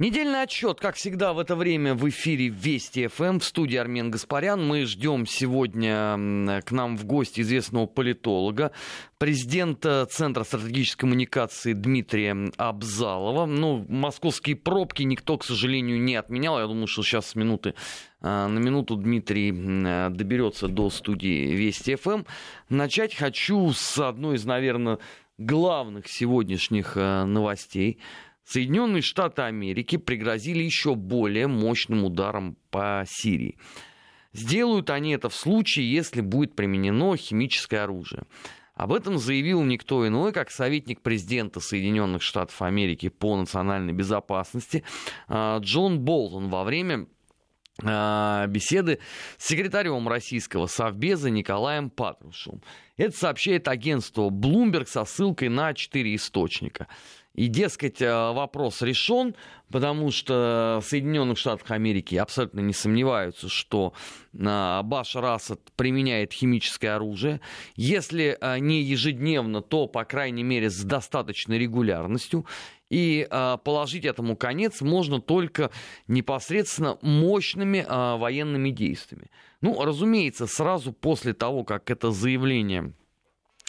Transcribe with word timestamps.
Недельный 0.00 0.42
отчет, 0.42 0.80
как 0.80 0.96
всегда, 0.96 1.32
в 1.32 1.38
это 1.38 1.54
время 1.54 1.94
в 1.94 2.08
эфире 2.08 2.48
Вести 2.48 3.06
ФМ 3.06 3.38
в 3.38 3.44
студии 3.44 3.76
Армен 3.76 4.10
Гаспарян. 4.10 4.66
Мы 4.66 4.86
ждем 4.86 5.24
сегодня 5.24 6.62
к 6.62 6.72
нам 6.72 6.96
в 6.96 7.04
гости 7.04 7.42
известного 7.42 7.86
политолога, 7.86 8.72
президента 9.18 10.04
Центра 10.10 10.42
стратегической 10.42 11.02
коммуникации 11.02 11.74
Дмитрия 11.74 12.50
Абзалова. 12.56 13.46
Ну, 13.46 13.86
московские 13.88 14.56
пробки 14.56 15.04
никто, 15.04 15.38
к 15.38 15.44
сожалению, 15.44 16.02
не 16.02 16.16
отменял. 16.16 16.58
Я 16.58 16.66
думаю, 16.66 16.88
что 16.88 17.04
сейчас 17.04 17.28
с 17.28 17.34
минуты 17.36 17.74
а, 18.20 18.48
на 18.48 18.58
минуту 18.58 18.96
Дмитрий 18.96 19.52
доберется 20.10 20.66
до 20.66 20.90
студии 20.90 21.54
Вести 21.54 21.94
ФМ. 21.94 22.24
Начать 22.68 23.14
хочу 23.14 23.70
с 23.72 23.96
одной 24.00 24.38
из, 24.38 24.44
наверное, 24.44 24.98
главных 25.38 26.08
сегодняшних 26.08 26.94
а, 26.96 27.24
новостей– 27.26 28.00
Соединенные 28.46 29.02
Штаты 29.02 29.42
Америки 29.42 29.96
пригрозили 29.96 30.62
еще 30.62 30.94
более 30.94 31.46
мощным 31.46 32.04
ударом 32.04 32.56
по 32.70 33.04
Сирии. 33.06 33.56
Сделают 34.32 34.90
они 34.90 35.12
это 35.12 35.28
в 35.28 35.34
случае, 35.34 35.90
если 35.90 36.20
будет 36.20 36.56
применено 36.56 37.16
химическое 37.16 37.80
оружие. 37.80 38.24
Об 38.74 38.92
этом 38.92 39.18
заявил 39.18 39.62
никто 39.62 40.06
иной, 40.06 40.32
как 40.32 40.50
советник 40.50 41.00
президента 41.00 41.60
Соединенных 41.60 42.22
Штатов 42.22 42.60
Америки 42.60 43.08
по 43.08 43.36
национальной 43.36 43.92
безопасности 43.92 44.82
а, 45.28 45.58
Джон 45.60 46.00
Болтон 46.00 46.48
во 46.48 46.64
время 46.64 47.06
а, 47.82 48.46
беседы 48.48 48.98
с 49.38 49.46
секретарем 49.46 50.08
российского 50.08 50.66
совбеза 50.66 51.30
Николаем 51.30 51.88
Патрушевым. 51.88 52.62
Это 52.96 53.16
сообщает 53.16 53.68
агентство 53.68 54.28
Bloomberg 54.30 54.86
со 54.86 55.04
ссылкой 55.04 55.50
на 55.50 55.72
четыре 55.74 56.16
источника. 56.16 56.88
И, 57.34 57.48
дескать, 57.48 58.00
э, 58.00 58.12
вопрос 58.32 58.80
решен, 58.80 59.34
потому 59.70 60.12
что 60.12 60.78
в 60.80 60.88
Соединенных 60.88 61.36
Штатах 61.36 61.68
Америки 61.72 62.14
абсолютно 62.14 62.60
не 62.60 62.72
сомневаются, 62.72 63.48
что 63.48 63.92
э, 64.32 64.80
Башар 64.84 65.24
Асад 65.24 65.60
применяет 65.74 66.32
химическое 66.32 66.90
оружие. 66.90 67.40
Если 67.74 68.38
э, 68.40 68.58
не 68.60 68.82
ежедневно, 68.82 69.62
то, 69.62 69.88
по 69.88 70.04
крайней 70.04 70.44
мере, 70.44 70.70
с 70.70 70.82
достаточной 70.84 71.58
регулярностью. 71.58 72.46
И 72.90 73.26
положить 73.64 74.04
этому 74.04 74.36
конец 74.36 74.80
можно 74.80 75.20
только 75.20 75.70
непосредственно 76.06 76.96
мощными 77.02 77.84
военными 77.88 78.70
действиями. 78.70 79.30
Ну, 79.62 79.82
разумеется, 79.82 80.46
сразу 80.46 80.92
после 80.92 81.32
того, 81.32 81.64
как 81.64 81.90
это 81.90 82.12
заявление 82.12 82.92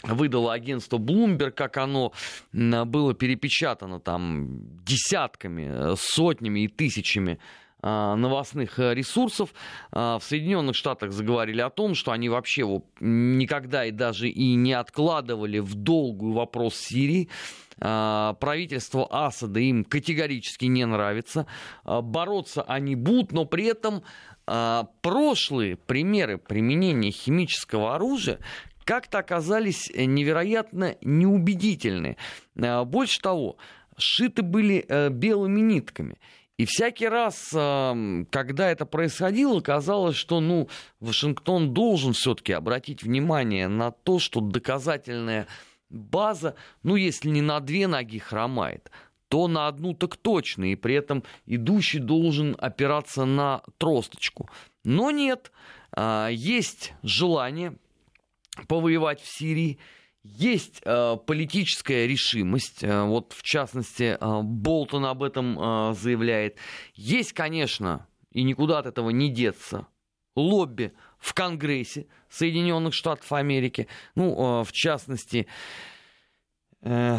выдало 0.06 0.52
агентство 0.52 0.98
Bloomberg, 0.98 1.52
как 1.52 1.76
оно 1.76 2.12
было 2.52 3.14
перепечатано 3.14 4.00
там 4.00 4.48
десятками, 4.84 5.68
э, 5.68 5.94
сотнями 5.98 6.60
и 6.60 6.68
тысячами 6.68 7.38
а, 7.82 8.16
новостных 8.16 8.80
э, 8.80 8.94
ресурсов. 8.94 9.54
А, 9.92 10.18
в 10.18 10.24
Соединенных 10.24 10.74
Штатах 10.74 11.12
заговорили 11.12 11.60
о 11.60 11.70
том, 11.70 11.94
что 11.94 12.10
они 12.10 12.28
вообще 12.28 12.82
никогда 12.98 13.84
и 13.84 13.92
даже 13.92 14.28
и 14.28 14.54
не 14.54 14.72
откладывали 14.72 15.60
в 15.60 15.74
долгую 15.74 16.32
вопрос 16.32 16.74
Сирии. 16.74 17.28
А, 17.78 18.32
правительство 18.40 19.06
Асада 19.08 19.60
им 19.60 19.84
категорически 19.84 20.64
не 20.64 20.84
нравится. 20.84 21.46
Бороться 21.84 22.62
они 22.62 22.96
будут, 22.96 23.32
но 23.32 23.44
при 23.44 23.66
этом 23.66 24.02
прошлые 25.02 25.76
примеры 25.76 26.38
применения 26.38 27.10
химического 27.10 27.96
оружия 27.96 28.38
как-то 28.86 29.18
оказались 29.18 29.90
э, 29.92 30.04
невероятно 30.04 30.96
неубедительны. 31.02 32.16
Э, 32.54 32.84
больше 32.84 33.20
того, 33.20 33.56
сшиты 33.98 34.42
были 34.42 34.84
э, 34.88 35.10
белыми 35.10 35.60
нитками. 35.60 36.18
И 36.56 36.64
всякий 36.64 37.06
раз, 37.06 37.50
когда 37.50 38.70
это 38.70 38.86
происходило, 38.86 39.60
казалось, 39.60 40.16
что 40.16 40.40
ну, 40.40 40.70
Вашингтон 41.00 41.74
должен 41.74 42.14
все-таки 42.14 42.54
обратить 42.54 43.02
внимание 43.02 43.68
на 43.68 43.90
то, 43.90 44.18
что 44.18 44.40
доказательная 44.40 45.48
база, 45.90 46.54
ну, 46.82 46.96
если 46.96 47.28
не 47.28 47.42
на 47.42 47.60
две 47.60 47.86
ноги 47.86 48.18
хромает, 48.18 48.90
то 49.28 49.48
на 49.48 49.68
одну 49.68 49.92
так 49.92 50.16
точно, 50.16 50.72
и 50.72 50.76
при 50.76 50.94
этом 50.94 51.24
идущий 51.44 51.98
должен 51.98 52.56
опираться 52.58 53.26
на 53.26 53.60
тросточку. 53.76 54.48
Но 54.82 55.10
нет, 55.10 55.52
есть 56.30 56.94
желание 57.02 57.76
повоевать 58.68 59.20
в 59.20 59.26
Сирии. 59.26 59.78
Есть 60.22 60.80
э, 60.84 61.16
политическая 61.24 62.06
решимость, 62.06 62.82
э, 62.82 63.04
вот 63.04 63.32
в 63.32 63.42
частности 63.42 64.18
э, 64.20 64.42
Болтон 64.42 65.06
об 65.06 65.22
этом 65.22 65.58
э, 65.58 65.94
заявляет. 65.94 66.56
Есть, 66.94 67.32
конечно, 67.32 68.08
и 68.32 68.42
никуда 68.42 68.80
от 68.80 68.86
этого 68.86 69.10
не 69.10 69.30
деться, 69.30 69.86
лобби 70.34 70.92
в 71.18 71.32
Конгрессе 71.32 72.06
Соединенных 72.28 72.92
Штатов 72.92 73.32
Америки. 73.32 73.86
Ну, 74.16 74.60
э, 74.60 74.64
в 74.64 74.72
частности, 74.72 75.46
э, 76.82 77.18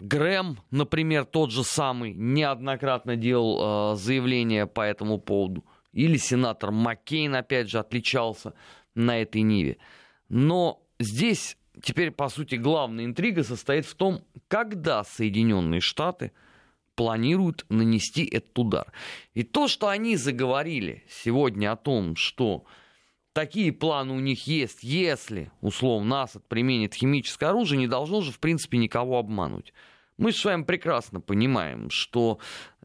Грэм, 0.00 0.58
например, 0.70 1.26
тот 1.26 1.50
же 1.50 1.62
самый, 1.62 2.14
неоднократно 2.14 3.16
делал 3.16 3.92
э, 3.92 3.96
заявление 3.96 4.66
по 4.66 4.80
этому 4.80 5.18
поводу. 5.18 5.64
Или 5.92 6.16
сенатор 6.16 6.70
Маккейн, 6.70 7.34
опять 7.34 7.68
же, 7.68 7.78
отличался 7.78 8.54
на 8.94 9.20
этой 9.20 9.42
ниве. 9.42 9.76
Но 10.30 10.80
здесь 10.98 11.58
теперь, 11.82 12.12
по 12.12 12.28
сути, 12.28 12.54
главная 12.54 13.04
интрига 13.04 13.44
состоит 13.44 13.84
в 13.84 13.94
том, 13.94 14.22
когда 14.48 15.04
Соединенные 15.04 15.80
Штаты 15.80 16.32
планируют 16.94 17.66
нанести 17.68 18.24
этот 18.24 18.58
удар. 18.58 18.92
И 19.34 19.42
то, 19.42 19.68
что 19.68 19.88
они 19.88 20.16
заговорили 20.16 21.04
сегодня 21.08 21.72
о 21.72 21.76
том, 21.76 22.14
что 22.14 22.64
такие 23.32 23.72
планы 23.72 24.12
у 24.12 24.20
них 24.20 24.46
есть, 24.46 24.82
если, 24.82 25.50
условно, 25.60 26.22
Асад 26.22 26.46
применит 26.46 26.94
химическое 26.94 27.46
оружие, 27.46 27.78
не 27.78 27.88
должно 27.88 28.20
же, 28.20 28.32
в 28.32 28.38
принципе, 28.38 28.78
никого 28.78 29.18
обмануть. 29.18 29.72
Мы 30.16 30.32
с 30.32 30.44
вами 30.44 30.62
прекрасно 30.62 31.20
понимаем, 31.20 31.90
что 31.90 32.38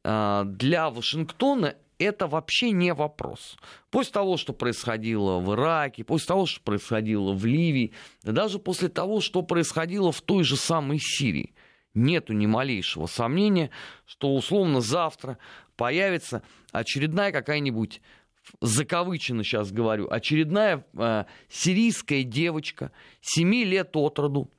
э, 0.03 0.43
для 0.45 0.89
Вашингтона 0.89 1.75
это 1.99 2.27
вообще 2.27 2.71
не 2.71 2.93
вопрос. 2.93 3.57
После 3.89 4.13
того, 4.13 4.37
что 4.37 4.53
происходило 4.53 5.39
в 5.39 5.53
Ираке, 5.53 6.03
после 6.03 6.27
того, 6.27 6.45
что 6.45 6.61
происходило 6.61 7.33
в 7.33 7.45
Ливии, 7.45 7.93
даже 8.23 8.59
после 8.59 8.89
того, 8.89 9.21
что 9.21 9.41
происходило 9.41 10.11
в 10.11 10.21
той 10.21 10.43
же 10.43 10.57
самой 10.57 10.99
Сирии, 10.99 11.55
нету 11.93 12.33
ни 12.33 12.45
малейшего 12.45 13.05
сомнения, 13.05 13.69
что 14.05 14.33
условно 14.35 14.81
завтра 14.81 15.37
появится 15.75 16.43
очередная 16.71 17.31
какая-нибудь 17.31 18.01
закавычено 18.61 19.43
сейчас 19.43 19.71
говорю, 19.71 20.07
очередная 20.09 20.85
э, 20.93 21.25
сирийская 21.49 22.23
девочка, 22.23 22.91
7 23.21 23.53
лет 23.63 23.95
от 23.95 24.19
роду, 24.19 24.51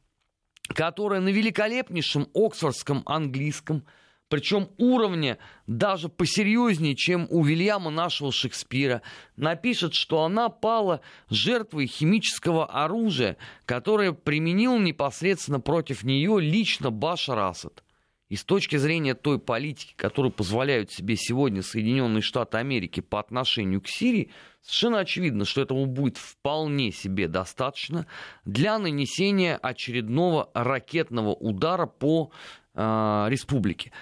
которая 0.69 1.21
на 1.21 1.29
великолепнейшем 1.29 2.29
оксфордском 2.35 3.03
английском 3.07 3.85
причем 4.29 4.69
уровня 4.77 5.39
даже 5.67 6.09
посерьезнее, 6.09 6.97
чем 6.97 7.27
у 7.31 7.45
Вильяма 7.45 7.91
нашего 7.91 8.33
Шекспира, 8.33 9.03
напишет, 9.37 9.95
что 9.95 10.25
она 10.25 10.49
пала 10.49 11.01
жертвой 11.31 11.87
химического 11.87 12.67
оружия, 12.67 13.37
которое 13.65 14.13
применил 14.13 14.79
непосредственно 14.79 15.61
против 15.61 16.03
нее 16.03 16.41
лично 16.41 16.91
Башар 16.91 17.39
Асад. 17.39 17.83
И 18.29 18.35
с 18.35 18.43
точки 18.43 18.75
зрения 18.75 19.15
той 19.15 19.39
политики, 19.39 19.95
которую 19.97 20.33
позволяют 20.33 20.91
себе 20.91 21.15
сегодня 21.17 21.63
Соединенные 21.63 22.23
Штаты 22.23 22.59
Америки 22.59 22.99
по 22.99 23.21
отношению 23.21 23.81
к 23.81 23.87
Сирии, 23.87 24.33
совершенно 24.63 24.99
очевидно, 24.99 25.45
что 25.45 25.61
этому 25.61 25.87
будет 25.87 26.17
вполне 26.17 26.91
себе 26.91 27.29
достаточно 27.29 28.07
для 28.45 28.81
нанесения 28.81 29.57
очередного 29.57 30.51
ракетного 30.55 31.35
удара 31.35 31.87
по 31.87 32.33
э, 32.75 33.27
республике. 33.29 33.93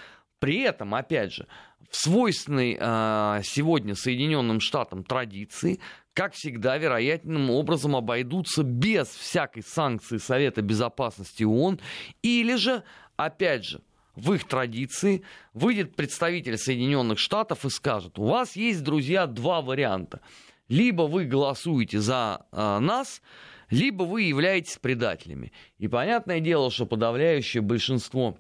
При 0.45 0.61
этом, 0.61 0.95
опять 0.95 1.33
же, 1.33 1.47
в 1.89 1.97
свойственной 1.97 2.77
э, 2.79 3.41
сегодня 3.45 3.95
Соединенным 3.95 4.61
Штатам 4.61 5.03
традиции, 5.03 5.81
как 6.13 6.35
всегда, 6.35 6.77
вероятным 6.77 7.49
образом 7.49 7.97
обойдутся 7.97 8.63
без 8.63 9.09
всякой 9.09 9.63
санкции 9.63 10.19
Совета 10.19 10.61
Безопасности 10.61 11.45
ООН, 11.45 11.81
или 12.21 12.57
же, 12.57 12.83
опять 13.17 13.65
же, 13.65 13.81
в 14.17 14.35
их 14.35 14.47
традиции 14.47 15.23
выйдет 15.55 15.97
представитель 15.97 16.59
Соединенных 16.59 17.19
Штатов 17.19 17.65
и 17.65 17.71
скажет, 17.71 18.19
у 18.19 18.25
вас 18.25 18.55
есть, 18.55 18.83
друзья, 18.83 19.27
два 19.27 19.63
варианта. 19.63 20.21
Либо 20.69 21.05
вы 21.05 21.25
голосуете 21.25 22.01
за 22.01 22.45
э, 22.53 22.79
нас, 22.81 23.23
либо 23.71 24.03
вы 24.03 24.25
являетесь 24.25 24.77
предателями. 24.77 25.53
И 25.79 25.89
понятное 25.89 26.41
дело, 26.41 26.71
что 26.71 26.85
подавляющее 26.85 27.63
большинство 27.63 28.37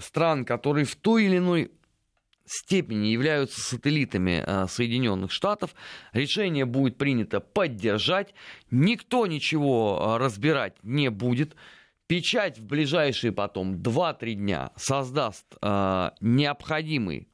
стран, 0.00 0.44
которые 0.44 0.84
в 0.84 0.96
той 0.96 1.24
или 1.24 1.38
иной 1.38 1.70
степени 2.46 3.08
являются 3.08 3.60
сателлитами 3.60 4.42
э, 4.44 4.66
Соединенных 4.68 5.32
Штатов. 5.32 5.74
Решение 6.12 6.64
будет 6.64 6.98
принято 6.98 7.40
поддержать. 7.40 8.34
Никто 8.70 9.26
ничего 9.26 9.98
э, 10.00 10.22
разбирать 10.22 10.76
не 10.82 11.10
будет. 11.10 11.56
Печать 12.06 12.58
в 12.58 12.66
ближайшие 12.66 13.32
потом 13.32 13.76
2-3 13.76 14.34
дня 14.34 14.70
создаст 14.76 15.46
э, 15.62 16.10
необходимый 16.20 17.28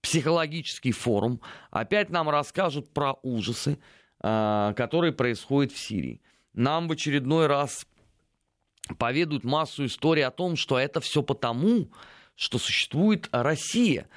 психологический 0.00 0.92
форум. 0.92 1.40
Опять 1.72 2.10
нам 2.10 2.28
расскажут 2.30 2.94
про 2.94 3.14
ужасы, 3.24 3.80
которые 4.20 5.12
происходят 5.12 5.72
в 5.72 5.78
Сирии. 5.78 6.22
Нам 6.54 6.86
в 6.86 6.92
очередной 6.92 7.48
раз 7.48 7.88
поведают 8.98 9.44
массу 9.44 9.86
историй 9.86 10.24
о 10.24 10.30
том, 10.30 10.56
что 10.56 10.78
это 10.78 11.00
все 11.00 11.22
потому, 11.22 11.88
что 12.34 12.58
существует 12.58 13.28
Россия, 13.32 14.08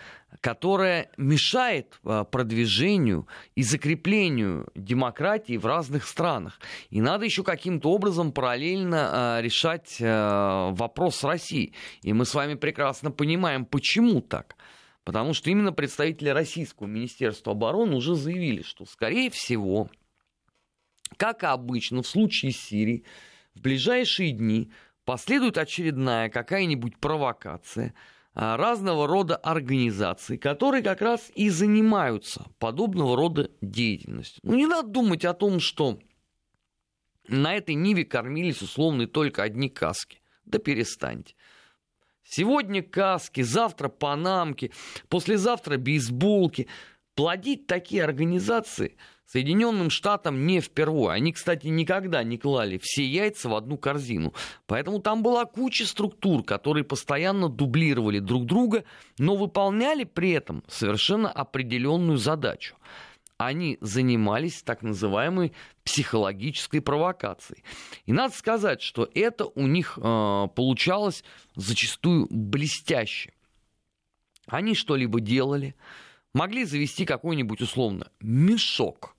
которая 0.41 1.09
мешает 1.17 1.99
а, 2.03 2.23
продвижению 2.23 3.27
и 3.55 3.63
закреплению 3.63 4.67
демократии 4.75 5.57
в 5.57 5.65
разных 5.65 6.05
странах. 6.05 6.59
И 6.89 7.01
надо 7.01 7.25
еще 7.25 7.43
каким-то 7.43 7.91
образом 7.91 8.31
параллельно 8.31 9.09
а, 9.37 9.41
решать 9.41 9.97
а, 10.01 10.71
вопрос 10.71 11.17
с 11.17 11.23
Россией. 11.23 11.73
И 12.03 12.13
мы 12.13 12.25
с 12.25 12.33
вами 12.35 12.55
прекрасно 12.55 13.09
понимаем, 13.09 13.65
почему 13.65 14.21
так. 14.21 14.55
Потому 15.03 15.33
что 15.33 15.49
именно 15.49 15.71
представители 15.71 16.29
Российского 16.29 16.85
Министерства 16.85 17.53
обороны 17.53 17.95
уже 17.95 18.15
заявили, 18.15 18.61
что, 18.61 18.85
скорее 18.85 19.31
всего, 19.31 19.89
как 21.17 21.43
обычно 21.43 22.03
в 22.03 22.07
случае 22.07 22.51
Сирии, 22.51 23.03
в 23.59 23.61
ближайшие 23.61 24.31
дни 24.31 24.71
последует 25.03 25.57
очередная 25.57 26.29
какая-нибудь 26.29 26.97
провокация 26.97 27.93
а, 28.33 28.55
разного 28.55 29.05
рода 29.05 29.35
организаций, 29.35 30.37
которые 30.37 30.81
как 30.81 31.01
раз 31.01 31.29
и 31.35 31.49
занимаются 31.49 32.45
подобного 32.57 33.17
рода 33.17 33.51
деятельностью. 33.61 34.39
Ну, 34.43 34.55
не 34.55 34.65
надо 34.65 34.87
думать 34.87 35.25
о 35.25 35.33
том, 35.33 35.59
что 35.59 35.99
на 37.27 37.53
этой 37.53 37.75
ниве 37.75 38.05
кормились 38.05 38.61
условно 38.61 39.07
только 39.07 39.43
одни 39.43 39.67
каски. 39.67 40.21
Да 40.45 40.57
перестаньте. 40.57 41.35
Сегодня 42.23 42.81
каски, 42.81 43.41
завтра 43.41 43.89
панамки, 43.89 44.71
послезавтра 45.09 45.75
бейсболки. 45.75 46.69
Плодить 47.13 47.67
такие 47.67 48.05
организации– 48.05 48.95
Соединенным 49.31 49.91
Штатам 49.91 50.47
не 50.47 50.59
впервые. 50.59 51.11
Они, 51.11 51.31
кстати, 51.31 51.67
никогда 51.67 52.23
не 52.23 52.39
клали 52.39 52.79
все 52.81 53.05
яйца 53.05 53.47
в 53.47 53.53
одну 53.53 53.77
корзину. 53.77 54.33
Поэтому 54.65 54.99
там 54.99 55.21
была 55.21 55.45
куча 55.45 55.85
структур, 55.85 56.43
которые 56.43 56.83
постоянно 56.83 57.47
дублировали 57.47 58.17
друг 58.17 58.47
друга, 58.47 58.85
но 59.19 59.35
выполняли 59.35 60.03
при 60.03 60.31
этом 60.31 60.63
совершенно 60.67 61.31
определенную 61.31 62.17
задачу. 62.17 62.75
Они 63.37 63.77
занимались 63.81 64.63
так 64.63 64.81
называемой 64.81 65.53
психологической 65.83 66.81
провокацией. 66.81 67.63
И 68.07 68.13
надо 68.13 68.33
сказать, 68.33 68.81
что 68.81 69.07
это 69.13 69.45
у 69.45 69.67
них 69.67 69.99
э, 70.01 70.47
получалось 70.55 71.23
зачастую 71.55 72.25
блестяще. 72.31 73.31
Они 74.47 74.73
что-либо 74.73 75.21
делали, 75.21 75.75
могли 76.33 76.65
завести 76.65 77.05
какой-нибудь 77.05 77.61
условно 77.61 78.09
мешок 78.19 79.15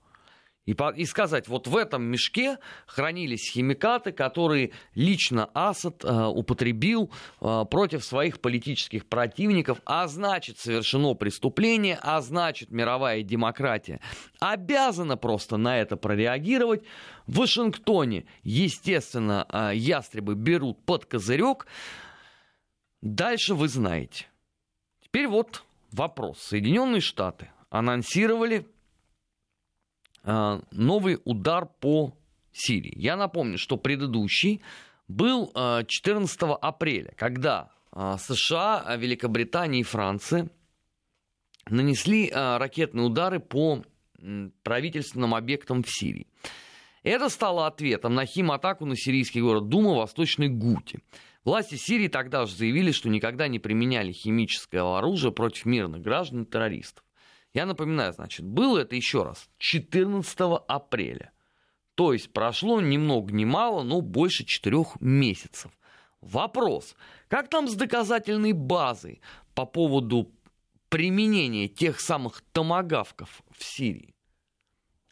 и, 0.65 0.75
по, 0.75 0.91
и 0.91 1.05
сказать, 1.05 1.47
вот 1.47 1.67
в 1.67 1.75
этом 1.75 2.03
мешке 2.03 2.59
хранились 2.85 3.51
химикаты, 3.51 4.11
которые 4.11 4.71
лично 4.93 5.49
Асад 5.55 6.05
э, 6.05 6.25
употребил 6.27 7.11
э, 7.41 7.65
против 7.69 8.05
своих 8.05 8.39
политических 8.39 9.07
противников, 9.07 9.81
а 9.85 10.07
значит 10.07 10.59
совершено 10.59 11.15
преступление, 11.15 11.97
а 12.03 12.21
значит 12.21 12.69
мировая 12.69 13.23
демократия 13.23 13.99
обязана 14.39 15.17
просто 15.17 15.57
на 15.57 15.79
это 15.79 15.97
прореагировать. 15.97 16.83
В 17.25 17.39
Вашингтоне, 17.39 18.25
естественно, 18.43 19.47
э, 19.49 19.71
ястребы 19.73 20.35
берут 20.35 20.85
под 20.85 21.05
козырек. 21.05 21.65
Дальше 23.01 23.55
вы 23.55 23.67
знаете. 23.67 24.27
Теперь 25.03 25.27
вот 25.27 25.63
вопрос. 25.91 26.39
Соединенные 26.39 27.01
Штаты 27.01 27.49
анонсировали 27.71 28.67
новый 30.23 31.19
удар 31.25 31.65
по 31.65 32.13
Сирии. 32.53 32.93
Я 32.95 33.15
напомню, 33.15 33.57
что 33.57 33.77
предыдущий 33.77 34.61
был 35.07 35.51
14 35.53 36.41
э, 36.41 36.45
апреля, 36.61 37.13
когда 37.17 37.69
э, 37.93 38.15
США, 38.19 38.95
Великобритания 38.97 39.79
и 39.79 39.83
Франция 39.83 40.49
нанесли 41.69 42.29
ракетные 42.31 43.05
удары 43.05 43.39
по 43.39 43.83
правительственным 44.63 45.35
объектам 45.35 45.83
в 45.83 45.89
Сирии. 45.89 46.27
Это 47.03 47.29
стало 47.29 47.65
ответом 47.65 48.13
на 48.13 48.25
химатаку 48.25 48.85
на 48.85 48.95
сирийский 48.95 49.41
город 49.41 49.69
Дума 49.69 49.95
Восточной 49.95 50.49
Гути. 50.49 50.99
Власти 51.43 51.75
Сирии 51.75 52.07
тогда 52.07 52.45
же 52.45 52.55
заявили, 52.55 52.91
что 52.91 53.09
никогда 53.09 53.47
не 53.47 53.57
применяли 53.57 54.11
химическое 54.11 54.81
оружие 54.81 55.31
против 55.31 55.65
мирных 55.65 56.01
граждан 56.01 56.43
и 56.43 56.45
террористов. 56.45 57.03
Я 57.53 57.65
напоминаю, 57.65 58.13
значит, 58.13 58.45
было 58.45 58.79
это 58.79 58.95
еще 58.95 59.23
раз 59.23 59.49
14 59.57 60.37
апреля. 60.67 61.31
То 61.95 62.13
есть 62.13 62.31
прошло 62.31 62.79
ни 62.79 62.97
много 62.97 63.33
ни 63.33 63.43
мало, 63.43 63.83
но 63.83 64.01
больше 64.01 64.45
четырех 64.45 64.99
месяцев. 65.01 65.71
Вопрос, 66.21 66.95
как 67.27 67.49
там 67.49 67.67
с 67.67 67.75
доказательной 67.75 68.53
базой 68.53 69.21
по 69.53 69.65
поводу 69.65 70.31
применения 70.89 71.67
тех 71.67 71.99
самых 71.99 72.41
томогавков 72.53 73.41
в 73.51 73.63
Сирии? 73.63 74.15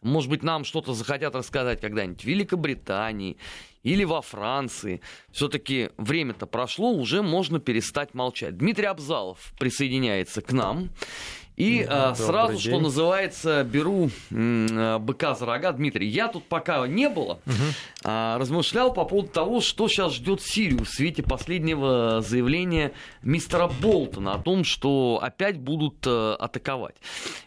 Может 0.02 0.30
быть, 0.30 0.42
нам 0.42 0.64
что-то 0.64 0.94
захотят 0.94 1.34
рассказать 1.34 1.80
когда-нибудь 1.80 2.22
в 2.22 2.26
Великобритании 2.26 3.36
или 3.82 4.04
во 4.04 4.22
Франции. 4.22 5.02
Все-таки 5.30 5.90
время-то 5.98 6.46
прошло, 6.46 6.90
уже 6.92 7.22
можно 7.22 7.60
перестать 7.60 8.14
молчать. 8.14 8.56
Дмитрий 8.56 8.86
Абзалов 8.86 9.52
присоединяется 9.58 10.40
к 10.40 10.52
нам. 10.52 10.90
И 11.60 11.84
да, 11.84 12.14
сразу, 12.14 12.52
день. 12.54 12.60
что 12.60 12.80
называется, 12.80 13.64
беру 13.64 14.10
а, 14.32 14.98
быка 14.98 15.34
за 15.34 15.44
рога. 15.44 15.72
Дмитрий, 15.72 16.08
я 16.08 16.28
тут 16.28 16.44
пока 16.44 16.86
не 16.86 17.10
было, 17.10 17.40
угу. 17.44 17.54
размышлял 18.02 18.94
по 18.94 19.04
поводу 19.04 19.28
того, 19.28 19.60
что 19.60 19.86
сейчас 19.86 20.14
ждет 20.14 20.40
Сирию 20.40 20.84
в 20.84 20.88
свете 20.88 21.22
последнего 21.22 22.22
заявления 22.22 22.92
мистера 23.22 23.68
Болтона 23.68 24.34
о 24.34 24.38
том, 24.38 24.64
что 24.64 25.20
опять 25.22 25.58
будут 25.58 25.98
а, 26.06 26.34
атаковать. 26.36 26.96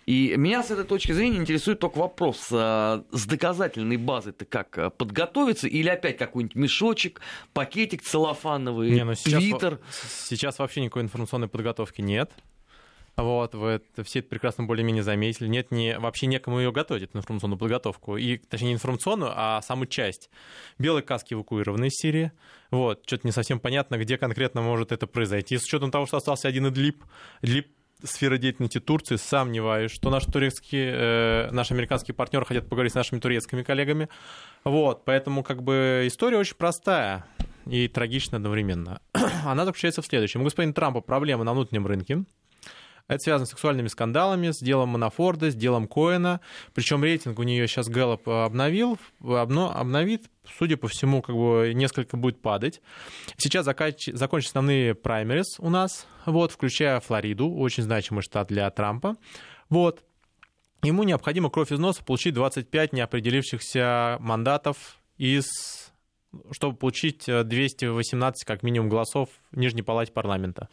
И 0.06 0.36
меня 0.38 0.62
с 0.62 0.70
этой 0.70 0.86
точки 0.86 1.12
зрения 1.12 1.38
интересует 1.38 1.80
только 1.80 1.98
вопрос, 1.98 2.50
а, 2.52 3.04
с 3.12 3.26
доказательной 3.26 3.98
базой-то 3.98 4.46
как 4.46 4.96
подготовиться 4.98 5.68
или 5.68 5.90
опять 5.90 6.18
какой-нибудь 6.18 6.56
мешочек, 6.56 7.22
пакетик 7.54 8.04
целлофановый, 8.04 8.92
не, 8.92 9.04
ну 9.04 9.16
сейчас, 9.16 9.42
твиттер? 9.42 9.80
Сейчас 10.30 10.60
вообще 10.60 10.82
никакой 10.82 11.02
информационной 11.02 11.48
подготовки 11.48 12.02
нет. 12.02 12.32
Вот, 13.16 13.54
вы 13.54 13.70
это, 13.70 14.04
все 14.04 14.20
это 14.20 14.30
прекрасно 14.30 14.64
более-менее 14.64 15.04
заметили. 15.04 15.48
Нет, 15.48 15.72
не, 15.72 16.00
вообще 16.00 16.26
некому 16.26 16.60
ее 16.60 16.72
готовить, 16.72 17.04
эту 17.04 17.20
информационную 17.20 17.60
подготовку. 17.60 18.18
И, 18.18 18.38
точнее, 18.38 18.70
не 18.70 18.74
информационную, 18.74 19.32
а 19.36 19.62
саму 19.62 19.86
часть. 19.86 20.32
Белые 20.80 21.04
каски 21.04 21.36
эвакуированы 21.36 21.86
из 21.86 21.94
Сирии. 21.94 22.32
Вот, 22.72 23.04
что-то 23.06 23.28
не 23.28 23.32
совсем 23.32 23.60
понятно, 23.60 23.98
где 23.98 24.18
конкретно 24.18 24.62
может 24.62 24.92
это 24.92 25.06
произойти. 25.06 25.58
С 25.58 25.64
учетом 25.64 25.92
того, 25.92 26.08
что 26.08 26.18
остался 26.18 26.48
один 26.48 26.68
Идлиб, 26.68 27.04
Идлиб 27.44 27.68
сфера 28.04 28.38
деятельности 28.38 28.80
Турции, 28.80 29.16
сомневаюсь, 29.16 29.92
что 29.92 30.10
наши 30.10 30.32
турецкие, 30.32 30.94
э, 30.94 31.52
наши 31.52 31.74
американские 31.74 32.16
партнеры 32.16 32.46
хотят 32.46 32.68
поговорить 32.68 32.94
с 32.94 32.96
нашими 32.96 33.20
турецкими 33.20 33.64
коллегами. 33.64 34.10
Вот, 34.64 35.06
поэтому 35.06 35.44
как 35.44 35.64
бы 35.64 36.04
история 36.06 36.38
очень 36.38 36.56
простая 36.56 37.26
и 37.66 37.88
трагичная 37.88 38.38
одновременно. 38.38 39.02
Она 39.46 39.66
заключается 39.66 40.02
в 40.02 40.06
следующем. 40.06 40.42
У 40.42 40.44
господина 40.44 40.74
Трампа 40.74 41.02
проблемы 41.02 41.44
на 41.44 41.54
внутреннем 41.54 41.88
рынке, 41.88 42.24
это 43.08 43.22
связано 43.22 43.46
с 43.46 43.50
сексуальными 43.50 43.88
скандалами, 43.88 44.52
с 44.52 44.60
делом 44.60 44.90
Манафорда, 44.90 45.52
с 45.52 45.56
делом 45.56 45.88
Коэна. 45.88 46.40
Причем 46.74 47.04
рейтинг 47.04 47.38
у 47.38 47.44
нее 47.44 47.68
сейчас 47.68 47.90
Гэллоп 47.90 48.28
обновил, 48.30 48.98
обновит, 49.22 50.30
судя 50.58 50.78
по 50.78 50.88
всему, 50.88 51.22
как 51.22 51.36
бы 51.36 51.74
несколько 51.74 52.16
будет 52.16 52.42
падать. 52.42 52.82
Сейчас 53.38 53.66
закончатся 53.66 54.50
основные 54.50 54.96
праймерис 54.96 55.60
у 55.60 55.70
нас, 55.70 56.08
вот, 56.26 56.52
включая 56.52 57.00
Флориду, 57.02 57.52
очень 57.52 57.84
значимый 57.84 58.24
штат 58.24 58.48
для 58.48 58.70
Трампа. 58.72 59.18
Вот. 59.70 60.04
Ему 60.82 61.04
необходимо 61.04 61.50
кровь 61.50 61.72
из 61.72 61.80
носа 61.80 62.04
получить 62.04 62.34
25 62.34 62.94
неопределившихся 62.94 64.18
мандатов 64.20 65.00
из 65.18 65.92
чтобы 66.50 66.76
получить 66.76 67.26
218 67.26 68.44
как 68.44 68.64
минимум 68.64 68.90
голосов 68.90 69.30
в 69.52 69.58
Нижней 69.58 69.84
палате 69.84 70.12
парламента. 70.12 70.68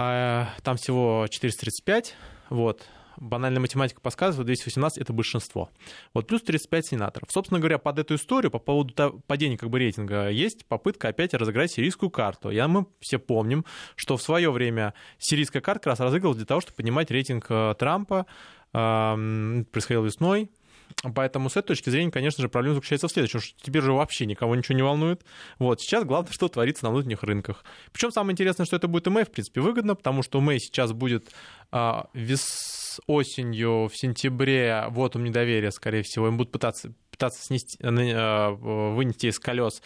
А, 0.00 0.50
там 0.62 0.76
всего 0.76 1.26
435, 1.28 2.14
вот, 2.50 2.86
банальная 3.16 3.58
математика 3.58 4.00
подсказывает, 4.00 4.46
218 4.46 4.96
это 4.98 5.12
большинство. 5.12 5.70
Вот 6.14 6.28
плюс 6.28 6.40
35 6.42 6.86
сенаторов. 6.86 7.28
Собственно 7.32 7.58
говоря, 7.58 7.78
под 7.78 7.98
эту 7.98 8.14
историю 8.14 8.52
по 8.52 8.60
поводу 8.60 9.20
падения 9.26 9.58
как 9.58 9.70
бы 9.70 9.80
рейтинга 9.80 10.28
есть 10.28 10.66
попытка 10.66 11.08
опять 11.08 11.34
разыграть 11.34 11.72
сирийскую 11.72 12.10
карту. 12.10 12.50
Я, 12.50 12.68
мы 12.68 12.86
все 13.00 13.18
помним, 13.18 13.64
что 13.96 14.16
в 14.16 14.22
свое 14.22 14.52
время 14.52 14.94
сирийская 15.18 15.60
карта 15.60 15.80
как 15.80 15.90
раз 15.90 16.00
разыгрывалась 16.00 16.38
для 16.38 16.46
того, 16.46 16.60
чтобы 16.60 16.76
поднимать 16.76 17.10
рейтинг 17.10 17.46
э, 17.48 17.74
Трампа. 17.76 18.26
Происходило 18.70 20.04
весной, 20.04 20.48
Поэтому 21.14 21.48
с 21.50 21.56
этой 21.56 21.68
точки 21.68 21.90
зрения, 21.90 22.10
конечно 22.10 22.42
же, 22.42 22.48
проблема 22.48 22.76
заключается 22.76 23.08
в 23.08 23.12
следующем, 23.12 23.40
что 23.40 23.54
теперь 23.62 23.82
же 23.82 23.92
вообще 23.92 24.26
никого 24.26 24.54
ничего 24.54 24.76
не 24.76 24.82
волнует. 24.82 25.24
Вот, 25.58 25.80
сейчас 25.80 26.04
главное, 26.04 26.32
что 26.32 26.48
творится 26.48 26.84
на 26.84 26.90
внутренних 26.90 27.22
рынках. 27.22 27.64
Причем 27.92 28.10
самое 28.10 28.32
интересное, 28.32 28.66
что 28.66 28.76
это 28.76 28.88
будет 28.88 29.06
МЭ, 29.06 29.24
в 29.24 29.30
принципе, 29.30 29.60
выгодно, 29.60 29.94
потому 29.94 30.22
что 30.22 30.40
МЭ 30.40 30.58
сейчас 30.58 30.92
будет 30.92 31.30
а, 31.70 32.08
вес 32.14 33.00
осенью, 33.06 33.88
в 33.88 33.92
сентябре, 33.94 34.86
вот 34.90 35.14
им 35.14 35.24
недоверие, 35.24 35.70
скорее 35.70 36.02
всего, 36.02 36.28
им 36.28 36.36
будут 36.36 36.52
пытаться, 36.52 36.92
пытаться 37.10 37.42
снести, 37.42 37.78
а, 37.82 38.50
вынести 38.50 39.26
из 39.26 39.38
колес 39.38 39.82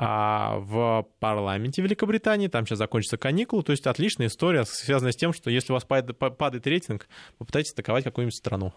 а 0.00 0.58
в 0.60 1.08
парламенте 1.18 1.82
Великобритании, 1.82 2.46
там 2.46 2.64
сейчас 2.64 2.78
закончится 2.78 3.18
каникулы, 3.18 3.64
то 3.64 3.72
есть 3.72 3.84
отличная 3.86 4.28
история, 4.28 4.64
связанная 4.64 5.10
с 5.10 5.16
тем, 5.16 5.32
что 5.32 5.50
если 5.50 5.72
у 5.72 5.74
вас 5.74 5.84
падает, 5.84 6.66
рейтинг, 6.66 7.08
попытайтесь 7.36 7.72
атаковать 7.72 8.04
какую-нибудь 8.04 8.36
страну. 8.36 8.72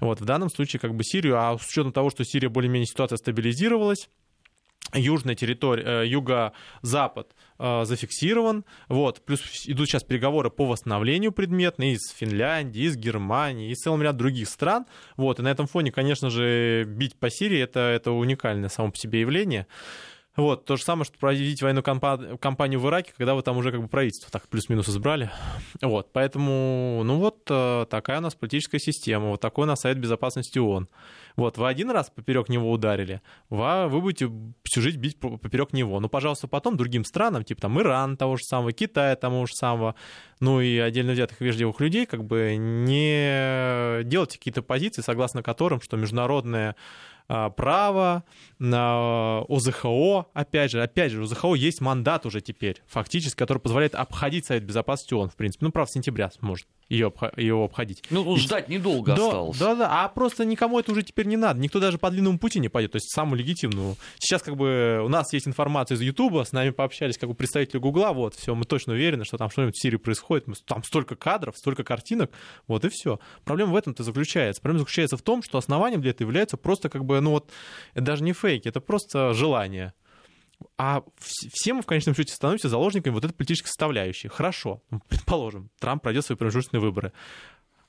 Вот, 0.00 0.20
в 0.20 0.24
данном 0.24 0.48
случае 0.48 0.80
как 0.80 0.94
бы 0.94 1.04
Сирию, 1.04 1.38
а 1.38 1.58
с 1.58 1.68
учетом 1.68 1.92
того, 1.92 2.08
что 2.08 2.24
Сирия 2.24 2.48
более-менее 2.48 2.86
ситуация 2.86 3.18
стабилизировалась, 3.18 4.08
южная 4.94 5.34
территория, 5.34 6.02
э, 6.02 6.06
юго-запад 6.06 7.34
э, 7.58 7.84
зафиксирован. 7.84 8.64
Вот. 8.88 9.24
Плюс 9.24 9.40
идут 9.66 9.88
сейчас 9.88 10.04
переговоры 10.04 10.50
по 10.50 10.66
восстановлению 10.66 11.32
предметной 11.32 11.92
из 11.92 12.10
Финляндии, 12.14 12.82
из 12.82 12.96
Германии, 12.96 13.70
из 13.70 13.78
целого 13.78 14.02
ряда 14.02 14.18
других 14.18 14.48
стран. 14.48 14.86
Вот. 15.16 15.38
И 15.38 15.42
на 15.42 15.48
этом 15.48 15.66
фоне, 15.66 15.92
конечно 15.92 16.30
же, 16.30 16.84
бить 16.84 17.16
по 17.16 17.30
Сирии 17.30 17.60
это, 17.60 17.80
это 17.80 18.12
уникальное 18.12 18.68
само 18.68 18.90
по 18.90 18.96
себе 18.96 19.20
явление. 19.20 19.66
Вот, 20.34 20.64
то 20.64 20.76
же 20.76 20.82
самое, 20.82 21.04
что 21.04 21.18
проводить 21.18 21.60
военную 21.60 21.82
кампанию 21.82 22.80
в 22.80 22.88
Ираке, 22.88 23.12
когда 23.16 23.34
вы 23.34 23.42
там 23.42 23.58
уже 23.58 23.70
как 23.70 23.82
бы 23.82 23.88
правительство 23.88 24.30
так 24.32 24.48
плюс-минус 24.48 24.88
избрали. 24.88 25.30
Вот, 25.82 26.10
поэтому, 26.12 27.02
ну 27.04 27.18
вот 27.18 27.42
э, 27.50 27.84
такая 27.90 28.18
у 28.18 28.22
нас 28.22 28.34
политическая 28.34 28.78
система, 28.78 29.28
вот 29.28 29.42
такой 29.42 29.64
у 29.64 29.66
нас 29.66 29.80
Совет 29.80 29.98
Безопасности 29.98 30.58
ООН. 30.58 30.88
Вот, 31.36 31.58
вы 31.58 31.68
один 31.68 31.90
раз 31.90 32.10
поперек 32.10 32.48
него 32.48 32.70
ударили, 32.72 33.20
вы, 33.50 33.88
вы 33.88 34.00
будете 34.00 34.30
всю 34.64 34.80
жизнь 34.80 34.98
бить 34.98 35.18
поперек 35.18 35.74
него. 35.74 36.00
Ну, 36.00 36.08
пожалуйста, 36.08 36.48
потом 36.48 36.78
другим 36.78 37.04
странам, 37.04 37.44
типа 37.44 37.60
там 37.60 37.78
Иран 37.78 38.16
того 38.16 38.36
же 38.36 38.44
самого, 38.44 38.72
Китая 38.72 39.16
того 39.16 39.44
же 39.44 39.52
самого, 39.54 39.96
ну 40.40 40.62
и 40.62 40.78
отдельно 40.78 41.12
взятых 41.12 41.42
вежливых 41.42 41.78
людей, 41.78 42.06
как 42.06 42.24
бы 42.24 42.56
не 42.56 44.02
делайте 44.04 44.38
какие-то 44.38 44.62
позиции, 44.62 45.02
согласно 45.02 45.42
которым, 45.42 45.82
что 45.82 45.98
международная 45.98 46.74
право, 47.56 48.24
на 48.58 49.40
ОЗХО, 49.48 50.26
опять 50.34 50.70
же, 50.70 50.82
опять 50.82 51.12
же, 51.12 51.22
ОЗХО 51.22 51.54
есть 51.54 51.80
мандат 51.80 52.26
уже 52.26 52.40
теперь, 52.40 52.82
фактически, 52.86 53.36
который 53.36 53.58
позволяет 53.58 53.94
обходить 53.94 54.46
Совет 54.46 54.64
Безопасности 54.64 55.14
ООН, 55.14 55.30
в 55.30 55.36
принципе. 55.36 55.66
Ну, 55.66 55.72
правда, 55.72 55.90
в 55.90 55.94
сентября 55.94 56.30
сможет 56.30 56.66
ее, 56.92 57.12
его 57.36 57.64
обходить. 57.64 58.02
Ну, 58.10 58.36
ждать 58.36 58.68
недолго 58.68 59.14
да, 59.14 59.24
осталось. 59.24 59.58
Да, 59.58 59.74
да, 59.74 60.04
а 60.04 60.08
просто 60.08 60.44
никому 60.44 60.78
это 60.78 60.92
уже 60.92 61.02
теперь 61.02 61.26
не 61.26 61.36
надо. 61.36 61.58
Никто 61.58 61.80
даже 61.80 61.98
по 61.98 62.10
длинному 62.10 62.38
пути 62.38 62.60
не 62.60 62.68
пойдет, 62.68 62.92
то 62.92 62.96
есть 62.96 63.10
самую 63.10 63.38
легитимную. 63.38 63.96
Сейчас 64.18 64.42
как 64.42 64.56
бы 64.56 65.00
у 65.02 65.08
нас 65.08 65.32
есть 65.32 65.48
информация 65.48 65.96
из 65.96 66.02
Ютуба, 66.02 66.44
с 66.44 66.52
нами 66.52 66.70
пообщались 66.70 67.16
как 67.16 67.30
бы 67.30 67.34
представители 67.34 67.78
Гугла, 67.78 68.12
вот, 68.12 68.34
все, 68.34 68.54
мы 68.54 68.64
точно 68.64 68.92
уверены, 68.92 69.24
что 69.24 69.38
там 69.38 69.50
что-нибудь 69.50 69.74
в 69.74 69.80
Сирии 69.80 69.96
происходит, 69.96 70.46
там 70.66 70.84
столько 70.84 71.16
кадров, 71.16 71.56
столько 71.56 71.82
картинок, 71.82 72.30
вот 72.66 72.84
и 72.84 72.88
все. 72.90 73.18
Проблема 73.44 73.72
в 73.72 73.76
этом-то 73.76 74.02
заключается. 74.02 74.60
Проблема 74.60 74.80
заключается 74.80 75.16
в 75.16 75.22
том, 75.22 75.42
что 75.42 75.58
основанием 75.58 76.02
для 76.02 76.10
этого 76.10 76.28
является 76.28 76.56
просто 76.56 76.90
как 76.90 77.04
бы, 77.04 77.20
ну 77.20 77.30
вот, 77.30 77.50
это 77.94 78.04
даже 78.04 78.22
не 78.22 78.34
фейки, 78.34 78.68
это 78.68 78.80
просто 78.80 79.32
желание. 79.32 79.94
А 80.78 81.02
все 81.18 81.74
мы 81.74 81.82
в 81.82 81.86
конечном 81.86 82.14
счете 82.14 82.32
становимся 82.32 82.68
заложниками 82.68 83.14
вот 83.14 83.24
этой 83.24 83.34
политической 83.34 83.68
составляющей. 83.68 84.28
Хорошо, 84.28 84.82
ну, 84.90 85.00
предположим, 85.08 85.70
Трамп 85.78 86.02
пройдет 86.02 86.24
свои 86.24 86.36
промежуточные 86.36 86.80
выборы. 86.80 87.12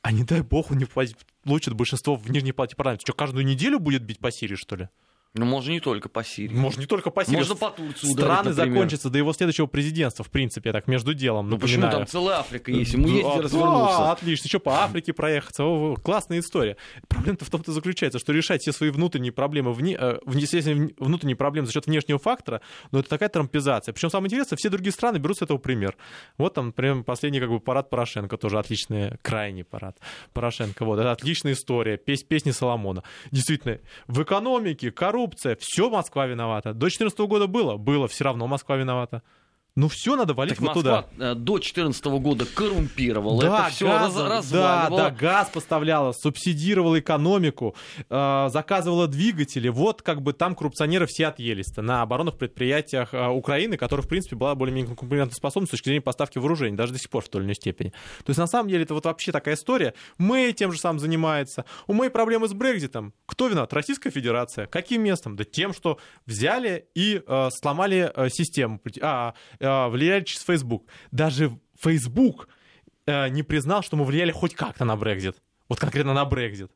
А 0.02 0.12
не 0.12 0.24
дай 0.24 0.42
бог 0.42 0.72
он 0.72 0.78
не 0.78 0.86
получит 0.86 1.74
большинство 1.74 2.16
в 2.16 2.30
нижней 2.30 2.52
палате 2.52 2.76
парламента. 2.76 3.04
Что, 3.06 3.14
каждую 3.14 3.46
неделю 3.46 3.80
будет 3.80 4.04
бить 4.04 4.20
по 4.20 4.32
Сирии, 4.32 4.56
что 4.56 4.76
ли? 4.76 4.90
Ну, 5.36 5.46
можно 5.46 5.72
не 5.72 5.80
только 5.80 6.10
по 6.10 6.24
Сирии. 6.24 6.54
Можно 6.54 6.82
не 6.82 6.86
только 6.86 7.10
по 7.10 7.26
Сирии. 7.26 7.38
Можно 7.38 7.56
по 7.56 7.72
Турции 7.72 8.08
Страны 8.08 8.52
ударить, 8.52 8.74
закончатся 8.74 9.10
до 9.10 9.18
его 9.18 9.34
следующего 9.34 9.66
президентства, 9.66 10.24
в 10.24 10.30
принципе, 10.30 10.72
так, 10.72 10.88
между 10.88 11.16
делом. 11.16 11.50
Ну, 11.50 11.58
почему 11.58 11.90
там 11.90 12.06
целая 12.06 12.38
Африка 12.38 12.72
есть? 12.72 12.94
Ему 12.94 13.08
ездить 13.08 13.42
развернуться. 13.42 13.98
Да, 13.98 14.12
отлично. 14.12 14.46
Еще 14.46 14.60
по 14.60 14.84
Африке 14.84 15.12
проехаться. 15.12 15.64
О, 15.64 15.96
классная 15.96 16.40
история. 16.40 16.78
Проблема-то 17.08 17.46
в 17.46 17.50
том-то 17.50 17.72
заключается, 17.72 18.20
что 18.20 18.32
решать 18.32 18.62
все 18.62 18.72
свои 18.72 18.92
внутренние 18.92 19.32
проблемы, 19.32 19.74
вне, 19.74 19.98
э, 20.00 20.20
естественно, 20.32 20.90
внутренние 21.00 21.36
проблемы 21.36 21.66
за 21.66 21.74
счет 21.74 21.88
внешнего 21.88 22.20
фактора, 22.20 22.62
но 22.92 23.00
это 23.00 23.10
такая 23.10 23.30
трампизация. 23.30 23.92
Причем 23.92 24.12
самое 24.12 24.28
интересное, 24.28 24.58
все 24.58 24.70
другие 24.70 24.92
страны 24.92 25.18
берут 25.18 25.40
с 25.40 25.42
этого 25.42 25.58
пример. 25.58 25.98
Вот 26.38 26.54
там, 26.54 26.68
например, 26.68 27.04
последний 27.04 27.40
как 27.40 27.50
бы 27.50 27.60
парад 27.60 27.90
Порошенко, 27.90 28.38
тоже 28.38 28.60
отличный, 28.60 29.18
крайний 29.24 29.64
парад 29.64 29.98
Порошенко. 30.34 30.86
Вот, 30.86 31.00
это 31.00 31.12
отличная 31.12 31.54
история, 31.54 31.98
пес, 31.98 32.24
песни 32.24 32.52
Соломона. 32.52 33.02
Действительно, 33.32 33.80
в 34.06 34.22
экономике, 34.22 34.92
коррупция, 35.24 35.56
все 35.60 35.90
Москва 35.90 36.28
виновата. 36.28 36.74
До 36.74 36.82
2014 36.82 37.20
года 37.20 37.48
было, 37.48 37.78
было, 37.78 38.08
все 38.08 38.24
равно 38.24 38.48
Москва 38.48 38.76
виновата. 38.76 39.22
Ну 39.76 39.88
все 39.88 40.16
надо 40.16 40.36
валить 40.36 40.54
так 40.54 40.62
вот 40.62 40.76
Москва 40.76 41.02
туда. 41.02 41.32
Э, 41.32 41.34
до 41.34 41.54
2014 41.54 42.06
года 42.06 42.46
коррумпировала, 42.46 43.42
да, 43.42 43.48
это 43.48 43.76
все 43.76 43.88
газ, 43.88 44.16
раз, 44.16 44.52
Да, 44.52 44.90
да, 44.90 45.10
газ 45.10 45.50
поставляла, 45.52 46.12
субсидировала 46.12 47.00
экономику, 47.00 47.76
э, 48.08 48.50
заказывала 48.50 49.08
двигатели. 49.08 49.70
Вот 49.70 50.04
как 50.04 50.22
бы 50.22 50.34
там 50.34 50.54
коррупционеры 50.54 51.08
все 51.08 51.26
отъелись-то 51.26 51.82
на 51.82 52.04
оборонных 52.04 52.38
предприятиях 52.38 53.16
э, 53.16 53.28
Украины, 53.30 53.76
которая, 53.76 54.06
в 54.06 54.08
принципе, 54.08 54.36
была 54.36 54.54
более-менее 54.54 54.96
конкурентоспособна 54.96 55.66
с 55.66 55.72
точки 55.72 55.86
зрения 55.86 56.02
поставки 56.02 56.38
вооружений, 56.38 56.78
даже 56.78 56.94
до 56.94 57.00
сих 57.00 57.10
пор 57.10 57.24
в 57.24 57.30
той 57.30 57.42
или 57.42 57.46
иной 57.48 57.56
степени. 57.56 57.90
То 58.20 58.30
есть 58.30 58.38
на 58.38 58.48
самом 58.48 58.70
деле 58.70 58.84
это 58.84 58.94
вот 58.94 59.06
вообще 59.06 59.32
такая 59.32 59.56
история. 59.56 59.96
Мэй 60.20 60.54
тем 60.54 60.72
же 60.72 60.78
самым 60.78 61.00
занимается. 61.00 61.66
У 61.88 61.94
Мэй 61.94 62.12
проблемы 62.12 62.48
с 62.48 62.54
Брекзитом. 62.54 63.14
Кто 63.26 63.48
виноват? 63.48 63.74
Российская 63.74 64.12
Федерация. 64.12 64.68
Каким 64.68 65.02
местом? 65.02 65.36
Да 65.36 65.44
тем, 65.46 65.74
что 65.74 65.98
взяли 66.28 66.86
и 66.94 67.24
э, 67.26 67.50
сломали 67.52 68.12
э, 68.16 68.30
систему. 68.30 68.80
А, 69.02 69.34
влияли 69.90 70.24
через 70.24 70.44
Facebook. 70.44 70.86
Даже 71.12 71.58
Facebook 71.80 72.48
э, 73.06 73.30
не 73.30 73.44
признал, 73.44 73.84
что 73.84 73.96
мы 73.96 74.06
влияли 74.06 74.32
хоть 74.32 74.56
как-то 74.56 74.86
на 74.86 74.96
Брекзит. 74.96 75.42
Вот 75.70 75.80
конкретно 75.80 76.14
на 76.14 76.26
Брекзит. 76.26 76.72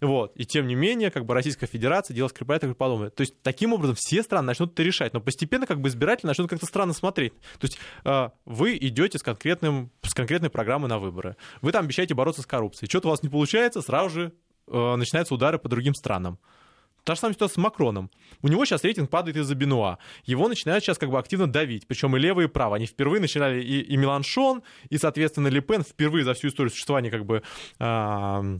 Вот. 0.00 0.32
И 0.36 0.44
тем 0.46 0.66
не 0.68 0.76
менее, 0.76 1.10
как 1.10 1.26
бы 1.26 1.34
Российская 1.34 1.66
Федерация 1.66 2.14
дело 2.14 2.28
скрепляет 2.28 2.62
и 2.62 2.72
подобное. 2.72 3.10
То 3.10 3.22
есть, 3.22 3.34
таким 3.42 3.72
образом, 3.72 3.96
все 3.96 4.22
страны 4.22 4.46
начнут 4.46 4.72
это 4.72 4.82
решать, 4.82 5.12
но 5.12 5.20
постепенно 5.20 5.66
как 5.66 5.80
бы 5.80 5.88
избиратели 5.88 6.28
начнут 6.28 6.48
как-то 6.48 6.66
странно 6.66 6.92
смотреть. 6.92 7.32
То 7.58 7.66
есть, 7.66 7.78
э, 8.04 8.30
вы 8.44 8.76
идете 8.76 9.18
с, 9.18 9.22
конкретным, 9.22 9.90
с 10.02 10.14
конкретной 10.14 10.50
программой 10.50 10.88
на 10.88 10.98
выборы. 10.98 11.36
Вы 11.62 11.72
там 11.72 11.84
обещаете 11.84 12.14
бороться 12.14 12.42
с 12.42 12.46
коррупцией. 12.46 12.88
Что-то 12.88 13.08
у 13.08 13.10
вас 13.10 13.22
не 13.22 13.28
получается, 13.28 13.82
сразу 13.82 14.10
же 14.10 14.32
э, 14.68 14.96
начинаются 14.96 15.34
удары 15.34 15.58
по 15.58 15.68
другим 15.68 15.94
странам. 15.94 16.38
Та 17.08 17.14
же 17.14 17.20
самая 17.22 17.32
ситуация 17.32 17.54
с 17.54 17.56
Макроном. 17.56 18.10
У 18.42 18.48
него 18.48 18.66
сейчас 18.66 18.84
рейтинг 18.84 19.08
падает 19.08 19.38
из-за 19.38 19.54
Бенуа. 19.54 19.96
Его 20.26 20.46
начинают 20.46 20.84
сейчас 20.84 20.98
как 20.98 21.08
бы 21.08 21.18
активно 21.18 21.50
давить. 21.50 21.86
Причем 21.86 22.14
и 22.14 22.20
левые, 22.20 22.48
и 22.48 22.50
правые. 22.50 22.76
Они 22.76 22.86
впервые 22.86 23.18
начинали 23.18 23.62
и, 23.62 23.80
и 23.80 23.96
Меланшон, 23.96 24.62
и, 24.90 24.98
соответственно, 24.98 25.48
Лепен 25.48 25.84
впервые 25.84 26.26
за 26.26 26.34
всю 26.34 26.48
историю 26.48 26.70
существования 26.70 27.10
как 27.10 27.24
бы 27.24 27.42
э, 27.78 28.58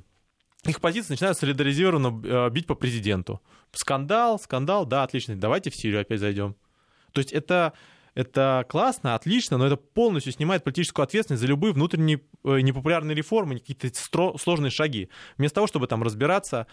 их 0.64 0.80
позиции 0.80 1.12
начинают 1.12 1.36
солидаризированно 1.36 2.22
э, 2.24 2.48
бить 2.48 2.66
по 2.66 2.74
президенту. 2.74 3.42
Скандал, 3.72 4.38
скандал, 4.38 4.86
да, 4.86 5.02
отлично. 5.02 5.36
Давайте 5.36 5.68
в 5.68 5.76
Сирию 5.76 6.00
опять 6.00 6.20
зайдем. 6.20 6.56
То 7.12 7.20
есть 7.20 7.34
это 7.34 7.74
это 8.14 8.64
классно, 8.66 9.14
отлично, 9.14 9.58
но 9.58 9.66
это 9.66 9.76
полностью 9.76 10.32
снимает 10.32 10.64
политическую 10.64 11.04
ответственность 11.04 11.42
за 11.42 11.46
любые 11.46 11.74
внутренние 11.74 12.22
э, 12.44 12.60
непопулярные 12.60 13.14
реформы, 13.14 13.58
какие-то 13.58 13.90
сложные 14.38 14.70
шаги. 14.70 15.10
Вместо 15.36 15.56
того, 15.56 15.66
чтобы 15.66 15.86
там 15.86 16.02
разбираться 16.02 16.66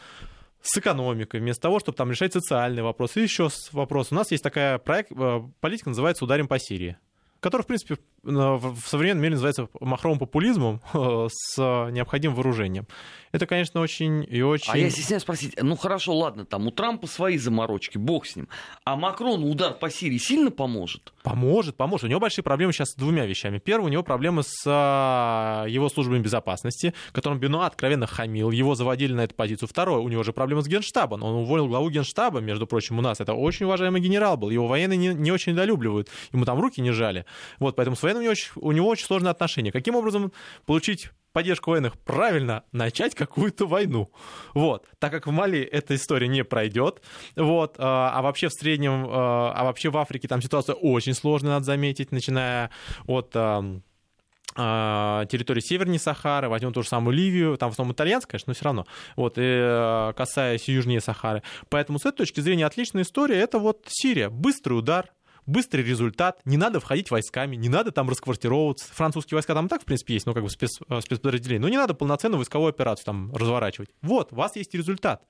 с 0.68 0.78
экономикой, 0.78 1.40
вместо 1.40 1.64
того, 1.64 1.80
чтобы 1.80 1.98
там 1.98 2.12
решать 2.12 2.34
социальные 2.34 2.84
вопросы. 2.84 3.20
Еще 3.20 3.50
вопрос. 3.72 4.12
У 4.12 4.16
нас 4.16 4.32
есть 4.32 4.44
такая 4.44 4.78
проект, 4.78 5.12
э, 5.12 5.42
политика 5.60 5.90
называется 5.90 6.26
«Ударим 6.26 6.48
по 6.48 6.60
Сирии» 6.60 6.98
который, 7.46 7.62
в 7.62 7.68
принципе, 7.68 7.98
в 8.26 8.82
современном 8.86 9.24
мире 9.24 9.36
называется 9.36 9.70
махровым 9.80 10.20
популизмом 10.20 10.82
с 11.30 11.58
необходимым 11.92 12.36
вооружением. 12.36 12.88
Это, 13.36 13.48
конечно, 13.48 13.82
очень 13.82 14.26
и 14.30 14.42
очень... 14.42 14.72
А 14.72 14.78
я 14.78 14.90
стесняюсь 14.90 15.24
спросить, 15.24 15.62
ну 15.62 15.76
хорошо, 15.76 16.16
ладно, 16.16 16.46
там 16.46 16.68
у 16.68 16.72
Трампа 16.72 17.06
свои 17.06 17.38
заморочки, 17.38 17.98
бог 17.98 18.26
с 18.26 18.38
ним. 18.38 18.48
А 18.86 18.96
Макрону 18.96 19.50
удар 19.50 19.74
по 19.74 19.90
Сирии 19.90 20.18
сильно 20.18 20.52
поможет? 20.52 21.12
Поможет, 21.22 21.76
поможет. 21.76 22.06
У 22.06 22.08
него 22.08 22.22
большие 22.22 22.46
проблемы 22.46 22.72
сейчас 22.72 22.92
с 22.92 22.96
двумя 22.96 23.26
вещами. 23.26 23.60
Первое, 23.60 23.88
у 23.88 23.90
него 23.90 24.04
проблемы 24.04 24.44
с 24.44 24.64
а, 24.66 25.66
его 25.68 25.90
службами 25.90 26.20
безопасности, 26.20 26.94
которым 27.12 27.40
Бенуа 27.40 27.66
откровенно 27.66 28.08
хамил, 28.08 28.52
его 28.52 28.74
заводили 28.74 29.12
на 29.12 29.26
эту 29.26 29.36
позицию. 29.36 29.68
Второе, 29.68 30.00
у 30.00 30.08
него 30.08 30.24
же 30.24 30.32
проблемы 30.32 30.62
с 30.62 30.68
генштабом. 30.68 31.22
Он 31.22 31.36
уволил 31.36 31.68
главу 31.68 31.90
генштаба, 31.90 32.40
между 32.40 32.68
прочим, 32.68 33.00
у 33.00 33.02
нас. 33.02 33.20
Это 33.20 33.34
очень 33.34 33.66
уважаемый 33.66 34.00
генерал 34.00 34.38
был. 34.38 34.50
Его 34.50 34.68
военные 34.68 34.96
не, 34.96 35.08
не 35.10 35.32
очень 35.34 35.52
недолюбливают. 35.52 36.08
Ему 36.32 36.46
там 36.46 36.58
руки 36.62 36.80
не 36.80 36.92
жали. 36.92 37.26
Вот, 37.60 37.76
поэтому 37.76 37.98
с 37.98 38.04
военным 38.16 38.20
у 38.20 38.24
него 38.24 38.32
очень, 38.32 38.52
у 38.56 38.72
него 38.72 38.88
очень 38.88 39.06
сложные 39.06 39.32
отношения. 39.32 39.72
Каким 39.72 39.96
образом 39.96 40.32
получить 40.66 41.10
поддержку 41.34 41.72
военных? 41.72 41.98
Правильно, 42.00 42.64
начать 42.72 43.16
какую-то 43.16 43.68
войну. 43.68 44.12
Вот. 44.54 44.88
Так 45.00 45.12
как 45.12 45.28
в 45.28 45.32
Мали 45.32 45.60
эта 45.60 45.96
история 45.96 46.28
не 46.28 46.44
пройдет. 46.44 47.02
Вот. 47.36 47.76
А, 47.78 48.12
а 48.14 48.22
вообще 48.22 48.48
в 48.48 48.54
среднем, 48.54 49.06
а, 49.08 49.54
а 49.56 49.64
вообще 49.66 49.90
в 49.90 49.98
Африке 49.98 50.28
там 50.28 50.42
ситуация 50.42 50.76
очень 50.76 51.14
сложная, 51.14 51.54
надо 51.54 51.66
заметить, 51.66 52.12
начиная 52.12 52.70
от 53.06 53.36
а, 54.58 55.26
территории 55.26 55.60
севернее 55.60 56.00
Сахары, 56.00 56.48
возьмем 56.48 56.72
ту 56.72 56.82
же 56.82 56.88
самую 56.88 57.16
Ливию, 57.18 57.58
там 57.58 57.72
в 57.72 57.74
основном 57.74 57.94
итальянская, 57.94 58.32
конечно, 58.32 58.52
но 58.52 58.54
все 58.54 58.64
равно, 58.64 58.86
вот, 59.18 59.34
и 59.36 60.14
касаясь 60.16 60.70
южнее 60.70 61.02
Сахары. 61.02 61.44
Поэтому 61.68 62.00
с 62.00 62.06
этой 62.06 62.20
точки 62.20 62.40
зрения 62.40 62.66
отличная 62.66 63.04
история, 63.04 63.36
это 63.36 63.60
вот 63.60 63.86
Сирия, 63.90 64.30
быстрый 64.30 64.76
удар, 64.76 65.12
быстрый 65.46 65.82
результат, 65.82 66.40
не 66.46 66.58
надо 66.58 66.80
входить 66.80 67.12
войсками, 67.12 67.56
не 67.56 67.70
надо 67.70 67.92
там 67.92 68.10
расквартировываться. 68.10 68.94
Французские 68.94 69.38
войска 69.38 69.54
там 69.54 69.68
так, 69.68 69.82
в 69.82 69.86
принципе, 69.86 70.14
есть, 70.16 70.26
ну, 70.26 70.34
как 70.34 70.44
бы 70.44 70.50
спец, 70.50 70.80
э, 70.88 71.02
спецподразделения, 71.02 71.62
но 71.62 71.70
не 71.70 71.78
надо 71.78 71.94
полноценную 71.94 72.38
войсковую 72.38 72.70
операцию 72.70 73.06
там 73.06 73.36
разворачивать. 73.36 73.90
Вот, 74.02 74.34
у 74.34 74.36
вас 74.36 74.56
есть 74.56 74.74
результат. 74.74 75.24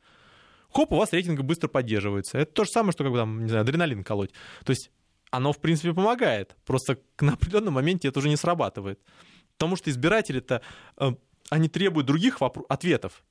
Хоп, 0.72 0.92
у 0.92 0.98
вас 0.98 1.14
рейтинг 1.14 1.42
быстро 1.42 1.68
поддерживается. 1.68 2.38
Это 2.38 2.52
то 2.52 2.64
же 2.66 2.72
самое, 2.72 2.92
что 2.92 3.04
как 3.04 3.14
бы 3.14 3.20
там, 3.20 3.44
не 3.44 3.50
знаю, 3.50 3.62
адреналин 3.62 4.04
колоть. 4.04 4.32
То 4.66 4.72
есть 4.72 4.92
оно, 5.32 5.54
в 5.54 5.60
принципе, 5.60 5.94
помогает. 5.94 6.56
Просто 6.66 7.00
на 7.20 7.34
определенном 7.34 7.76
моменте 7.76 8.08
это 8.08 8.20
уже 8.20 8.30
не 8.30 8.36
срабатывает. 8.36 9.00
Потому 9.58 9.76
что 9.76 9.90
избиратели-то, 9.90 10.62
э, 10.98 11.12
они 11.50 11.70
требуют 11.70 12.08
других 12.08 12.40
ответов. 12.70 13.24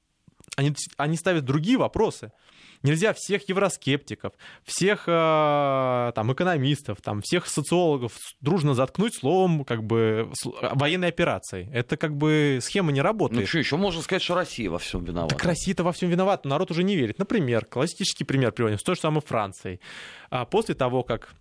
Они, 0.57 0.75
они 0.97 1.17
ставят 1.17 1.45
другие 1.45 1.79
вопросы. 1.79 2.33
Нельзя 2.85 3.15
всех 3.15 3.49
евроскептиков, 3.49 4.35
всех 4.63 5.05
э, 5.07 6.13
там, 6.15 6.33
экономистов, 6.33 7.01
там, 7.01 7.23
всех 7.23 7.47
социологов 7.47 8.13
дружно 8.43 8.75
заткнуть 8.75 9.17
словом 9.19 9.65
как 9.65 9.83
бы, 9.83 10.31
военной 10.45 11.09
операцией. 11.09 11.69
Это 11.73 11.97
как 11.97 12.15
бы 12.15 12.59
схема 12.61 12.93
не 12.93 13.01
работает. 13.01 13.41
Ну 13.41 13.47
что, 13.47 13.59
еще 13.59 13.79
можно 13.79 14.03
сказать, 14.03 14.23
что 14.23 14.35
Россия 14.35 14.71
во 14.71 14.79
всем 14.79 15.03
виновата. 15.03 15.35
Так 15.35 15.47
Россия-то 15.47 15.83
во 15.83 15.93
всем 15.93 16.11
виновата, 16.11 16.47
но 16.47 16.57
народ 16.57 16.71
уже 16.71 16.85
не 16.85 16.95
верит. 16.95 17.19
Например, 17.19 17.65
классический 17.65 18.25
пример 18.25 18.53
приводим 18.53 18.79
с 18.79 18.83
той 18.83 18.97
же 18.97 19.01
самой 19.01 19.23
Францией. 19.23 19.81
А 20.29 20.45
после 20.45 20.75
того, 20.75 21.03
как 21.05 21.35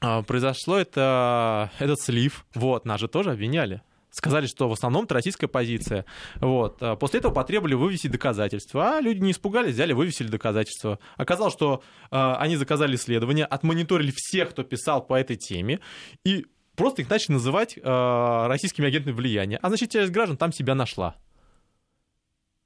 а, 0.00 0.22
произошло 0.22 0.78
это, 0.78 1.72
этот 1.80 2.00
слив, 2.00 2.46
вот, 2.54 2.84
нас 2.84 3.00
же 3.00 3.08
тоже 3.08 3.32
обвиняли 3.32 3.82
сказали, 4.10 4.46
что 4.46 4.68
в 4.68 4.72
основном 4.72 5.04
это 5.04 5.14
российская 5.14 5.48
позиция. 5.48 6.04
Вот. 6.36 6.78
А 6.80 6.96
после 6.96 7.20
этого 7.20 7.32
потребовали 7.32 7.74
вывесить 7.74 8.10
доказательства, 8.10 8.96
а 8.96 9.00
люди 9.00 9.20
не 9.20 9.32
испугались, 9.32 9.74
взяли, 9.74 9.92
вывесили 9.92 10.28
доказательства. 10.28 10.98
Оказалось, 11.16 11.54
что 11.54 11.82
э, 12.10 12.34
они 12.38 12.56
заказали 12.56 12.96
исследование, 12.96 13.44
отмониторили 13.44 14.12
всех, 14.14 14.50
кто 14.50 14.62
писал 14.62 15.04
по 15.06 15.14
этой 15.14 15.36
теме, 15.36 15.80
и 16.24 16.46
просто 16.76 17.02
их 17.02 17.10
начали 17.10 17.34
называть 17.34 17.76
э, 17.76 18.46
российскими 18.46 18.86
агентами 18.86 19.12
влияния. 19.12 19.58
А 19.62 19.68
значит, 19.68 19.90
часть 19.90 20.12
граждан 20.12 20.36
там 20.36 20.52
себя 20.52 20.74
нашла. 20.74 21.16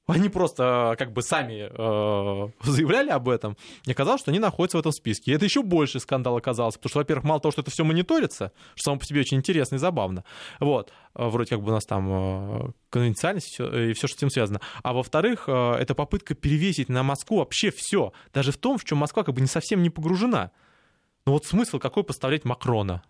Они 0.07 0.29
просто 0.29 0.91
э, 0.93 0.95
как 0.97 1.13
бы 1.13 1.23
сами 1.23 1.67
э, 1.67 2.49
заявляли 2.63 3.09
об 3.09 3.27
этом, 3.27 3.57
и 3.85 3.91
оказалось, 3.91 4.21
что 4.21 4.31
они 4.31 4.39
находятся 4.39 4.77
в 4.77 4.81
этом 4.81 4.91
списке. 4.91 5.31
И 5.31 5.33
это 5.33 5.45
еще 5.45 5.63
больше 5.63 5.99
скандал 5.99 6.37
оказался, 6.37 6.77
потому 6.77 6.89
что, 6.89 6.99
во-первых, 6.99 7.25
мало 7.25 7.41
того, 7.41 7.51
что 7.51 7.61
это 7.61 7.71
все 7.71 7.83
мониторится, 7.83 8.51
что 8.75 8.91
само 8.91 8.99
по 8.99 9.05
себе 9.05 9.21
очень 9.21 9.37
интересно 9.37 9.75
и 9.75 9.79
забавно, 9.79 10.23
вот, 10.59 10.91
э, 11.15 11.27
вроде 11.27 11.49
как 11.49 11.61
бы 11.61 11.71
у 11.71 11.73
нас 11.73 11.85
там 11.85 12.07
э, 12.09 12.71
конфиденциальность 12.91 13.59
и 13.59 13.93
все, 13.93 14.07
что 14.07 14.15
с 14.15 14.17
этим 14.17 14.29
связано. 14.29 14.61
А 14.83 14.93
во-вторых, 14.93 15.45
э, 15.47 15.73
это 15.79 15.95
попытка 15.95 16.35
перевесить 16.35 16.89
на 16.89 17.01
Москву 17.01 17.37
вообще 17.37 17.71
все, 17.75 18.13
даже 18.31 18.51
в 18.51 18.57
том, 18.57 18.77
в 18.77 18.85
чем 18.85 18.99
Москва 18.99 19.23
как 19.23 19.33
бы 19.33 19.41
не 19.41 19.47
совсем 19.47 19.81
не 19.81 19.89
погружена. 19.89 20.51
Ну 21.25 21.31
вот 21.31 21.45
смысл 21.45 21.79
какой 21.79 22.03
поставлять 22.03 22.45
Макрона? 22.45 23.01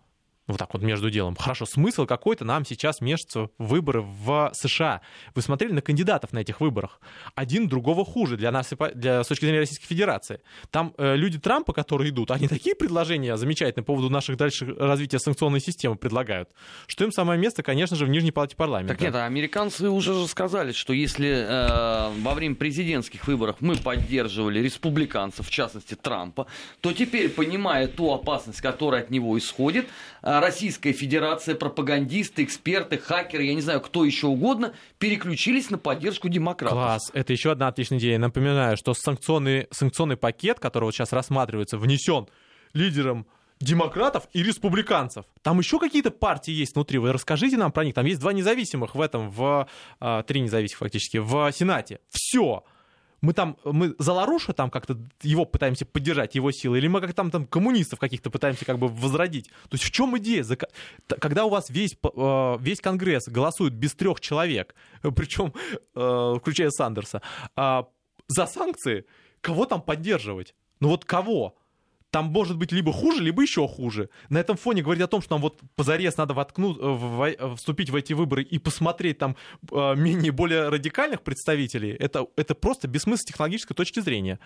Вот 0.46 0.58
так 0.58 0.72
вот 0.72 0.82
между 0.82 1.10
делом. 1.10 1.36
Хорошо, 1.36 1.66
смысл 1.66 2.06
какой-то 2.06 2.44
нам 2.44 2.64
сейчас 2.64 3.00
мешаться 3.00 3.50
в 3.58 3.66
выборы 3.66 4.02
в 4.02 4.50
США. 4.54 5.00
Вы 5.34 5.42
смотрели 5.42 5.72
на 5.72 5.82
кандидатов 5.82 6.32
на 6.32 6.40
этих 6.40 6.60
выборах. 6.60 7.00
Один 7.34 7.68
другого 7.68 8.04
хуже 8.04 8.36
для 8.36 8.52
нас, 8.52 8.70
для, 8.94 9.24
с 9.24 9.28
точки 9.28 9.44
зрения 9.44 9.60
Российской 9.60 9.86
Федерации. 9.86 10.40
Там 10.70 10.94
э, 10.98 11.16
люди 11.16 11.38
Трампа, 11.38 11.72
которые 11.72 12.10
идут, 12.10 12.30
они 12.30 12.48
такие 12.48 12.76
предложения 12.76 13.36
замечательные 13.36 13.84
по 13.84 13.92
поводу 13.92 14.10
наших 14.10 14.36
дальших 14.36 14.76
развития 14.78 15.18
санкционной 15.18 15.60
системы 15.60 15.96
предлагают, 15.96 16.50
что 16.86 17.04
им 17.04 17.12
самое 17.12 17.40
место, 17.40 17.62
конечно 17.62 17.96
же, 17.96 18.04
в 18.04 18.08
Нижней 18.08 18.32
Палате 18.32 18.56
парламента. 18.56 18.94
Так 18.94 19.02
нет, 19.02 19.14
а 19.14 19.24
американцы 19.26 19.88
уже 19.88 20.14
же 20.14 20.26
сказали, 20.28 20.72
что 20.72 20.92
если 20.92 21.28
э, 21.28 22.20
во 22.20 22.34
время 22.34 22.54
президентских 22.54 23.26
выборов 23.26 23.56
мы 23.60 23.76
поддерживали 23.76 24.60
республиканцев, 24.60 25.46
в 25.46 25.50
частности 25.50 25.94
Трампа, 25.94 26.46
то 26.80 26.92
теперь, 26.92 27.30
понимая 27.30 27.88
ту 27.88 28.12
опасность, 28.12 28.60
которая 28.60 29.02
от 29.02 29.10
него 29.10 29.36
исходит, 29.38 29.86
э, 30.22 30.35
Российская 30.40 30.92
Федерация, 30.92 31.54
пропагандисты, 31.54 32.44
эксперты, 32.44 32.98
хакеры, 32.98 33.44
я 33.44 33.54
не 33.54 33.60
знаю, 33.60 33.80
кто 33.80 34.04
еще 34.04 34.26
угодно, 34.26 34.74
переключились 34.98 35.70
на 35.70 35.78
поддержку 35.78 36.28
демократов. 36.28 36.76
Класс, 36.76 37.10
это 37.12 37.32
еще 37.32 37.52
одна 37.52 37.68
отличная 37.68 37.98
идея. 37.98 38.18
Напоминаю, 38.18 38.76
что 38.76 38.94
санкционный, 38.94 39.68
санкционный 39.70 40.16
пакет, 40.16 40.60
который 40.60 40.84
вот 40.84 40.94
сейчас 40.94 41.12
рассматривается, 41.12 41.78
внесен 41.78 42.28
лидером 42.72 43.26
демократов 43.60 44.28
и 44.32 44.42
республиканцев. 44.42 45.24
Там 45.42 45.58
еще 45.58 45.78
какие-то 45.78 46.10
партии 46.10 46.52
есть 46.52 46.74
внутри. 46.74 46.98
Вы 46.98 47.12
расскажите 47.12 47.56
нам 47.56 47.72
про 47.72 47.84
них. 47.84 47.94
Там 47.94 48.04
есть 48.04 48.20
два 48.20 48.32
независимых 48.32 48.94
в 48.94 49.00
этом, 49.00 49.30
в 49.30 49.68
а, 50.00 50.22
три 50.24 50.40
независимых 50.40 50.78
фактически, 50.78 51.18
в 51.18 51.50
Сенате. 51.52 52.00
Все 52.10 52.64
мы 53.26 53.32
там, 53.32 53.56
мы 53.64 53.94
за 53.98 54.12
Ларуша 54.12 54.52
там 54.52 54.70
как-то 54.70 54.96
его 55.22 55.44
пытаемся 55.44 55.84
поддержать, 55.84 56.36
его 56.36 56.52
силы, 56.52 56.78
или 56.78 56.86
мы 56.86 57.00
как 57.00 57.12
там, 57.12 57.32
там 57.32 57.44
коммунистов 57.44 57.98
каких-то 57.98 58.30
пытаемся 58.30 58.64
как 58.64 58.78
бы 58.78 58.86
возродить. 58.86 59.48
То 59.68 59.72
есть 59.72 59.84
в 59.84 59.90
чем 59.90 60.16
идея? 60.18 60.44
Когда 61.20 61.44
у 61.44 61.48
вас 61.48 61.68
весь, 61.68 61.94
э, 61.94 62.56
весь 62.60 62.80
Конгресс 62.80 63.26
голосует 63.26 63.74
без 63.74 63.94
трех 63.94 64.20
человек, 64.20 64.76
причем 65.16 65.52
э, 65.96 66.34
включая 66.40 66.70
Сандерса, 66.70 67.20
а, 67.56 67.88
за 68.28 68.46
санкции, 68.46 69.06
кого 69.40 69.66
там 69.66 69.82
поддерживать? 69.82 70.54
Ну 70.78 70.88
вот 70.88 71.04
кого? 71.04 71.56
Там 72.16 72.32
может 72.32 72.56
быть 72.56 72.72
либо 72.72 72.92
хуже, 72.92 73.22
либо 73.22 73.42
еще 73.42 73.68
хуже. 73.68 74.08
На 74.30 74.38
этом 74.38 74.56
фоне 74.56 74.82
говорить 74.82 75.02
о 75.02 75.06
том, 75.06 75.20
что 75.20 75.34
нам 75.34 75.42
вот 75.42 75.60
позарез 75.74 76.16
надо 76.16 76.32
воткнуть, 76.32 76.78
в, 76.78 77.34
в, 77.38 77.56
вступить 77.56 77.90
в 77.90 77.94
эти 77.94 78.14
выборы 78.14 78.42
и 78.42 78.58
посмотреть 78.58 79.18
там 79.18 79.36
э, 79.70 79.94
менее, 79.96 80.32
более 80.32 80.70
радикальных 80.70 81.20
представителей, 81.20 81.90
это, 81.90 82.26
это 82.36 82.54
просто 82.54 82.88
бессмысл 82.88 83.20
с 83.20 83.24
технологической 83.26 83.76
точки 83.76 84.00
зрения. 84.00 84.38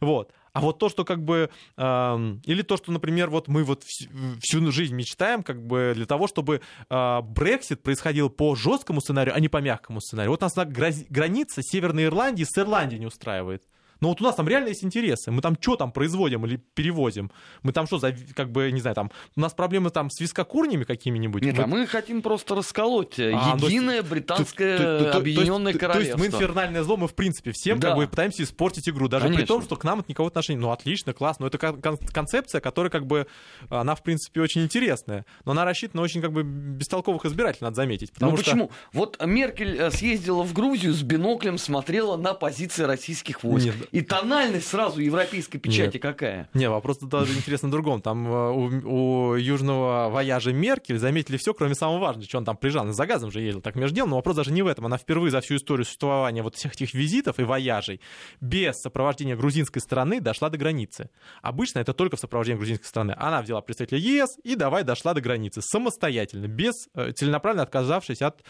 Вот. 0.00 0.32
А 0.54 0.62
вот 0.62 0.78
то, 0.78 0.88
что 0.88 1.04
как 1.04 1.22
бы... 1.22 1.50
Э, 1.76 2.36
или 2.46 2.62
то, 2.62 2.78
что, 2.78 2.90
например, 2.90 3.28
вот 3.28 3.48
мы 3.48 3.64
вот 3.64 3.82
всю, 3.84 4.08
всю 4.40 4.72
жизнь 4.72 4.94
мечтаем 4.94 5.42
как 5.42 5.62
бы 5.62 5.92
для 5.94 6.06
того, 6.06 6.26
чтобы 6.26 6.62
Брексит 6.88 7.80
э, 7.80 7.82
происходил 7.82 8.30
по 8.30 8.54
жесткому 8.54 9.02
сценарию, 9.02 9.34
а 9.36 9.40
не 9.40 9.48
по 9.48 9.58
мягкому 9.58 10.00
сценарию. 10.00 10.30
Вот 10.30 10.40
нас 10.40 10.56
на 10.56 10.64
граница 10.64 11.60
Северной 11.62 12.04
Ирландии 12.04 12.44
с 12.44 12.58
Ирландией 12.58 13.00
не 13.00 13.06
устраивает. 13.06 13.62
Но 14.00 14.08
вот 14.08 14.20
у 14.20 14.24
нас 14.24 14.34
там 14.34 14.48
реально 14.48 14.68
есть 14.68 14.84
интересы. 14.84 15.30
Мы 15.30 15.42
там 15.42 15.56
что 15.60 15.76
там 15.76 15.92
производим 15.92 16.44
или 16.46 16.56
перевозим? 16.74 17.30
Мы 17.62 17.72
там 17.72 17.86
что, 17.86 17.98
за, 17.98 18.14
как 18.34 18.50
бы, 18.50 18.70
не 18.72 18.80
знаю, 18.80 18.94
там, 18.94 19.10
у 19.36 19.40
нас 19.40 19.52
проблемы 19.52 19.90
там 19.90 20.10
с 20.10 20.20
вискокурнями 20.20 20.84
какими-нибудь? 20.84 21.42
Нет, 21.42 21.56
мы... 21.56 21.64
а 21.64 21.66
мы 21.66 21.86
хотим 21.86 22.22
просто 22.22 22.54
расколоть 22.54 23.18
э, 23.18 23.32
а, 23.34 23.56
единое 23.56 24.02
британское 24.02 24.78
то, 24.78 24.98
то, 24.98 25.12
то, 25.12 25.18
объединенное 25.18 25.74
королевство. 25.74 26.16
То 26.16 26.22
есть 26.24 26.32
мы 26.32 26.38
инфернальное 26.38 26.82
зло, 26.82 26.96
мы 26.96 27.08
в 27.08 27.14
принципе 27.14 27.52
всем 27.52 27.78
да. 27.78 27.88
как 27.88 27.96
бы 27.96 28.06
пытаемся 28.06 28.42
испортить 28.42 28.88
игру, 28.88 29.08
даже 29.08 29.24
Конечно. 29.24 29.44
при 29.44 29.48
том, 29.48 29.62
что 29.62 29.76
к 29.76 29.84
нам 29.84 30.00
это 30.00 30.08
никакого 30.08 30.28
отношения. 30.28 30.60
Ну, 30.60 30.70
отлично, 30.70 31.12
классно. 31.12 31.44
Но 31.44 31.46
это 31.48 31.58
кон- 31.58 31.98
концепция, 31.98 32.60
которая 32.60 32.90
как 32.90 33.06
бы, 33.06 33.26
она 33.68 33.94
в 33.94 34.02
принципе 34.02 34.40
очень 34.40 34.62
интересная. 34.62 35.24
Но 35.44 35.52
она 35.52 35.64
рассчитана 35.64 36.02
очень 36.02 36.20
как 36.22 36.32
бы 36.32 36.42
бестолковых 36.42 37.24
избирателей, 37.26 37.64
надо 37.64 37.76
заметить. 37.76 38.12
Ну 38.20 38.36
что... 38.36 38.44
почему? 38.44 38.70
Вот 38.92 39.22
Меркель 39.24 39.76
э, 39.78 39.90
съездила 39.90 40.42
в 40.42 40.52
Грузию 40.52 40.94
с 40.94 41.02
биноклем, 41.02 41.58
смотрела 41.58 42.16
на 42.16 42.34
позиции 42.34 42.84
российских 42.84 43.42
войск. 43.42 43.66
Нет. 43.66 43.89
И 43.92 44.02
тональность 44.02 44.68
сразу 44.68 45.00
европейской 45.00 45.58
печати 45.58 45.94
Нет. 45.94 46.02
какая? 46.02 46.48
Не, 46.54 46.68
вопрос 46.70 46.98
даже 46.98 47.32
интересно 47.32 47.68
в 47.68 47.72
другом. 47.72 48.02
Там 48.02 48.26
э, 48.26 48.50
у, 48.52 49.30
у 49.30 49.34
южного 49.34 50.08
вояжа 50.10 50.52
Меркель 50.52 50.98
заметили 50.98 51.36
все, 51.36 51.54
кроме 51.54 51.74
самого 51.74 51.98
важного, 51.98 52.26
что 52.26 52.38
он 52.38 52.44
там 52.44 52.56
приезжал. 52.56 52.86
За 52.92 53.06
газом 53.06 53.30
же 53.30 53.40
ездил, 53.40 53.60
так 53.60 53.74
между 53.76 53.96
делом. 53.96 54.10
Но 54.10 54.16
вопрос 54.16 54.36
даже 54.36 54.52
не 54.52 54.62
в 54.62 54.66
этом. 54.66 54.86
Она 54.86 54.96
впервые 54.96 55.30
за 55.30 55.40
всю 55.40 55.56
историю 55.56 55.84
существования 55.84 56.42
вот 56.42 56.56
всех 56.56 56.74
этих 56.74 56.94
визитов 56.94 57.38
и 57.38 57.42
вояжей 57.42 58.00
без 58.40 58.76
сопровождения 58.76 59.36
грузинской 59.36 59.82
стороны 59.82 60.20
дошла 60.20 60.48
до 60.50 60.58
границы. 60.58 61.10
Обычно 61.42 61.80
это 61.80 61.92
только 61.92 62.16
в 62.16 62.20
сопровождении 62.20 62.58
грузинской 62.58 62.86
стороны. 62.86 63.14
Она 63.18 63.42
взяла 63.42 63.60
представителя 63.60 63.98
ЕС 63.98 64.36
и 64.42 64.54
давай 64.54 64.84
дошла 64.84 65.14
до 65.14 65.20
границы 65.20 65.60
самостоятельно, 65.62 66.46
без 66.46 66.88
э, 66.94 67.12
целенаправленно 67.12 67.62
отказавшись 67.62 68.22
от 68.22 68.42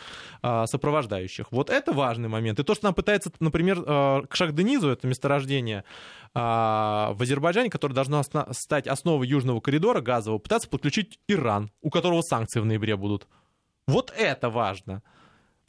э, 0.42 0.64
сопровождающих. 0.66 1.46
Вот 1.50 1.70
это 1.70 1.92
важный 1.92 2.28
момент. 2.28 2.58
И 2.60 2.62
то, 2.62 2.74
что 2.74 2.88
она 2.88 2.94
пытается, 2.94 3.32
например, 3.40 3.82
э, 3.86 4.22
к 4.28 4.36
Шахденизу, 4.36 4.90
это 4.90 5.06
месторождение, 5.30 5.84
а, 6.34 7.12
в 7.14 7.22
Азербайджане, 7.22 7.70
которое 7.70 7.94
должно 7.94 8.22
стать 8.52 8.86
основой 8.86 9.26
южного 9.26 9.60
коридора 9.60 10.00
газового, 10.00 10.38
пытаться 10.38 10.68
подключить 10.68 11.18
Иран, 11.28 11.70
у 11.82 11.90
которого 11.90 12.22
санкции 12.22 12.60
в 12.60 12.64
ноябре 12.64 12.96
будут. 12.96 13.26
Вот 13.86 14.12
это 14.16 14.50
важно. 14.50 15.02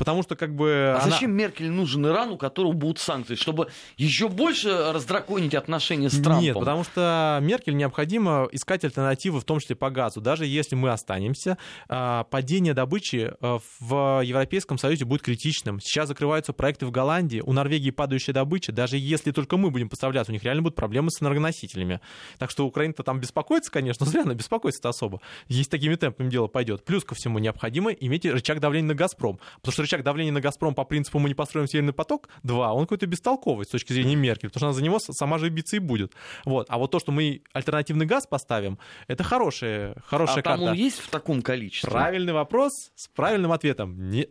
Потому 0.01 0.23
что 0.23 0.35
как 0.35 0.55
бы... 0.55 0.95
А 0.97 1.03
она... 1.03 1.11
зачем 1.11 1.31
Меркель 1.31 1.69
нужен 1.69 2.03
Ирану, 2.07 2.33
у 2.33 2.37
которого 2.37 2.71
будут 2.71 2.97
санкции? 2.97 3.35
Чтобы 3.35 3.67
еще 3.97 4.29
больше 4.29 4.91
раздраконить 4.91 5.53
отношения 5.53 6.09
с 6.09 6.19
Трампом? 6.19 6.43
Нет, 6.43 6.55
потому 6.55 6.83
что 6.83 7.37
Меркель 7.43 7.75
необходимо 7.75 8.49
искать 8.51 8.83
альтернативы, 8.83 9.39
в 9.39 9.43
том 9.43 9.59
числе 9.59 9.75
по 9.75 9.91
газу. 9.91 10.19
Даже 10.19 10.47
если 10.47 10.73
мы 10.73 10.89
останемся, 10.89 11.59
а, 11.87 12.23
падение 12.23 12.73
добычи 12.73 13.31
а, 13.41 13.59
в 13.79 14.23
Европейском 14.23 14.79
Союзе 14.79 15.05
будет 15.05 15.21
критичным. 15.21 15.79
Сейчас 15.79 16.07
закрываются 16.07 16.51
проекты 16.51 16.87
в 16.87 16.91
Голландии, 16.91 17.43
у 17.45 17.53
Норвегии 17.53 17.91
падающая 17.91 18.33
добыча. 18.33 18.71
Даже 18.71 18.97
если 18.97 19.29
только 19.29 19.55
мы 19.55 19.69
будем 19.69 19.87
поставляться, 19.87 20.31
у 20.31 20.33
них 20.33 20.43
реально 20.43 20.63
будут 20.63 20.77
проблемы 20.77 21.11
с 21.11 21.21
энергоносителями. 21.21 22.01
Так 22.39 22.49
что 22.49 22.65
Украина-то 22.65 23.03
там 23.03 23.19
беспокоится, 23.19 23.71
конечно, 23.71 24.03
зря 24.07 24.23
она 24.23 24.33
беспокоится 24.33 24.89
особо. 24.89 25.21
Есть 25.47 25.69
такими 25.69 25.93
темпами 25.93 26.27
дело 26.31 26.47
пойдет. 26.47 26.83
Плюс 26.85 27.03
ко 27.03 27.13
всему 27.13 27.37
необходимо 27.37 27.91
иметь 27.91 28.25
рычаг 28.25 28.59
давления 28.59 28.87
на 28.87 28.95
«Газпром». 28.95 29.39
Потому 29.57 29.73
что 29.73 29.90
рычаг 29.91 30.03
давления 30.03 30.31
на 30.31 30.41
«Газпром» 30.41 30.73
по 30.73 30.85
принципу 30.85 31.19
«мы 31.19 31.29
не 31.29 31.35
построим 31.35 31.67
Северный 31.67 31.93
поток» 31.93 32.29
2, 32.43 32.73
он 32.73 32.83
какой-то 32.83 33.07
бестолковый 33.07 33.65
с 33.65 33.69
точки 33.69 33.93
зрения 33.93 34.15
Меркель, 34.15 34.49
потому 34.49 34.59
что 34.59 34.65
она 34.67 34.73
за 34.73 34.83
него 34.83 34.99
сама 34.99 35.37
же 35.37 35.49
биться 35.49 35.75
и 35.75 35.79
будет. 35.79 36.13
Вот. 36.45 36.67
А 36.69 36.77
вот 36.77 36.91
то, 36.91 36.99
что 36.99 37.11
мы 37.11 37.41
альтернативный 37.53 38.05
газ 38.05 38.25
поставим, 38.25 38.79
это 39.07 39.23
хорошая, 39.23 39.95
хорошая 40.05 40.39
а 40.39 40.43
карта. 40.43 40.59
там 40.59 40.69
он 40.69 40.73
есть 40.75 40.99
в 40.99 41.09
таком 41.09 41.41
количестве? 41.41 41.89
Правильный 41.89 42.33
вопрос 42.33 42.91
с 42.95 43.07
правильным 43.09 43.51
ответом. 43.51 44.09
Не, 44.09 44.27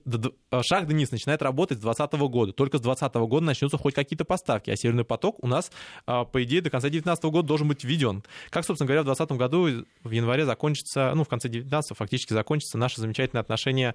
а, 0.51 0.62
шаг 0.62 0.87
Денис 0.87 1.11
начинает 1.11 1.42
работать 1.42 1.79
с 1.79 1.81
2020 1.83 2.29
года. 2.29 2.53
Только 2.53 2.79
с 2.79 2.81
2020 2.81 3.14
года 3.27 3.44
начнутся 3.44 3.77
хоть 3.77 3.94
какие-то 3.94 4.25
поставки. 4.25 4.70
А 4.70 4.77
Северный 4.77 5.05
поток 5.05 5.42
у 5.42 5.46
нас, 5.46 5.70
а, 6.07 6.25
по 6.25 6.42
идее, 6.42 6.62
до 6.62 6.70
конца 6.70 6.88
2019 6.88 7.31
года 7.31 7.46
должен 7.46 7.68
быть 7.68 7.85
введен. 7.85 8.25
Как, 8.51 8.64
собственно 8.64 8.87
говоря, 8.87 9.03
в 9.03 9.05
2020 9.05 9.38
году 9.38 9.87
в 10.03 10.11
январе 10.11 10.44
закончится, 10.44 11.12
ну, 11.14 11.25
в 11.25 11.29
конце 11.29 11.49
2019 11.49 11.96
фактически 11.96 12.33
закончится 12.33 12.79
наше 12.79 13.01
замечательное 13.01 13.42
отношение 13.42 13.94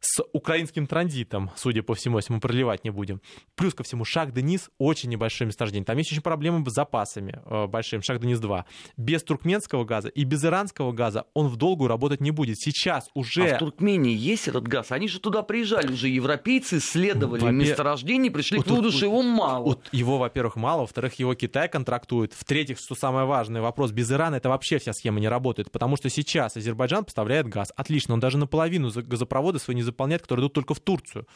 с 0.00 0.22
украинским 0.32 0.86
транзитом, 0.86 1.50
судя 1.56 1.82
по 1.82 1.94
всему, 1.94 2.18
если 2.18 2.32
мы 2.32 2.40
проливать 2.40 2.84
не 2.84 2.90
будем. 2.90 3.20
Плюс 3.54 3.74
ко 3.74 3.82
всему, 3.82 4.04
Шах-Денис 4.04 4.70
очень 4.78 5.10
небольшое 5.10 5.46
месторождение. 5.46 5.84
Там 5.84 5.98
есть 5.98 6.12
очень 6.12 6.22
проблемы 6.22 6.64
с 6.68 6.72
запасами 6.72 7.40
э, 7.44 7.66
большим, 7.66 8.02
Шах-Денис-2. 8.02 8.64
Без 8.96 9.22
туркменского 9.22 9.84
газа 9.84 10.08
и 10.08 10.24
без 10.24 10.44
иранского 10.44 10.92
газа 10.92 11.24
он 11.34 11.48
в 11.48 11.56
долгую 11.56 11.88
работать 11.88 12.20
не 12.20 12.30
будет. 12.30 12.58
Сейчас 12.58 13.08
уже... 13.14 13.48
А 13.48 13.56
в 13.56 13.58
Туркмении 13.58 14.14
есть 14.14 14.48
этот 14.48 14.66
газ? 14.68 14.92
Они 14.92 15.08
же 15.08 15.20
туда 15.20 15.42
приезжали 15.42 15.92
уже, 15.92 16.08
европейцы, 16.08 16.78
исследовали 16.78 17.40
Во 17.40 17.50
месторождение, 17.50 18.30
пришли 18.30 18.58
вот, 18.58 18.66
к 18.66 18.70
выводу, 18.70 18.92
что 18.92 19.06
его 19.06 19.22
мало. 19.22 19.64
Вот 19.64 19.88
его, 19.92 20.18
во-первых, 20.18 20.56
мало, 20.56 20.82
во-вторых, 20.82 21.14
его 21.14 21.34
Китай 21.34 21.68
контрактует. 21.68 22.32
В-третьих, 22.32 22.78
что 22.78 22.94
самое 22.94 23.26
важное, 23.26 23.62
вопрос, 23.62 23.92
без 23.92 24.10
Ирана 24.10 24.36
это 24.36 24.48
вообще 24.48 24.78
вся 24.78 24.92
схема 24.92 25.20
не 25.20 25.28
работает, 25.28 25.70
потому 25.70 25.96
что 25.96 26.10
сейчас 26.10 26.56
Азербайджан 26.56 27.04
поставляет 27.04 27.48
газ. 27.48 27.72
Отлично, 27.76 28.14
он 28.14 28.20
даже 28.20 28.38
наполовину 28.38 28.90
газопроводы 28.90 29.58
свои 29.58 29.76
не 29.76 29.82
заполняет, 29.86 30.22
которые 30.22 30.44
идут 30.44 30.54
только 30.54 30.74
в 30.74 30.80
Турцию. 30.80 31.26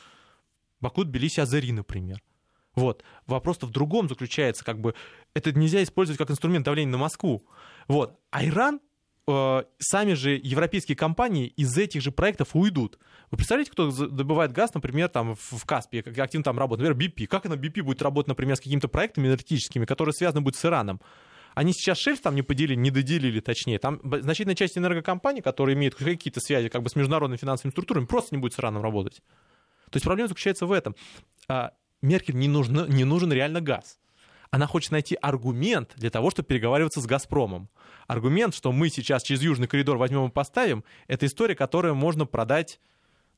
Баку, 0.80 1.04
Тбилиси, 1.04 1.40
Азари, 1.40 1.72
например. 1.72 2.22
Вот. 2.74 3.02
Вопрос-то 3.26 3.66
в 3.66 3.70
другом 3.70 4.08
заключается, 4.08 4.64
как 4.64 4.80
бы 4.80 4.94
это 5.34 5.52
нельзя 5.52 5.82
использовать 5.82 6.18
как 6.18 6.30
инструмент 6.30 6.64
давления 6.64 6.92
на 6.92 6.98
Москву. 6.98 7.42
Вот. 7.88 8.18
А 8.30 8.44
Иран, 8.44 8.80
э, 9.26 9.64
сами 9.78 10.14
же 10.14 10.40
европейские 10.42 10.96
компании 10.96 11.48
из 11.48 11.76
этих 11.76 12.00
же 12.00 12.12
проектов 12.12 12.54
уйдут. 12.54 12.98
Вы 13.30 13.36
представляете, 13.36 13.72
кто 13.72 13.90
добывает 13.90 14.52
газ, 14.52 14.72
например, 14.74 15.08
там 15.08 15.34
в 15.34 15.64
Каспии, 15.66 16.00
как 16.00 16.16
активно 16.18 16.44
там 16.44 16.58
работает, 16.58 16.88
например, 16.88 17.12
BP. 17.12 17.26
Как 17.26 17.46
она 17.46 17.56
BP 17.56 17.82
будет 17.82 18.02
работать, 18.02 18.28
например, 18.28 18.56
с 18.56 18.60
какими-то 18.60 18.88
проектами 18.88 19.26
энергетическими, 19.26 19.84
которые 19.84 20.12
связаны 20.14 20.40
будут 20.40 20.58
с 20.58 20.64
Ираном? 20.64 21.00
Они 21.54 21.72
сейчас 21.72 21.98
шельф 21.98 22.20
там 22.20 22.34
не 22.34 22.42
поделили, 22.42 22.78
не 22.78 22.90
доделили 22.90 23.40
точнее. 23.40 23.78
Там 23.78 24.00
значительная 24.02 24.54
часть 24.54 24.78
энергокомпаний, 24.78 25.42
которые 25.42 25.74
имеют 25.74 25.94
какие-то 25.94 26.40
связи 26.40 26.68
как 26.68 26.82
бы 26.82 26.90
с 26.90 26.96
международными 26.96 27.38
финансовыми 27.38 27.72
структурами, 27.72 28.06
просто 28.06 28.34
не 28.34 28.40
будет 28.40 28.54
с 28.54 28.58
Ираном 28.58 28.82
работать. 28.82 29.22
То 29.90 29.96
есть 29.96 30.04
проблема 30.04 30.28
заключается 30.28 30.66
в 30.66 30.72
этом. 30.72 30.94
А, 31.48 31.72
Меркель 32.02 32.36
не, 32.36 32.48
нужно, 32.48 32.86
не 32.86 33.04
нужен 33.04 33.32
реально 33.32 33.60
газ. 33.60 33.98
Она 34.50 34.66
хочет 34.66 34.90
найти 34.90 35.16
аргумент 35.20 35.92
для 35.96 36.10
того, 36.10 36.30
чтобы 36.30 36.48
переговариваться 36.48 37.00
с 37.00 37.06
«Газпромом». 37.06 37.68
Аргумент, 38.08 38.54
что 38.54 38.72
мы 38.72 38.88
сейчас 38.88 39.22
через 39.22 39.42
Южный 39.42 39.68
коридор 39.68 39.96
возьмем 39.96 40.26
и 40.26 40.30
поставим, 40.30 40.82
это 41.06 41.26
история, 41.26 41.54
которую 41.54 41.94
можно 41.94 42.26
продать 42.26 42.80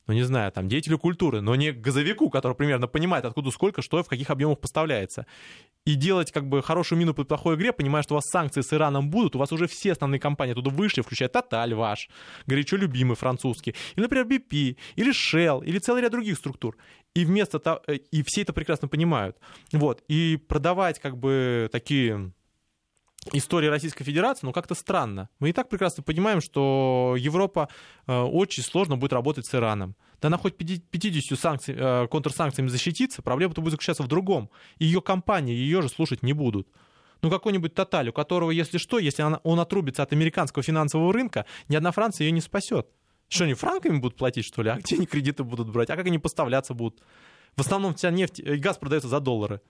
ну, 0.07 0.13
не 0.13 0.23
знаю, 0.23 0.51
там, 0.51 0.67
деятелю 0.67 0.99
культуры, 0.99 1.41
но 1.41 1.55
не 1.55 1.71
газовику, 1.71 2.29
который 2.29 2.55
примерно 2.55 2.87
понимает, 2.87 3.25
откуда 3.25 3.51
сколько, 3.51 3.81
что 3.81 3.99
и 3.99 4.03
в 4.03 4.07
каких 4.07 4.29
объемах 4.29 4.59
поставляется. 4.59 5.25
И 5.85 5.95
делать 5.95 6.31
как 6.31 6.47
бы 6.47 6.61
хорошую 6.61 6.99
мину 6.99 7.13
при 7.13 7.23
плохой 7.23 7.55
игре, 7.55 7.71
понимая, 7.71 8.03
что 8.03 8.15
у 8.15 8.17
вас 8.17 8.25
санкции 8.25 8.61
с 8.61 8.73
Ираном 8.73 9.09
будут, 9.09 9.35
у 9.35 9.39
вас 9.39 9.51
уже 9.51 9.67
все 9.67 9.93
основные 9.93 10.19
компании 10.19 10.53
туда 10.53 10.71
вышли, 10.71 11.01
включая 11.01 11.29
Тоталь 11.29 11.73
ваш, 11.73 12.09
горячо 12.47 12.75
любимый 12.75 13.15
французский, 13.15 13.75
или, 13.95 14.03
например, 14.03 14.25
BP, 14.25 14.77
или 14.95 15.11
Shell, 15.11 15.63
или 15.65 15.79
целый 15.79 16.01
ряд 16.01 16.11
других 16.11 16.37
структур. 16.37 16.77
И 17.15 17.25
вместо 17.25 17.59
того, 17.59 17.81
э, 17.87 17.95
и 17.95 18.23
все 18.25 18.41
это 18.41 18.53
прекрасно 18.53 18.87
понимают. 18.87 19.37
Вот. 19.71 20.03
И 20.07 20.37
продавать 20.47 20.99
как 20.99 21.17
бы 21.17 21.69
такие 21.71 22.33
истории 23.31 23.67
Российской 23.67 24.03
Федерации, 24.03 24.45
ну, 24.45 24.51
как-то 24.51 24.75
странно. 24.75 25.29
Мы 25.39 25.49
и 25.49 25.53
так 25.53 25.69
прекрасно 25.69 26.03
понимаем, 26.03 26.41
что 26.41 27.15
Европа 27.17 27.69
э, 28.07 28.19
очень 28.19 28.63
сложно 28.63 28.97
будет 28.97 29.13
работать 29.13 29.45
с 29.45 29.55
Ираном. 29.55 29.95
Да 30.21 30.27
она 30.27 30.37
хоть 30.37 30.57
50 30.57 31.39
санкций, 31.39 31.75
э, 31.77 32.07
контрсанкциями 32.07 32.67
защитится, 32.67 33.21
проблема-то 33.21 33.61
будет 33.61 33.71
заключаться 33.71 34.03
в 34.03 34.07
другом. 34.07 34.49
Ее 34.79 35.01
компании 35.01 35.53
ее 35.53 35.81
же 35.81 35.89
слушать 35.89 36.23
не 36.23 36.33
будут. 36.33 36.67
Ну, 37.21 37.29
какой-нибудь 37.29 37.73
Тоталь, 37.73 38.09
у 38.09 38.13
которого, 38.13 38.51
если 38.51 38.77
что, 38.77 38.99
если 38.99 39.23
он 39.43 39.59
отрубится 39.59 40.03
от 40.03 40.11
американского 40.11 40.61
финансового 40.61 41.13
рынка, 41.13 41.45
ни 41.69 41.75
одна 41.75 41.91
Франция 41.91 42.25
ее 42.25 42.31
не 42.31 42.41
спасет. 42.41 42.87
Что, 43.29 43.45
они 43.45 43.53
франками 43.53 43.97
будут 43.97 44.17
платить, 44.17 44.45
что 44.45 44.61
ли? 44.61 44.69
А 44.69 44.77
где 44.77 44.95
они 44.95 45.05
кредиты 45.05 45.43
будут 45.43 45.69
брать? 45.69 45.89
А 45.89 45.95
как 45.95 46.05
они 46.05 46.19
поставляться 46.19 46.73
будут? 46.73 47.01
В 47.55 47.61
основном 47.61 47.95
вся 47.95 48.11
нефть 48.11 48.39
и 48.39 48.57
газ 48.57 48.77
продается 48.77 49.07
за 49.07 49.19
доллары. 49.19 49.61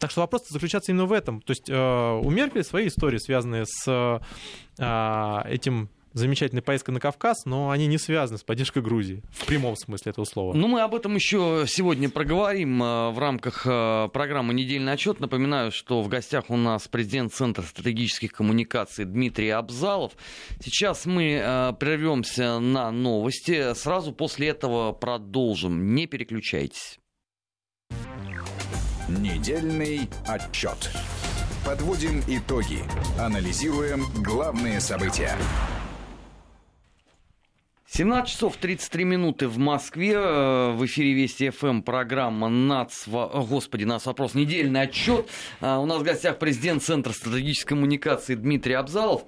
Так 0.00 0.10
что 0.10 0.22
вопрос 0.22 0.48
заключается 0.48 0.92
именно 0.92 1.04
в 1.04 1.12
этом. 1.12 1.42
То 1.42 1.50
есть 1.50 1.68
э, 1.68 2.20
у 2.24 2.30
Меркель 2.30 2.64
свои 2.64 2.88
истории, 2.88 3.18
связанные 3.18 3.66
с 3.66 4.22
э, 4.78 5.42
этим 5.44 5.90
замечательной 6.14 6.62
поездкой 6.62 6.94
на 6.94 7.00
Кавказ, 7.00 7.44
но 7.44 7.70
они 7.70 7.86
не 7.86 7.98
связаны 7.98 8.38
с 8.38 8.42
поддержкой 8.42 8.82
Грузии 8.82 9.22
в 9.30 9.44
прямом 9.44 9.76
смысле 9.76 10.10
этого 10.10 10.24
слова. 10.24 10.54
Ну, 10.54 10.68
мы 10.68 10.80
об 10.80 10.94
этом 10.94 11.14
еще 11.14 11.66
сегодня 11.68 12.08
проговорим 12.08 12.82
э, 12.82 13.10
в 13.10 13.18
рамках 13.18 13.64
программы 13.64 14.54
«Недельный 14.54 14.94
отчет». 14.94 15.20
Напоминаю, 15.20 15.70
что 15.70 16.00
в 16.00 16.08
гостях 16.08 16.46
у 16.48 16.56
нас 16.56 16.88
президент 16.88 17.34
Центра 17.34 17.62
стратегических 17.62 18.32
коммуникаций 18.32 19.04
Дмитрий 19.04 19.50
Абзалов. 19.50 20.12
Сейчас 20.64 21.04
мы 21.04 21.76
прервемся 21.78 22.58
на 22.58 22.90
новости. 22.90 23.74
Сразу 23.74 24.12
после 24.12 24.48
этого 24.48 24.92
продолжим. 24.92 25.94
Не 25.94 26.06
переключайтесь. 26.06 26.99
Недельный 29.18 30.08
отчет. 30.24 30.88
Подводим 31.66 32.22
итоги. 32.28 32.84
Анализируем 33.18 34.04
главные 34.22 34.80
события. 34.80 35.32
17 37.88 38.32
часов 38.32 38.56
33 38.56 39.04
минуты 39.04 39.48
в 39.48 39.58
Москве. 39.58 40.12
Э, 40.14 40.72
в 40.76 40.86
эфире 40.86 41.12
Вести 41.14 41.50
ФМ 41.50 41.82
программа 41.82 42.48
НАЦ... 42.48 43.08
Господи, 43.08 43.82
нас 43.82 44.06
вопрос. 44.06 44.34
Недельный 44.34 44.82
отчет. 44.82 45.26
Э, 45.60 45.76
у 45.78 45.86
нас 45.86 45.98
в 45.98 46.04
гостях 46.04 46.38
президент 46.38 46.84
Центра 46.84 47.12
стратегической 47.12 47.70
коммуникации 47.70 48.36
Дмитрий 48.36 48.74
Абзалов. 48.74 49.24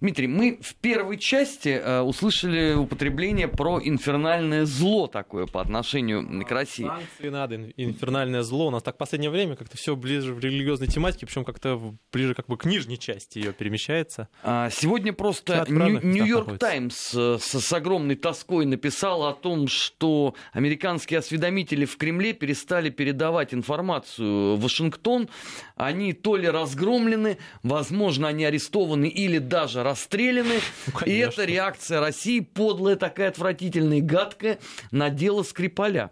Дмитрий, 0.00 0.26
мы 0.26 0.58
в 0.60 0.74
первой 0.74 1.16
части 1.16 1.68
э, 1.68 2.00
услышали 2.00 2.74
употребление 2.74 3.48
про 3.48 3.80
инфернальное 3.82 4.66
зло 4.66 5.06
такое 5.06 5.46
по 5.46 5.62
отношению 5.62 6.44
к 6.44 6.50
России. 6.50 6.86
Санкции 6.86 7.28
надо, 7.30 7.70
инфернальное 7.76 8.42
зло. 8.42 8.66
У 8.66 8.70
нас 8.70 8.82
так 8.82 8.96
в 8.96 8.98
последнее 8.98 9.30
время 9.30 9.56
как-то 9.56 9.78
все 9.78 9.96
ближе 9.96 10.34
в 10.34 10.40
религиозной 10.40 10.88
тематике, 10.88 11.24
причем 11.24 11.44
как-то 11.44 11.94
ближе 12.12 12.34
как 12.34 12.46
бы 12.46 12.58
к 12.58 12.66
нижней 12.66 12.98
части 12.98 13.38
ее 13.38 13.54
перемещается. 13.54 14.28
А, 14.42 14.68
сегодня 14.70 15.14
просто 15.14 15.64
Нью-Йорк 15.66 16.58
Таймс 16.58 17.14
э, 17.14 17.38
с, 17.40 17.58
с 17.58 17.72
огромной 17.72 18.16
тоской 18.16 18.66
написал 18.66 19.24
о 19.24 19.32
том, 19.32 19.66
что 19.66 20.34
американские 20.52 21.20
осведомители 21.20 21.86
в 21.86 21.96
Кремле 21.96 22.34
перестали 22.34 22.90
передавать 22.90 23.54
информацию 23.54 24.56
в 24.56 24.60
Вашингтон. 24.60 25.30
Они 25.74 26.12
то 26.12 26.36
ли 26.36 26.48
разгромлены, 26.48 27.38
возможно, 27.62 28.28
они 28.28 28.44
арестованы 28.44 29.06
или 29.08 29.38
даже 29.38 29.85
расстреляны. 29.86 30.60
Ну, 30.92 31.06
и 31.06 31.16
это 31.16 31.44
реакция 31.44 32.00
России, 32.00 32.40
подлая 32.40 32.96
такая 32.96 33.28
отвратительная 33.28 33.98
и 33.98 34.02
гадкая, 34.02 34.58
на 34.90 35.10
дело 35.10 35.42
Скрипаля. 35.42 36.10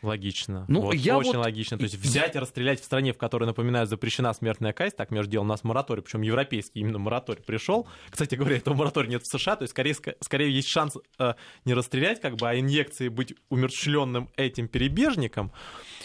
Логично. 0.00 0.64
Ну, 0.68 0.82
вот, 0.82 0.94
я 0.94 1.18
очень 1.18 1.34
вот... 1.34 1.44
логично. 1.44 1.76
То 1.76 1.82
есть 1.82 1.96
взять 1.96 2.36
и 2.36 2.38
расстрелять 2.38 2.80
в 2.80 2.84
стране, 2.84 3.12
в 3.12 3.18
которой, 3.18 3.44
напоминаю, 3.44 3.86
запрещена 3.86 4.32
смертная 4.32 4.72
казнь, 4.72 4.94
так 4.96 5.10
между 5.10 5.32
делом 5.32 5.48
у 5.48 5.50
нас 5.50 5.64
мораторий, 5.64 6.02
причем 6.02 6.22
европейский 6.22 6.80
именно 6.80 6.98
мораторий 6.98 7.42
пришел. 7.42 7.88
Кстати 8.08 8.36
говоря, 8.36 8.56
этого 8.58 8.74
моратория 8.74 9.08
нет 9.08 9.22
в 9.22 9.26
США, 9.26 9.56
то 9.56 9.64
есть 9.64 9.72
скорее, 9.72 9.96
скорее 10.20 10.54
есть 10.54 10.68
шанс 10.68 10.96
э, 11.18 11.34
не 11.64 11.74
расстрелять, 11.74 12.20
как 12.20 12.36
бы, 12.36 12.48
а 12.48 12.58
инъекции 12.58 13.08
быть 13.08 13.34
умерщвленным 13.48 14.30
этим 14.36 14.68
перебежником. 14.68 15.52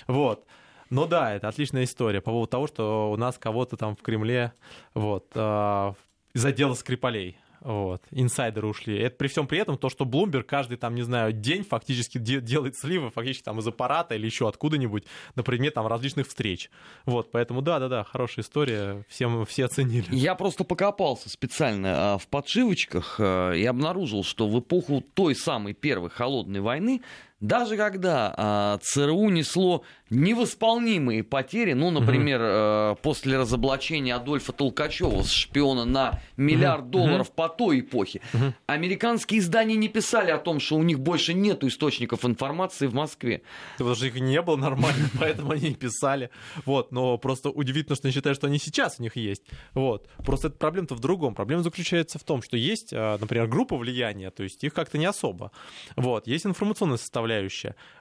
Вот. 0.07 0.47
Но 0.89 1.05
да, 1.05 1.33
это 1.33 1.47
отличная 1.47 1.83
история 1.83 2.21
по 2.21 2.31
поводу 2.31 2.49
того, 2.49 2.67
что 2.67 3.11
у 3.11 3.17
нас 3.17 3.37
кого-то 3.37 3.77
там 3.77 3.95
в 3.95 4.01
Кремле 4.01 4.53
вот, 4.95 5.27
э, 5.35 5.93
из 6.33 6.45
отдела 6.45 6.73
Скрипалей 6.73 7.37
вот, 7.63 8.03
инсайдеры 8.11 8.67
ушли. 8.67 8.97
Это 8.97 9.15
при 9.15 9.27
всем 9.27 9.47
при 9.47 9.59
этом 9.59 9.77
то, 9.77 9.89
что 9.89 10.03
Bloomberg 10.03 10.43
каждый 10.43 10.77
там, 10.77 10.95
не 10.95 11.01
знаю, 11.01 11.31
день 11.31 11.63
фактически 11.63 12.17
де- 12.17 12.41
делает 12.41 12.75
сливы, 12.75 13.09
фактически 13.09 13.43
там 13.43 13.59
из 13.59 13.67
аппарата 13.67 14.15
или 14.15 14.25
еще 14.25 14.49
откуда-нибудь 14.49 15.05
на 15.35 15.43
предмет 15.43 15.73
там 15.73 15.87
различных 15.87 16.27
встреч. 16.27 16.69
Вот, 17.05 17.31
поэтому 17.31 17.61
да-да-да, 17.61 18.03
хорошая 18.03 18.43
история, 18.43 19.05
всем, 19.07 19.45
все 19.45 19.65
оценили. 19.65 20.07
Я 20.11 20.35
просто 20.35 20.65
покопался 20.65 21.29
специально 21.29 22.15
а, 22.15 22.17
в 22.17 22.27
подшивочках 22.27 23.15
а, 23.19 23.53
и 23.53 23.63
обнаружил, 23.63 24.23
что 24.23 24.47
в 24.47 24.59
эпоху 24.59 25.01
той 25.13 25.33
самой 25.33 25.73
первой 25.73 26.09
холодной 26.09 26.59
войны 26.59 27.01
даже 27.43 27.75
когда 27.75 28.33
а, 28.37 28.79
ЦРУ 28.81 29.27
несло 29.27 29.83
невосполнимые 30.13 31.23
потери, 31.23 31.73
ну, 31.73 31.91
например, 31.91 32.39
э, 32.41 32.95
после 33.01 33.37
разоблачения 33.37 34.15
Адольфа 34.15 34.53
Толкачева, 34.53 35.23
шпиона 35.23 35.85
на 35.85 36.21
миллиард 36.37 36.89
долларов 36.89 37.31
по 37.31 37.49
той 37.49 37.81
эпохе, 37.81 38.21
американские 38.67 39.39
издания 39.39 39.75
не 39.75 39.89
писали 39.89 40.31
о 40.31 40.37
том, 40.37 40.59
что 40.59 40.75
у 40.75 40.83
них 40.83 40.99
больше 40.99 41.33
нет 41.33 41.63
источников 41.63 42.25
информации 42.25 42.87
в 42.87 42.93
Москве. 42.93 43.41
Потому 43.77 43.95
что 43.95 44.05
их 44.05 44.15
не 44.15 44.41
было 44.41 44.55
нормально, 44.55 45.09
поэтому 45.19 45.51
они 45.51 45.69
и 45.69 45.75
писали. 45.75 46.29
Вот, 46.65 46.91
но 46.91 47.17
просто 47.17 47.49
удивительно, 47.49 47.95
что 47.95 48.07
они 48.07 48.13
считают, 48.13 48.37
что 48.37 48.47
они 48.47 48.59
сейчас 48.59 48.99
у 48.99 49.03
них 49.03 49.15
есть. 49.15 49.43
Вот. 49.73 50.07
Просто 50.23 50.47
эта 50.47 50.57
проблема-то 50.57 50.95
в 50.95 50.99
другом. 50.99 51.33
Проблема 51.33 51.63
заключается 51.63 52.19
в 52.19 52.23
том, 52.23 52.41
что 52.41 52.55
есть, 52.55 52.93
а, 52.93 53.17
например, 53.17 53.47
группа 53.47 53.75
влияния, 53.77 54.29
то 54.29 54.43
есть 54.43 54.63
их 54.63 54.73
как-то 54.73 54.97
не 54.97 55.05
особо. 55.05 55.51
Вот. 55.95 56.27
Есть 56.27 56.45
информационная 56.45 56.97
составляющая. 56.97 57.32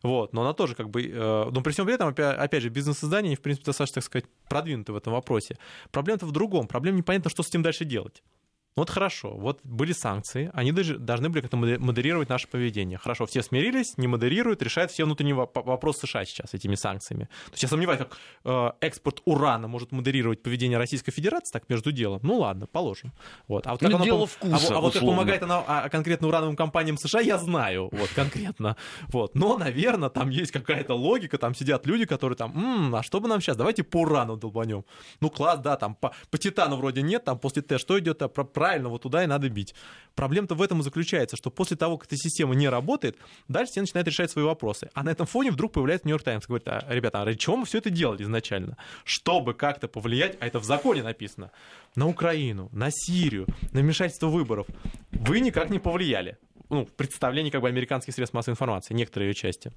Вот. 0.02 0.32
Но 0.32 0.42
она 0.42 0.52
тоже 0.52 0.74
как 0.74 0.90
бы... 0.90 1.02
Э, 1.02 1.50
но 1.50 1.60
при 1.62 1.72
всем 1.72 1.86
при 1.86 1.94
этом 1.94 2.08
этом, 2.08 2.08
опять 2.08 2.62
же, 2.62 2.68
бизнес-издания, 2.68 3.36
в 3.36 3.40
принципе, 3.40 3.66
достаточно, 3.66 3.94
так 3.94 4.04
сказать, 4.04 4.26
продвинуты 4.48 4.92
в 4.92 4.96
этом 4.96 5.12
вопросе. 5.12 5.56
Проблема-то 5.90 6.26
в 6.26 6.32
другом. 6.32 6.66
Проблема 6.66 6.98
непонятно, 6.98 7.30
что 7.30 7.42
с 7.42 7.48
этим 7.48 7.62
дальше 7.62 7.84
делать. 7.84 8.22
Вот 8.74 8.88
хорошо, 8.88 9.36
вот 9.36 9.60
были 9.64 9.92
санкции, 9.92 10.50
они 10.54 10.72
даже 10.72 10.96
должны 10.96 11.28
были 11.28 11.42
как-то 11.42 11.58
модерировать 11.58 12.30
наше 12.30 12.48
поведение. 12.48 12.96
Хорошо, 12.96 13.26
все 13.26 13.42
смирились, 13.42 13.98
не 13.98 14.06
модерируют, 14.06 14.62
решают 14.62 14.90
все 14.90 15.04
внутренние 15.04 15.34
вопросы 15.34 16.06
США 16.06 16.24
сейчас 16.24 16.54
этими 16.54 16.74
санкциями. 16.74 17.24
То 17.24 17.52
есть 17.52 17.64
я 17.64 17.68
сомневаюсь, 17.68 17.98
как 17.98 18.16
э, 18.44 18.70
экспорт 18.80 19.20
урана 19.26 19.68
может 19.68 19.92
модерировать 19.92 20.42
поведение 20.42 20.78
Российской 20.78 21.12
Федерации, 21.12 21.52
так 21.52 21.68
между 21.68 21.92
делом. 21.92 22.20
Ну 22.22 22.38
ладно, 22.38 22.66
положим. 22.66 23.12
Вот. 23.46 23.66
А 23.66 23.72
вот 23.72 23.80
как 23.80 23.90
ну, 23.90 23.96
оно 23.96 24.04
дело 24.06 24.18
пом... 24.20 24.28
вкуса, 24.28 24.74
а, 24.74 24.78
а 24.78 24.80
вот 24.80 24.94
как 24.94 25.02
помогает 25.02 25.42
она 25.42 25.62
а, 25.66 25.88
конкретно 25.90 26.28
урановым 26.28 26.56
компаниям 26.56 26.96
США, 26.96 27.20
я 27.20 27.36
знаю, 27.36 27.90
вот 27.92 28.08
конкретно. 28.14 28.78
Вот. 29.08 29.34
Но, 29.34 29.58
наверное, 29.58 30.08
там 30.08 30.30
есть 30.30 30.50
какая-то 30.50 30.94
логика, 30.94 31.36
там 31.36 31.54
сидят 31.54 31.86
люди, 31.86 32.06
которые 32.06 32.38
там, 32.38 32.56
м-м, 32.56 32.94
а 32.94 33.02
что 33.02 33.20
бы 33.20 33.28
нам 33.28 33.42
сейчас, 33.42 33.58
давайте 33.58 33.82
по 33.82 33.98
урану 33.98 34.38
долбанем. 34.38 34.86
Ну 35.20 35.28
класс, 35.28 35.58
да, 35.58 35.76
там 35.76 35.94
по, 35.94 36.14
по 36.30 36.38
титану 36.38 36.76
вроде 36.76 37.02
нет, 37.02 37.24
там 37.24 37.38
после 37.38 37.60
Т 37.60 37.76
что 37.76 37.98
идет, 37.98 38.22
а 38.22 38.28
про 38.28 38.44
правильно, 38.62 38.90
вот 38.90 39.02
туда 39.02 39.24
и 39.24 39.26
надо 39.26 39.48
бить. 39.48 39.74
Проблема-то 40.14 40.54
в 40.54 40.62
этом 40.62 40.78
и 40.78 40.82
заключается, 40.84 41.36
что 41.36 41.50
после 41.50 41.76
того, 41.76 41.98
как 41.98 42.06
эта 42.06 42.16
система 42.16 42.54
не 42.54 42.68
работает, 42.68 43.16
дальше 43.48 43.72
все 43.72 43.80
начинают 43.80 44.06
решать 44.06 44.30
свои 44.30 44.44
вопросы. 44.44 44.88
А 44.94 45.02
на 45.02 45.10
этом 45.10 45.26
фоне 45.26 45.50
вдруг 45.50 45.72
появляется 45.72 46.06
Нью-Йорк 46.06 46.22
Таймс, 46.22 46.46
говорит, 46.46 46.68
а, 46.68 46.86
ребята, 46.88 47.22
а 47.22 47.24
ради 47.24 47.38
чего 47.38 47.56
мы 47.56 47.64
все 47.64 47.78
это 47.78 47.90
делали 47.90 48.22
изначально? 48.22 48.76
Чтобы 49.02 49.54
как-то 49.54 49.88
повлиять, 49.88 50.36
а 50.38 50.46
это 50.46 50.60
в 50.60 50.64
законе 50.64 51.02
написано, 51.02 51.50
на 51.96 52.06
Украину, 52.06 52.68
на 52.70 52.90
Сирию, 52.92 53.48
на 53.72 53.80
вмешательство 53.80 54.28
выборов. 54.28 54.68
Вы 55.10 55.40
никак 55.40 55.68
не 55.68 55.80
повлияли. 55.80 56.38
Ну, 56.70 56.86
в 56.86 56.92
представлении 56.92 57.50
как 57.50 57.62
бы 57.62 57.68
американских 57.68 58.14
средств 58.14 58.32
массовой 58.32 58.52
информации, 58.52 58.94
некоторые 58.94 59.30
ее 59.30 59.34
части. 59.34 59.72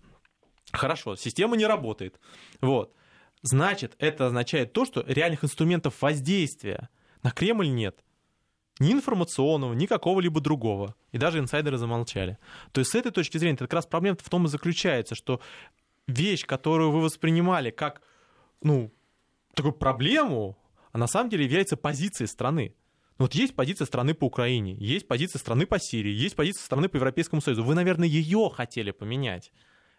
Хорошо, 0.72 1.16
система 1.16 1.58
не 1.58 1.66
работает. 1.66 2.20
Вот. 2.62 2.94
Значит, 3.42 3.96
это 3.98 4.28
означает 4.28 4.74
то, 4.74 4.86
что 4.86 5.04
реальных 5.08 5.44
инструментов 5.44 6.04
воздействия 6.04 6.90
на 7.24 7.32
Кремль 7.32 7.70
нет 7.70 8.05
ни 8.80 8.92
информационного, 8.92 9.74
ни 9.74 9.86
какого-либо 9.86 10.42
другого. 10.42 10.96
И 11.12 11.18
даже 11.18 11.40
инсайдеры 11.40 11.78
замолчали. 11.78 12.38
То 12.72 12.80
есть 12.80 12.92
с 12.92 12.96
этой 12.96 13.12
точки 13.12 13.38
зрения, 13.38 13.56
это 13.56 13.66
как 13.66 13.74
раз 13.74 13.86
проблема 13.86 14.18
в 14.22 14.30
том 14.30 14.46
и 14.46 14.50
заключается, 14.50 15.16
что 15.16 15.40
вещь, 16.08 16.46
которую 16.46 16.92
вы 16.92 17.02
воспринимали 17.02 17.72
как, 17.72 18.02
ну, 18.62 18.92
такую 19.54 19.74
проблему, 19.74 20.58
а 20.92 20.98
на 20.98 21.08
самом 21.08 21.30
деле 21.30 21.46
является 21.46 21.78
позицией 21.78 22.28
страны. 22.28 22.76
Ну, 23.18 23.26
вот 23.26 23.34
есть 23.34 23.56
позиция 23.56 23.86
страны 23.86 24.14
по 24.14 24.26
Украине, 24.26 24.76
есть 24.76 25.08
позиция 25.08 25.40
страны 25.40 25.66
по 25.66 25.80
Сирии, 25.80 26.12
есть 26.12 26.36
позиция 26.36 26.64
страны 26.64 26.90
по 26.90 26.98
Европейскому 26.98 27.42
Союзу. 27.42 27.64
Вы, 27.64 27.74
наверное, 27.74 28.08
ее 28.08 28.52
хотели 28.54 28.92
поменять. 28.92 29.54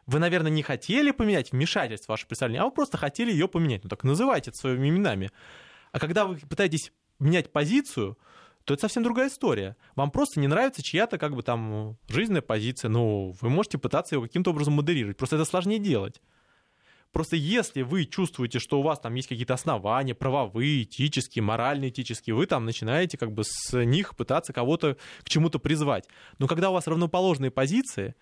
Вы, 0.07 0.19
наверное, 0.19 0.51
не 0.51 0.63
хотели 0.63 1.11
поменять 1.11 1.53
вмешательство 1.53 2.13
ваше 2.13 2.27
представление, 2.27 2.63
а 2.63 2.67
вы 2.67 2.73
просто 2.73 2.99
хотели 2.99 3.33
ее 3.33 3.49
поменять. 3.49 3.85
Ну 3.85 3.91
так 3.91 4.05
называйте 4.05 4.51
это 4.51 4.59
своими 4.59 4.89
именами. 4.89 5.31
А 5.93 5.99
когда 5.99 6.27
вы 6.27 6.37
пытаетесь 6.37 6.93
менять 7.19 7.53
позицию, 7.53 8.19
то 8.67 8.75
это 8.75 8.83
совсем 8.83 9.05
другая 9.05 9.29
история. 9.29 9.77
Вам 9.95 10.11
просто 10.11 10.41
не 10.41 10.49
нравится 10.49 10.83
чья-то 10.83 11.19
как 11.19 11.37
бы 11.37 11.43
там 11.45 11.97
жизненная 12.09 12.43
позиция, 12.43 12.89
ну, 12.89 13.35
вы 13.41 13.49
можете 13.49 13.79
пытаться 13.79 14.17
ее 14.17 14.23
каким-то 14.23 14.51
образом 14.51 14.75
модерировать, 14.75 15.17
просто 15.17 15.37
это 15.37 15.45
сложнее 15.45 15.79
делать. 15.79 16.21
Просто 17.13 17.37
если 17.37 17.83
вы 17.83 18.07
чувствуете, 18.07 18.59
что 18.59 18.81
у 18.81 18.83
вас 18.83 18.99
там 18.99 19.15
есть 19.15 19.29
какие-то 19.29 19.55
основания, 19.55 20.17
правовые, 20.17 20.83
этические, 20.83 21.45
моральные, 21.45 21.91
этические, 21.91 22.35
вы 22.35 22.47
там 22.47 22.65
начинаете 22.65 23.17
как 23.17 23.33
бы 23.33 23.45
с 23.45 23.73
них 23.85 24.17
пытаться 24.17 24.53
кого-то 24.53 24.97
к 25.23 25.29
чему-то 25.29 25.61
призвать. 25.61 26.09
Но 26.39 26.49
когда 26.49 26.71
у 26.71 26.73
вас 26.73 26.89
равноположные 26.89 27.53
позиции, 27.53 28.17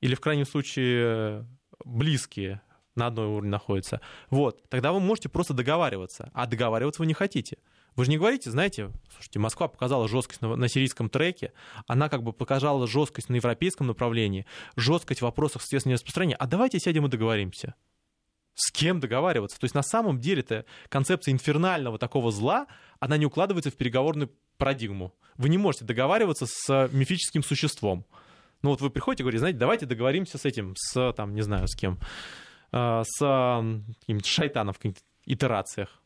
или 0.00 0.14
в 0.14 0.20
крайнем 0.20 0.46
случае 0.46 1.46
близкие, 1.84 2.62
на 2.94 3.08
одной 3.08 3.26
уровне 3.26 3.50
находятся, 3.50 4.00
вот, 4.30 4.66
тогда 4.70 4.92
вы 4.92 5.00
можете 5.00 5.28
просто 5.28 5.52
договариваться, 5.52 6.30
а 6.32 6.46
договариваться 6.46 7.02
вы 7.02 7.06
не 7.06 7.14
хотите. 7.14 7.58
Вы 7.96 8.04
же 8.04 8.10
не 8.10 8.18
говорите, 8.18 8.50
знаете, 8.50 8.92
слушайте, 9.10 9.38
Москва 9.38 9.68
показала 9.68 10.06
жесткость 10.06 10.42
на, 10.42 10.54
на 10.54 10.68
сирийском 10.68 11.08
треке, 11.08 11.52
она 11.86 12.10
как 12.10 12.22
бы 12.22 12.34
показала 12.34 12.86
жесткость 12.86 13.30
на 13.30 13.36
европейском 13.36 13.86
направлении, 13.86 14.46
жесткость 14.76 15.20
в 15.20 15.24
вопросах 15.24 15.62
средств 15.62 15.90
распространения. 15.90 16.36
А 16.36 16.46
давайте 16.46 16.78
сядем 16.78 17.06
и 17.06 17.08
договоримся. 17.08 17.74
С 18.54 18.70
кем 18.70 19.00
договариваться? 19.00 19.58
То 19.58 19.64
есть 19.64 19.74
на 19.74 19.82
самом 19.82 20.20
деле-то 20.20 20.66
концепция 20.88 21.32
инфернального 21.32 21.98
такого 21.98 22.30
зла, 22.30 22.66
она 23.00 23.16
не 23.16 23.26
укладывается 23.26 23.70
в 23.70 23.76
переговорную 23.76 24.30
парадигму. 24.58 25.14
Вы 25.36 25.48
не 25.48 25.58
можете 25.58 25.84
договариваться 25.84 26.46
с 26.46 26.88
мифическим 26.92 27.42
существом. 27.42 28.06
Ну 28.62 28.70
вот 28.70 28.80
вы 28.80 28.90
приходите 28.90 29.22
и 29.22 29.24
говорите, 29.24 29.40
знаете, 29.40 29.58
давайте 29.58 29.86
договоримся 29.86 30.38
с 30.38 30.44
этим, 30.44 30.74
с, 30.76 31.12
там, 31.12 31.34
не 31.34 31.42
знаю, 31.42 31.68
с 31.68 31.74
кем, 31.74 31.98
э, 32.72 33.02
с 33.04 33.18
каким-то 34.00 34.26
шайтаном 34.26 34.74
в 34.74 34.78
каких-то 34.78 35.02
итерациях 35.26 36.02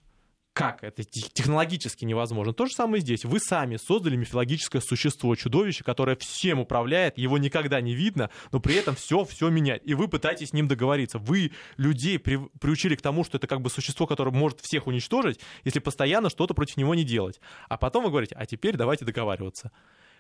как 0.60 0.84
это 0.84 1.02
технологически 1.04 2.04
невозможно. 2.04 2.52
То 2.52 2.66
же 2.66 2.74
самое 2.74 3.00
здесь. 3.00 3.24
Вы 3.24 3.40
сами 3.40 3.78
создали 3.78 4.16
мифологическое 4.16 4.82
существо, 4.82 5.34
чудовище, 5.34 5.84
которое 5.84 6.16
всем 6.16 6.60
управляет, 6.60 7.16
его 7.16 7.38
никогда 7.38 7.80
не 7.80 7.94
видно, 7.94 8.28
но 8.52 8.60
при 8.60 8.74
этом 8.74 8.94
все, 8.94 9.24
все 9.24 9.48
меняет. 9.48 9.86
И 9.86 9.94
вы 9.94 10.06
пытаетесь 10.06 10.50
с 10.50 10.52
ним 10.52 10.68
договориться. 10.68 11.18
Вы 11.18 11.52
людей 11.78 12.18
при, 12.18 12.38
приучили 12.60 12.94
к 12.94 13.00
тому, 13.00 13.24
что 13.24 13.38
это 13.38 13.46
как 13.46 13.62
бы 13.62 13.70
существо, 13.70 14.06
которое 14.06 14.32
может 14.32 14.60
всех 14.60 14.86
уничтожить, 14.86 15.40
если 15.64 15.78
постоянно 15.78 16.28
что-то 16.28 16.52
против 16.52 16.76
него 16.76 16.94
не 16.94 17.04
делать. 17.04 17.40
А 17.70 17.78
потом 17.78 18.04
вы 18.04 18.10
говорите, 18.10 18.34
а 18.34 18.44
теперь 18.44 18.76
давайте 18.76 19.06
договариваться. 19.06 19.72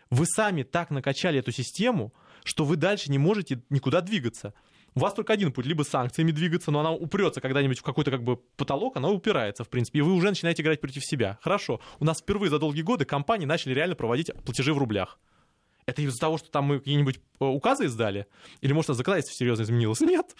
Вы 0.08 0.24
сами 0.24 0.62
так 0.62 0.88
накачали 0.88 1.38
эту 1.38 1.52
систему, 1.52 2.14
что 2.44 2.64
вы 2.64 2.76
дальше 2.76 3.10
не 3.10 3.18
можете 3.18 3.62
никуда 3.68 4.00
двигаться 4.00 4.54
у 4.94 5.00
вас 5.00 5.14
только 5.14 5.32
один 5.32 5.52
путь, 5.52 5.66
либо 5.66 5.82
санкциями 5.82 6.32
двигаться, 6.32 6.70
но 6.70 6.80
она 6.80 6.92
упрется 6.92 7.40
когда-нибудь 7.40 7.78
в 7.78 7.82
какой-то 7.82 8.10
как 8.10 8.24
бы 8.24 8.36
потолок, 8.56 8.96
она 8.96 9.08
упирается, 9.08 9.64
в 9.64 9.68
принципе, 9.68 10.00
и 10.00 10.02
вы 10.02 10.12
уже 10.12 10.28
начинаете 10.28 10.62
играть 10.62 10.80
против 10.80 11.04
себя. 11.04 11.38
Хорошо, 11.42 11.80
у 11.98 12.04
нас 12.04 12.20
впервые 12.20 12.50
за 12.50 12.58
долгие 12.58 12.82
годы 12.82 13.04
компании 13.04 13.46
начали 13.46 13.72
реально 13.72 13.94
проводить 13.94 14.32
платежи 14.44 14.74
в 14.74 14.78
рублях. 14.78 15.18
Это 15.86 16.02
из-за 16.02 16.18
того, 16.18 16.38
что 16.38 16.50
там 16.50 16.64
мы 16.66 16.78
какие-нибудь 16.78 17.16
э, 17.40 17.44
указы 17.44 17.86
издали? 17.86 18.26
Или, 18.60 18.72
может, 18.72 18.96
законодательство 18.96 19.36
серьезно 19.36 19.62
изменилось? 19.62 20.00
Нет. 20.00 20.36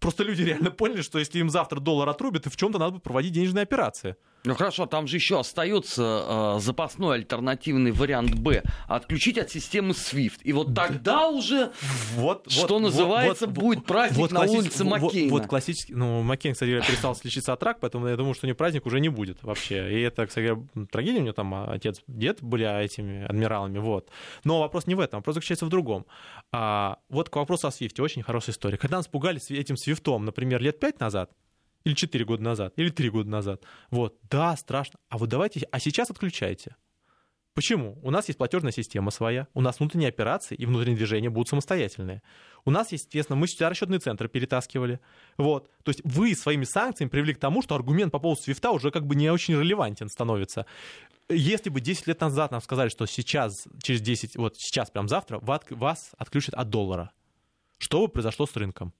Просто 0.00 0.22
люди 0.24 0.42
реально 0.42 0.70
поняли, 0.70 1.02
что 1.02 1.18
если 1.18 1.38
им 1.38 1.50
завтра 1.50 1.80
доллар 1.80 2.08
отрубят, 2.08 2.46
и 2.46 2.50
в 2.50 2.56
чем-то 2.56 2.78
надо 2.78 2.98
проводить 2.98 3.32
денежные 3.32 3.62
операции. 3.62 4.16
Ну 4.48 4.54
хорошо, 4.54 4.86
там 4.86 5.06
же 5.06 5.16
еще 5.16 5.38
остается 5.40 6.56
э, 6.56 6.60
запасной 6.60 7.16
альтернативный 7.16 7.90
вариант 7.90 8.34
Б. 8.34 8.62
Отключить 8.86 9.36
от 9.36 9.50
системы 9.50 9.90
SWIFT. 9.90 10.40
И 10.42 10.54
вот 10.54 10.74
тогда 10.74 11.28
уже, 11.28 11.70
вот, 12.14 12.50
что 12.50 12.76
вот, 12.76 12.80
называется, 12.80 13.44
вот, 13.46 13.54
будет 13.54 13.84
праздник 13.84 14.16
вот, 14.16 14.32
на 14.32 14.44
улице 14.44 14.84
Маккейна. 14.84 15.30
Вот, 15.30 15.40
вот 15.40 15.50
классический... 15.50 15.92
Ну, 15.94 16.22
Маккейн, 16.22 16.54
кстати, 16.54 16.70
перестал 16.80 17.14
лечиться 17.22 17.52
от 17.52 17.62
рака, 17.62 17.80
поэтому 17.82 18.08
я 18.08 18.16
думаю, 18.16 18.32
что 18.32 18.46
у 18.46 18.48
него 18.48 18.56
праздник 18.56 18.86
уже 18.86 19.00
не 19.00 19.10
будет 19.10 19.42
вообще. 19.42 19.92
И 19.92 20.00
это, 20.00 20.26
кстати, 20.26 20.56
трагедия. 20.90 21.18
У 21.18 21.24
него 21.24 21.34
там 21.34 21.52
отец, 21.70 22.00
дед 22.06 22.42
были 22.42 22.64
этими 22.82 23.26
адмиралами. 23.26 23.80
Вот. 23.80 24.08
Но 24.44 24.60
вопрос 24.60 24.86
не 24.86 24.94
в 24.94 25.00
этом. 25.00 25.18
Вопрос 25.18 25.34
заключается 25.34 25.66
в 25.66 25.68
другом. 25.68 26.06
А, 26.52 26.96
вот 27.10 27.28
к 27.28 27.36
вопросу 27.36 27.66
о 27.66 27.70
SWIFT. 27.70 28.00
Очень 28.00 28.22
хорошая 28.22 28.54
история. 28.54 28.78
Когда 28.78 28.96
нас 28.96 29.08
пугали 29.08 29.42
этим 29.52 29.74
SWIFT, 29.74 30.18
например, 30.20 30.62
лет 30.62 30.80
пять 30.80 31.00
назад, 31.00 31.30
или 31.84 31.94
4 31.94 32.24
года 32.24 32.42
назад, 32.42 32.74
или 32.76 32.90
3 32.90 33.10
года 33.10 33.30
назад. 33.30 33.62
Вот, 33.90 34.18
да, 34.30 34.56
страшно. 34.56 34.98
А 35.08 35.18
вот 35.18 35.28
давайте, 35.28 35.66
а 35.70 35.80
сейчас 35.80 36.10
отключайте. 36.10 36.76
Почему? 37.58 37.98
У 38.04 38.12
нас 38.12 38.28
есть 38.28 38.38
платежная 38.38 38.70
система 38.70 39.10
своя, 39.10 39.48
у 39.52 39.60
нас 39.60 39.80
внутренние 39.80 40.10
операции 40.10 40.54
и 40.54 40.64
внутренние 40.64 40.96
движения 40.96 41.28
будут 41.28 41.48
самостоятельные. 41.48 42.22
У 42.64 42.70
нас, 42.70 42.92
естественно, 42.92 43.34
мы 43.34 43.48
сюда 43.48 43.68
расчетные 43.68 43.98
центры 43.98 44.28
перетаскивали. 44.28 45.00
Вот. 45.38 45.68
То 45.82 45.88
есть 45.90 46.00
вы 46.04 46.36
своими 46.36 46.62
санкциями 46.62 47.10
привели 47.10 47.34
к 47.34 47.40
тому, 47.40 47.60
что 47.60 47.74
аргумент 47.74 48.12
по 48.12 48.20
поводу 48.20 48.40
свифта 48.40 48.70
уже 48.70 48.92
как 48.92 49.06
бы 49.06 49.16
не 49.16 49.28
очень 49.32 49.54
релевантен 49.58 50.08
становится. 50.08 50.66
Если 51.28 51.68
бы 51.68 51.80
10 51.80 52.06
лет 52.06 52.20
назад 52.20 52.52
нам 52.52 52.60
сказали, 52.60 52.90
что 52.90 53.06
сейчас, 53.06 53.66
через 53.82 54.02
10, 54.02 54.36
вот 54.36 54.56
сейчас, 54.56 54.92
прям 54.92 55.08
завтра, 55.08 55.40
вас 55.40 56.12
отключат 56.16 56.54
от 56.54 56.70
доллара, 56.70 57.10
что 57.78 58.06
бы 58.06 58.08
произошло 58.08 58.46
с 58.46 58.54
рынком? 58.54 58.92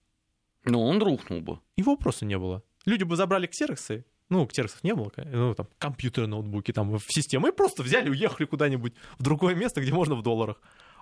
Ну, 0.64 0.83
он 0.85 1.01
рухнул 1.01 1.41
бы. 1.41 1.61
Его 1.77 1.93
вопроса 1.93 2.25
не 2.25 2.37
было. 2.37 2.64
Люди 2.88 3.03
бы 3.03 3.16
забрали 3.16 3.46
ксероксы, 3.46 4.07
ну, 4.31 4.46
ксероксов 4.46 4.83
не 4.83 4.94
было, 4.94 5.12
ну, 5.16 5.55
там, 5.55 5.68
компьютеры, 5.79 6.27
ноутбуки, 6.27 6.72
там, 6.72 6.96
в 6.96 7.05
систему, 7.12 7.48
и 7.48 7.53
просто 7.53 7.83
взяли, 7.83 8.09
уехали 8.09 8.46
куда-нибудь 8.46 8.94
в 9.18 9.22
другое 9.22 9.55
место, 9.55 9.83
где 9.83 9.92
можно 9.92 10.14
в 10.14 10.22
долларах. 10.22 10.59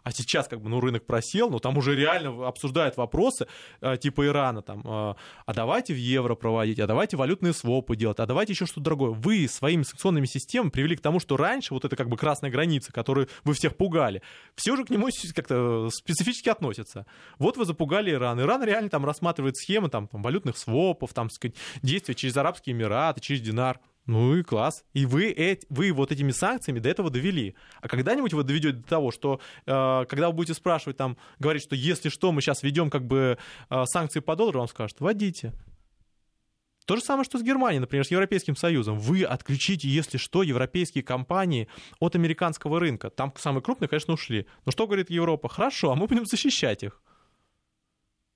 А 0.07 0.13
сейчас 0.13 0.47
как 0.47 0.61
бы 0.61 0.69
ну, 0.69 0.79
рынок 0.79 1.05
просел, 1.05 1.51
но 1.51 1.59
там 1.59 1.77
уже 1.77 1.97
реально 1.97 2.47
обсуждают 2.47 2.97
вопросы 2.97 3.49
э, 3.81 3.97
типа 3.97 4.25
Ирана, 4.27 4.63
там, 4.63 4.81
э, 4.85 5.15
а 5.47 5.53
давайте 5.53 5.95
в 5.95 5.97
евро 5.97 6.37
проводить, 6.37 6.79
а 6.79 6.87
давайте 6.87 7.17
валютные 7.17 7.53
свопы 7.53 7.97
делать, 7.97 8.21
а 8.21 8.27
давайте 8.27 8.53
еще 8.53 8.67
что-то 8.67 8.83
другое. 8.83 9.11
Вы 9.11 9.49
своими 9.49 9.83
санкционными 9.83 10.27
системами 10.27 10.71
привели 10.71 10.95
к 10.95 11.01
тому, 11.01 11.19
что 11.19 11.37
раньше 11.37 11.75
вот 11.75 11.85
это 11.85 11.97
как 11.97 12.09
бы 12.09 12.17
красная 12.17 12.53
граница, 12.53 12.93
которую 12.93 13.29
вы 13.43 13.55
всех 13.55 13.77
пугали, 13.77 14.23
все 14.55 14.75
уже 14.75 14.85
к 14.85 14.91
нему 14.91 15.09
как-то 15.35 15.89
специфически 15.91 16.51
относятся. 16.51 17.05
Вот 17.41 17.57
вы 17.57 17.65
запугали 17.65 18.13
Иран. 18.13 18.41
Иран 18.41 18.63
реально 18.63 18.91
там 18.91 19.05
рассматривает 19.05 19.57
схемы 19.57 19.89
там, 19.89 20.07
там 20.07 20.23
валютных 20.23 20.57
свопов, 20.57 21.15
там, 21.15 21.31
сказать, 21.31 21.57
действия 21.83 22.15
через 22.15 22.37
Арабские 22.37 22.77
Эмираты, 22.77 23.21
через 23.21 23.41
динар. 23.41 23.81
Ну 24.07 24.37
и 24.37 24.43
класс. 24.43 24.85
И 24.93 25.05
вы, 25.05 25.31
эти, 25.31 25.67
вы 25.69 25.93
вот 25.93 26.13
этими 26.13 26.31
санкциями 26.31 26.79
до 26.79 26.89
этого 26.89 27.11
довели. 27.11 27.57
А 27.81 27.89
когда-нибудь 27.89 28.33
вы 28.33 28.45
доведете 28.45 28.77
до 28.77 28.89
того, 28.89 29.11
что 29.11 29.41
э, 29.67 30.05
когда 30.09 30.29
вы 30.29 30.35
будете 30.35 30.55
спрашивать, 30.55 30.97
там, 30.97 31.17
говорить, 31.41 31.63
что 31.63 31.75
если 31.75 32.09
что, 32.09 32.31
мы 32.31 32.41
сейчас 32.41 32.63
ведем 32.63 32.89
как 32.89 33.05
бы 33.05 33.37
э, 33.69 33.85
санкции 33.87 34.21
по 34.21 34.37
доллару, 34.37 34.61
вам 34.61 34.69
скажут, 34.69 35.01
вводите. 35.01 35.53
То 36.87 36.95
же 36.95 37.03
самое, 37.03 37.25
что 37.25 37.39
с 37.39 37.43
Германией, 37.43 37.81
например, 37.81 38.07
с 38.07 38.13
Европейским 38.13 38.55
Союзом. 38.55 39.01
Вы 39.01 39.25
отключите, 39.25 39.89
если 39.89 40.19
что, 40.19 40.45
европейские 40.45 41.03
компании 41.03 41.67
от 41.99 42.15
американского 42.15 42.79
рынка. 42.79 43.11
Там 43.11 43.35
самые 43.37 43.61
крупные, 43.61 43.89
конечно, 43.89 44.15
ушли. 44.15 44.47
Но 44.65 44.71
что 44.71 44.87
говорит 44.87 45.11
Европа? 45.11 45.49
Хорошо, 45.49 45.91
а 45.91 45.97
мы 45.97 46.07
будем 46.07 46.27
защищать 46.27 46.85
их. 46.85 47.03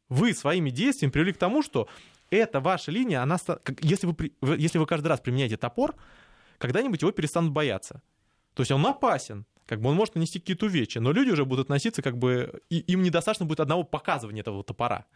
Вы 0.08 0.34
своими 0.34 0.70
действиями 0.70 1.12
привели 1.12 1.32
к 1.32 1.38
тому, 1.38 1.62
что 1.62 1.88
эта 2.30 2.60
ваша 2.60 2.90
линия, 2.90 3.22
она, 3.22 3.38
если, 3.80 4.06
вы, 4.06 4.56
если 4.56 4.78
вы 4.78 4.86
каждый 4.86 5.08
раз 5.08 5.20
применяете 5.20 5.56
топор, 5.56 5.94
когда-нибудь 6.58 7.02
его 7.02 7.12
перестанут 7.12 7.52
бояться. 7.52 8.02
То 8.54 8.62
есть 8.62 8.70
он 8.70 8.84
опасен, 8.86 9.46
как 9.66 9.80
бы 9.80 9.90
он 9.90 9.96
может 9.96 10.14
нанести 10.14 10.38
какие-то 10.40 10.66
увечья, 10.66 11.00
но 11.00 11.12
люди 11.12 11.30
уже 11.30 11.44
будут 11.44 11.66
относиться, 11.66 12.02
как 12.02 12.18
бы, 12.18 12.60
и, 12.70 12.78
им 12.78 13.02
недостаточно 13.02 13.46
будет 13.46 13.60
одного 13.60 13.84
показывания 13.84 14.40
этого 14.40 14.62
топора. 14.64 15.06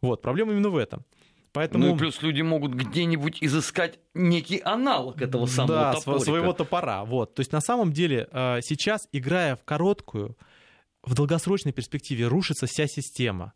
Вот, 0.00 0.22
проблема 0.22 0.52
именно 0.52 0.70
в 0.70 0.76
этом. 0.76 1.04
Поэтому... 1.52 1.86
Ну 1.86 1.94
и 1.94 1.98
плюс 1.98 2.20
люди 2.20 2.42
могут 2.42 2.74
где-нибудь 2.74 3.38
изыскать 3.42 3.98
некий 4.12 4.60
аналог 4.62 5.22
этого 5.22 5.46
самого 5.46 5.74
да, 5.74 5.92
топорика. 5.94 6.24
своего 6.24 6.52
топора. 6.52 7.04
Вот. 7.04 7.34
То 7.34 7.40
есть 7.40 7.50
на 7.50 7.62
самом 7.62 7.92
деле 7.92 8.28
э, 8.30 8.60
сейчас, 8.62 9.08
играя 9.10 9.56
в 9.56 9.64
короткую, 9.64 10.36
в 11.02 11.14
долгосрочной 11.14 11.72
перспективе 11.72 12.26
рушится 12.26 12.66
вся 12.66 12.86
система, 12.86 13.54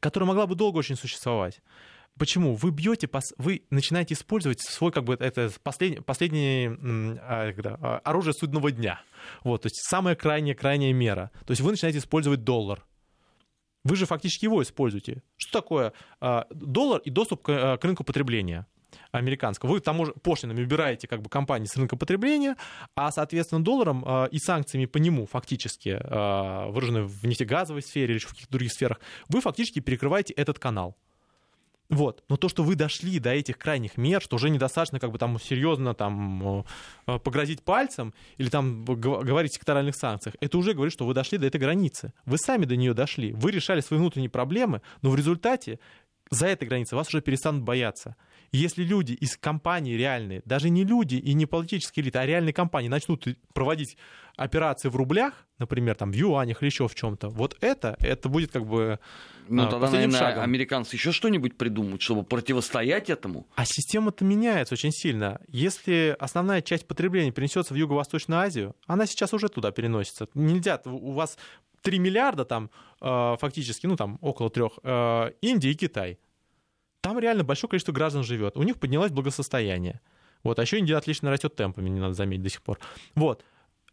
которая 0.00 0.28
могла 0.28 0.46
бы 0.46 0.54
долго 0.54 0.78
очень 0.78 0.96
существовать. 0.96 1.62
Почему? 2.18 2.54
Вы 2.54 2.70
бьете, 2.70 3.08
вы 3.38 3.64
начинаете 3.70 4.14
использовать 4.14 4.60
свой, 4.60 4.92
как 4.92 5.04
бы, 5.04 5.14
это 5.14 5.50
последнее, 5.62 6.00
последнее 6.00 6.78
а, 7.20 7.52
а, 7.64 7.98
оружие 8.04 8.34
судного 8.34 8.70
дня. 8.70 9.00
Вот, 9.42 9.62
то 9.62 9.66
есть 9.66 9.82
самая 9.88 10.14
крайняя, 10.14 10.54
крайняя 10.54 10.92
мера. 10.92 11.32
То 11.44 11.50
есть 11.50 11.60
вы 11.60 11.72
начинаете 11.72 11.98
использовать 11.98 12.44
доллар. 12.44 12.84
Вы 13.82 13.96
же 13.96 14.06
фактически 14.06 14.44
его 14.44 14.62
используете. 14.62 15.22
Что 15.36 15.60
такое 15.60 15.92
а, 16.20 16.46
доллар 16.50 17.00
и 17.00 17.10
доступ 17.10 17.42
к 17.42 17.78
рынку 17.82 18.04
потребления? 18.04 18.66
американского. 19.10 19.70
Вы 19.70 19.80
там 19.80 20.12
пошлинами 20.22 20.62
убираете 20.62 21.06
как 21.08 21.22
бы 21.22 21.28
компании 21.28 21.66
с 21.66 21.76
рынка 21.76 21.96
потребления, 21.96 22.56
а, 22.94 23.10
соответственно, 23.10 23.62
долларом 23.62 24.04
э, 24.06 24.28
и 24.30 24.38
санкциями 24.38 24.86
по 24.86 24.98
нему 24.98 25.26
фактически, 25.26 26.00
э, 26.00 26.70
выраженные 26.70 27.04
в 27.04 27.24
нефтегазовой 27.24 27.82
сфере 27.82 28.14
или 28.14 28.18
в 28.20 28.28
каких-то 28.28 28.52
других 28.52 28.72
сферах, 28.72 29.00
вы 29.28 29.40
фактически 29.40 29.80
перекрываете 29.80 30.32
этот 30.34 30.58
канал. 30.58 30.96
Вот. 31.90 32.24
Но 32.28 32.36
то, 32.36 32.48
что 32.48 32.62
вы 32.62 32.76
дошли 32.76 33.18
до 33.18 33.30
этих 33.30 33.58
крайних 33.58 33.96
мер, 33.96 34.22
что 34.22 34.36
уже 34.36 34.48
недостаточно 34.50 34.98
как 34.98 35.12
бы 35.12 35.18
там 35.18 35.38
серьезно 35.38 35.94
там 35.94 36.64
э, 37.06 37.18
погрозить 37.18 37.62
пальцем 37.62 38.14
или 38.38 38.48
там 38.48 38.84
говорить 38.84 39.52
о 39.52 39.54
секторальных 39.54 39.94
санкциях, 39.94 40.34
это 40.40 40.56
уже 40.56 40.72
говорит, 40.72 40.92
что 40.92 41.06
вы 41.06 41.14
дошли 41.14 41.36
до 41.38 41.46
этой 41.46 41.60
границы. 41.60 42.12
Вы 42.24 42.38
сами 42.38 42.64
до 42.64 42.76
нее 42.76 42.94
дошли. 42.94 43.32
Вы 43.32 43.50
решали 43.50 43.80
свои 43.80 43.98
внутренние 43.98 44.30
проблемы, 44.30 44.80
но 45.02 45.10
в 45.10 45.16
результате 45.16 45.78
за 46.30 46.46
этой 46.46 46.66
границей 46.66 46.96
вас 46.96 47.08
уже 47.08 47.20
перестанут 47.20 47.62
бояться. 47.62 48.16
Если 48.54 48.84
люди 48.84 49.12
из 49.12 49.36
компаний 49.36 49.96
реальные, 49.96 50.42
даже 50.44 50.70
не 50.70 50.84
люди 50.84 51.16
и 51.16 51.34
не 51.34 51.44
политические 51.44 52.04
элиты, 52.04 52.20
а 52.20 52.26
реальные 52.26 52.52
компании 52.52 52.88
начнут 52.88 53.26
проводить 53.52 53.96
операции 54.36 54.88
в 54.88 54.94
рублях, 54.94 55.46
например, 55.58 55.96
там 55.96 56.12
в 56.12 56.14
юанях 56.14 56.62
или 56.62 56.68
еще 56.68 56.86
в 56.86 56.94
чем-то, 56.94 57.30
вот 57.30 57.56
это, 57.60 57.96
это 57.98 58.28
будет 58.28 58.52
как 58.52 58.64
бы 58.64 59.00
ну, 59.48 59.64
а, 59.64 59.66
тогда, 59.66 59.90
наверное, 59.90 60.20
шагом. 60.20 60.44
американцы 60.44 60.94
еще 60.94 61.10
что-нибудь 61.10 61.58
придумают, 61.58 62.00
чтобы 62.00 62.22
противостоять 62.22 63.10
этому. 63.10 63.48
А 63.56 63.64
система-то 63.64 64.24
меняется 64.24 64.74
очень 64.74 64.92
сильно. 64.92 65.40
Если 65.48 66.16
основная 66.20 66.62
часть 66.62 66.86
потребления 66.86 67.32
перенесется 67.32 67.74
в 67.74 67.76
Юго-Восточную 67.76 68.40
Азию, 68.40 68.76
она 68.86 69.06
сейчас 69.06 69.34
уже 69.34 69.48
туда 69.48 69.72
переносится. 69.72 70.28
Нельзя, 70.34 70.80
у 70.84 71.10
вас 71.10 71.38
3 71.82 71.98
миллиарда 71.98 72.44
там 72.44 72.70
э, 73.00 73.36
фактически, 73.40 73.86
ну 73.86 73.96
там 73.96 74.18
около 74.20 74.48
трех, 74.48 74.78
э, 74.84 75.32
Индия 75.40 75.72
и 75.72 75.74
Китай. 75.74 76.18
Там 77.04 77.18
реально 77.18 77.44
большое 77.44 77.68
количество 77.68 77.92
граждан 77.92 78.24
живет. 78.24 78.56
У 78.56 78.62
них 78.62 78.80
поднялось 78.80 79.12
благосостояние. 79.12 80.00
Вот, 80.42 80.58
а 80.58 80.62
еще 80.62 80.78
Индия 80.78 80.96
отлично 80.96 81.30
растет 81.30 81.54
темпами, 81.54 81.90
не 81.90 82.00
надо 82.00 82.14
заметить 82.14 82.42
до 82.42 82.48
сих 82.48 82.62
пор. 82.62 82.78
Вот. 83.14 83.44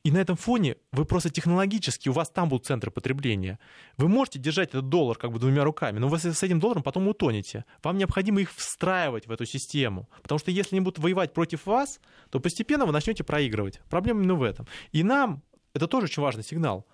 И 0.06 0.12
на 0.12 0.18
этом 0.20 0.38
фоне 0.38 0.78
вы 0.94 1.04
просто 1.04 1.30
технологически, 1.30 2.08
у 2.08 2.14
вас 2.14 2.30
там 2.30 2.48
будут 2.48 2.68
центры 2.68 2.90
потребления. 2.90 3.60
Вы 3.98 4.08
можете 4.08 4.40
держать 4.40 4.70
этот 4.70 4.88
доллар 4.88 5.18
как 5.18 5.34
бы 5.34 5.40
двумя 5.40 5.66
руками, 5.66 6.00
но 6.00 6.08
вы 6.08 6.20
с 6.20 6.42
этим 6.42 6.62
долларом 6.62 6.84
потом 6.84 7.06
утонете. 7.10 7.66
Вам 7.84 7.98
необходимо 7.98 8.40
их 8.40 8.54
встраивать 8.54 9.28
в 9.28 9.32
эту 9.34 9.44
систему. 9.44 10.10
Потому 10.22 10.40
что 10.40 10.50
если 10.50 10.78
они 10.78 10.82
будут 10.82 11.00
воевать 11.00 11.34
против 11.34 11.66
вас, 11.66 12.00
то 12.30 12.40
постепенно 12.40 12.86
вы 12.86 12.94
начнете 12.94 13.26
проигрывать. 13.26 13.82
Проблема 13.90 14.22
именно 14.22 14.36
в 14.36 14.44
этом. 14.44 14.68
И 14.94 15.04
нам 15.04 15.44
это 15.74 15.88
тоже 15.88 16.06
очень 16.06 16.24
важный 16.24 16.46
сигнал. 16.46 16.86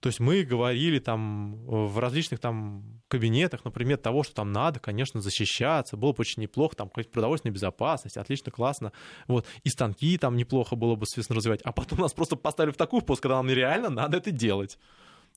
То 0.00 0.08
есть 0.08 0.20
мы 0.20 0.42
говорили 0.42 0.98
там 0.98 1.56
в 1.66 1.98
различных 1.98 2.38
там 2.40 3.02
кабинетах, 3.08 3.64
например, 3.64 3.98
того, 3.98 4.22
что 4.22 4.34
там 4.34 4.52
надо, 4.52 4.78
конечно, 4.78 5.20
защищаться, 5.20 5.96
было 5.96 6.12
бы 6.12 6.20
очень 6.20 6.42
неплохо, 6.42 6.76
там, 6.76 6.88
продовольственная 6.88 7.54
безопасность, 7.54 8.16
отлично, 8.16 8.52
классно, 8.52 8.92
вот, 9.26 9.46
и 9.64 9.68
станки 9.68 10.16
там 10.18 10.36
неплохо 10.36 10.76
было 10.76 10.94
бы, 10.94 11.06
соответственно, 11.06 11.38
развивать, 11.38 11.62
а 11.62 11.72
потом 11.72 12.00
нас 12.00 12.12
просто 12.12 12.36
поставили 12.36 12.72
в 12.72 12.76
такую 12.76 13.02
пост, 13.02 13.20
когда 13.20 13.36
нам 13.36 13.48
реально 13.48 13.90
надо 13.90 14.18
это 14.18 14.30
делать. 14.30 14.78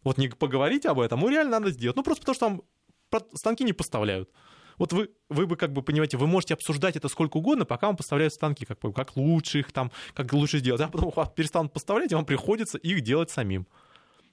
Вот 0.04 0.18
не 0.18 0.28
поговорить 0.28 0.86
об 0.86 1.00
этом, 1.00 1.20
ну 1.22 1.30
реально 1.30 1.60
надо 1.60 1.72
сделать, 1.72 1.96
ну 1.96 2.04
просто 2.04 2.22
потому 2.22 2.36
что 2.36 2.46
там 3.10 3.24
станки 3.34 3.64
не 3.64 3.74
поставляют. 3.74 4.30
Вот 4.78 4.94
вы, 4.94 5.12
вы 5.30 5.46
бы, 5.46 5.58
как 5.58 5.74
бы, 5.74 5.84
понимаете, 5.84 6.18
вы 6.18 6.26
можете 6.28 6.56
обсуждать 6.56 6.96
это 6.96 7.08
сколько 7.08 7.38
угодно, 7.38 7.66
пока 7.66 7.88
вам 7.88 7.98
поставляют 7.98 8.34
станки, 8.34 8.66
как, 8.66 8.80
как 8.80 9.16
лучше 9.16 9.60
их 9.60 9.72
там, 9.72 9.92
как 10.16 10.34
лучше 10.34 10.58
сделать. 10.58 10.82
А 10.82 10.88
потом 10.88 11.12
вас 11.16 11.30
перестанут 11.36 11.72
поставлять, 11.72 12.12
и 12.12 12.16
вам 12.16 12.26
приходится 12.26 12.80
их 12.80 13.02
делать 13.02 13.30
самим. 13.30 13.68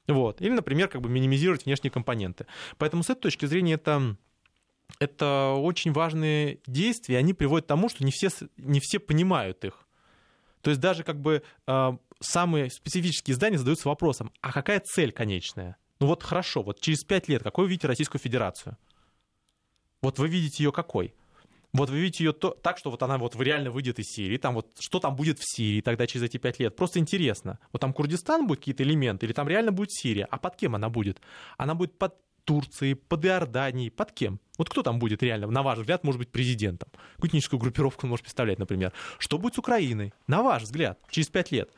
Вот. 0.09 0.40
Или, 0.40 0.51
например, 0.51 0.88
как 0.88 1.03
бы 1.03 1.09
минимизировать 1.09 1.66
внешние 1.66 1.90
компоненты. 1.90 2.47
Поэтому 2.79 3.03
с 3.03 3.11
этой 3.11 3.21
точки 3.21 3.47
зрения 3.47 3.75
это 3.75 4.16
это 5.01 5.55
очень 5.57 5.92
важные 5.92 6.61
действия, 6.66 7.18
они 7.18 7.35
приводят 7.35 7.66
к 7.66 7.68
тому, 7.68 7.90
что 7.90 8.05
не 8.05 8.11
все, 8.11 8.31
не 8.57 8.81
все 8.81 8.99
понимают 8.99 9.64
их. 9.64 9.87
То 10.62 10.71
есть 10.71 10.81
даже 10.81 11.05
как 11.05 11.21
бы 11.21 11.42
э, 11.66 11.92
самые 12.21 12.71
специфические 12.71 13.35
издания 13.35 13.59
задаются 13.59 13.88
вопросом, 13.88 14.33
а 14.40 14.51
какая 14.51 14.81
цель 14.81 15.12
конечная? 15.12 15.77
Ну 16.01 16.07
вот 16.07 16.23
хорошо, 16.23 16.62
вот 16.62 16.81
через 16.81 17.05
пять 17.05 17.29
лет 17.29 17.42
какой 17.42 17.64
вы 17.64 17.71
видите 17.71 17.87
Российскую 17.87 18.21
Федерацию? 18.21 18.77
Вот 20.01 20.18
вы 20.18 20.29
видите 20.29 20.64
ее 20.64 20.73
какой? 20.73 21.14
Вот 21.72 21.90
вы 21.90 22.00
видите 22.00 22.24
ее 22.24 22.33
то, 22.33 22.50
так, 22.50 22.78
что 22.78 22.90
вот 22.90 23.02
она 23.02 23.18
вот 23.18 23.37
реально 23.37 23.70
выйдет 23.70 23.98
из 23.98 24.07
Сирии, 24.07 24.38
там 24.38 24.54
вот 24.54 24.70
что 24.78 25.00
там 25.00 25.16
будет 25.16 25.38
в 25.38 25.44
Сирии 25.44 25.81
тогда 25.81 26.07
через 26.07 26.24
эти 26.24 26.38
пять 26.38 26.59
лет. 26.59 26.74
Просто 26.74 26.98
интересно. 26.98 27.59
Вот 27.72 27.81
там 27.81 27.92
Курдистан 27.92 28.46
будет 28.46 28.61
какие-то 28.61 28.83
элементы, 28.83 29.26
или 29.26 29.33
там 29.33 29.48
реально 29.48 29.72
будет 29.72 29.92
Сирия. 29.92 30.26
А 30.31 30.38
под 30.38 30.57
кем 30.57 30.74
она 30.74 30.88
будет? 30.88 31.20
Она 31.59 31.74
будет 31.74 31.98
под 31.98 32.14
Турцией, 32.44 32.94
под 32.94 33.26
Иорданией, 33.26 33.90
под 33.90 34.12
кем? 34.12 34.40
Вот 34.57 34.70
кто 34.70 34.83
там 34.83 34.98
будет 34.98 35.22
реально, 35.22 35.48
на 35.48 35.62
ваш 35.62 35.81
взгляд, 35.81 36.02
может 36.04 36.18
быть 36.18 36.31
президентом? 36.31 36.88
Какую 37.16 37.28
этническую 37.28 37.61
группировку 37.61 38.07
он 38.07 38.11
может 38.11 38.24
представлять, 38.24 38.59
например? 38.59 38.94
Что 39.18 39.37
будет 39.37 39.54
с 39.54 39.59
Украиной, 39.59 40.14
на 40.26 40.42
ваш 40.42 40.62
взгляд, 40.62 40.98
через 41.11 41.28
пять 41.28 41.52
лет? 41.52 41.70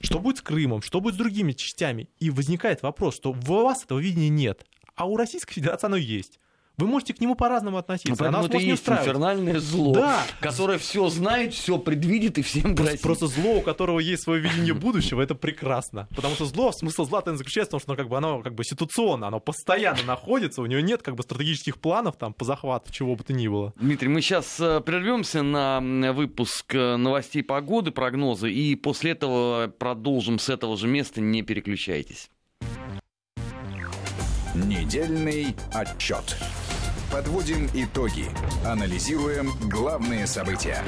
Что 0.00 0.20
будет 0.20 0.38
с 0.38 0.42
Крымом? 0.42 0.82
Что 0.82 1.00
будет 1.00 1.14
с 1.14 1.18
другими 1.18 1.52
частями? 1.52 2.08
И 2.20 2.30
возникает 2.30 2.82
вопрос, 2.82 3.16
что 3.16 3.30
у 3.30 3.32
вас 3.32 3.82
этого 3.82 3.98
видения 3.98 4.28
нет, 4.28 4.64
а 4.94 5.06
у 5.06 5.16
Российской 5.16 5.54
Федерации 5.54 5.86
оно 5.86 5.96
есть. 5.96 6.38
Вы 6.82 6.88
можете 6.88 7.14
к 7.14 7.20
нему 7.20 7.36
по-разному 7.36 7.76
относиться. 7.78 8.10
Ну, 8.20 8.28
Она 8.28 8.38
это 8.40 8.48
может 8.48 8.54
и 8.54 8.58
не 8.58 8.70
есть 8.70 8.82
устраивать. 8.82 9.06
инфернальное 9.06 9.60
зло, 9.60 9.94
Да. 9.94 10.22
которое 10.40 10.78
все 10.78 11.08
знает, 11.10 11.54
все 11.54 11.78
предвидит 11.78 12.38
и 12.38 12.42
всем 12.42 12.62
Просто, 12.62 12.82
грозит. 12.82 13.00
просто 13.02 13.26
зло, 13.28 13.58
у 13.58 13.60
которого 13.62 14.00
есть 14.00 14.24
свое 14.24 14.40
видение 14.40 14.74
будущего, 14.86 15.22
это 15.22 15.36
прекрасно. 15.36 16.08
Потому 16.16 16.34
что 16.34 16.44
зло, 16.46 16.72
смысл 16.72 17.04
зла 17.04 17.22
заключается 17.24 17.68
в 17.68 17.70
том, 17.70 17.80
что 17.80 17.92
оно 17.92 17.96
как 17.96 18.08
бы, 18.08 18.16
оно 18.16 18.42
как 18.42 18.54
бы 18.56 18.64
ситуационно, 18.64 19.28
оно 19.28 19.38
постоянно 19.38 20.02
находится, 20.02 20.60
у 20.60 20.66
него 20.66 20.80
нет 20.80 21.02
как 21.02 21.14
бы 21.14 21.22
стратегических 21.22 21.78
планов 21.78 22.16
там 22.16 22.32
по 22.34 22.44
захвату 22.44 22.92
чего 22.92 23.14
бы 23.14 23.22
то 23.22 23.32
ни 23.32 23.46
было. 23.46 23.72
Дмитрий, 23.76 24.08
мы 24.08 24.20
сейчас 24.20 24.56
прервемся 24.56 25.42
на 25.42 25.80
выпуск 26.12 26.74
э, 26.74 26.96
новостей 26.96 27.44
погоды, 27.44 27.92
прогнозы, 27.92 28.50
и 28.50 28.74
после 28.74 29.12
этого 29.12 29.68
продолжим 29.68 30.40
с 30.40 30.48
этого 30.48 30.76
же 30.76 30.88
места, 30.88 31.20
не 31.20 31.42
переключайтесь. 31.42 32.28
Недельный 34.54 35.56
отчет. 35.72 36.36
Подводим 37.12 37.68
итоги. 37.74 38.24
Анализируем 38.64 39.50
главные 39.68 40.26
события. 40.26 40.82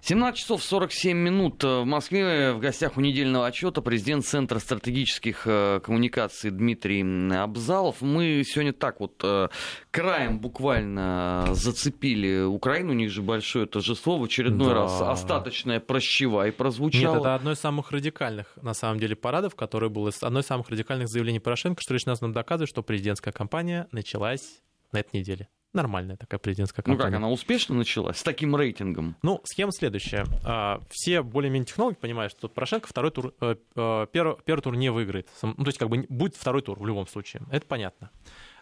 17 0.00 0.38
часов 0.40 0.62
47 0.62 1.16
минут 1.18 1.62
в 1.64 1.84
Москве. 1.84 2.52
В 2.54 2.60
гостях 2.60 2.96
у 2.96 3.00
недельного 3.00 3.46
отчета 3.46 3.82
президент 3.82 4.24
Центра 4.24 4.58
стратегических 4.58 5.42
э, 5.46 5.80
коммуникаций 5.84 6.50
Дмитрий 6.50 7.02
Абзалов. 7.36 8.00
Мы 8.00 8.42
сегодня 8.46 8.72
так 8.72 9.00
вот 9.00 9.20
э, 9.22 9.48
краем 9.90 10.38
буквально 10.38 11.48
зацепили 11.52 12.44
Украину. 12.44 12.92
У 12.92 12.94
них 12.94 13.10
же 13.10 13.20
большое 13.20 13.66
торжество. 13.66 14.16
В 14.16 14.24
очередной 14.24 14.68
Да. 14.68 14.74
раз 14.74 15.00
остаточная 15.02 15.80
прощевай 15.80 16.52
прозвучала. 16.52 17.14
Нет, 17.16 17.20
это 17.20 17.34
одно 17.34 17.52
из 17.52 17.58
самых 17.58 17.90
радикальных, 17.90 18.46
на 18.62 18.72
самом 18.72 18.98
деле, 18.98 19.14
парадов, 19.14 19.56
которое 19.56 19.90
было 19.90 20.10
одно 20.22 20.40
из 20.40 20.46
самых 20.46 20.70
радикальных 20.70 21.08
заявлений 21.08 21.40
Порошенко, 21.40 21.82
что 21.82 21.92
лишь 21.92 22.06
нас 22.06 22.22
нам 22.22 22.32
доказывает, 22.32 22.70
что 22.70 22.82
президентская 22.82 23.32
кампания 23.32 23.88
началась 23.92 24.62
на 24.92 24.98
этой 24.98 25.16
неделе. 25.20 25.48
Нормальная 25.72 26.16
такая 26.16 26.38
президентская 26.40 26.82
Ну 26.86 26.92
кампания. 26.94 27.10
как, 27.12 27.18
она 27.18 27.30
успешно 27.30 27.74
началась? 27.74 28.16
С 28.16 28.22
таким 28.22 28.56
рейтингом? 28.56 29.14
Ну, 29.22 29.40
схема 29.44 29.72
следующая. 29.72 30.24
А, 30.42 30.80
Все 30.90 31.22
более-менее 31.22 31.66
технологи 31.66 31.96
понимают, 31.96 32.32
что 32.32 32.48
Порошенко 32.48 32.88
второй 32.88 33.10
тур, 33.10 33.34
э, 33.42 33.56
э, 33.74 34.06
первый, 34.10 34.36
первый 34.44 34.60
тур 34.62 34.74
не 34.76 34.90
выиграет. 34.90 35.28
Ну, 35.42 35.52
то 35.54 35.66
есть, 35.66 35.76
как 35.78 35.90
бы 35.90 36.06
будет 36.08 36.34
второй 36.34 36.62
тур 36.62 36.78
в 36.80 36.86
любом 36.86 37.06
случае. 37.06 37.42
Это 37.50 37.66
понятно. 37.66 38.10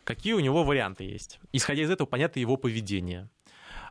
Какие 0.02 0.32
у 0.32 0.40
него 0.40 0.64
варианты 0.64 1.04
есть? 1.04 1.38
Исходя 1.52 1.82
из 1.82 1.90
этого, 1.90 2.06
понятно 2.08 2.40
его 2.40 2.56
поведение. 2.56 3.28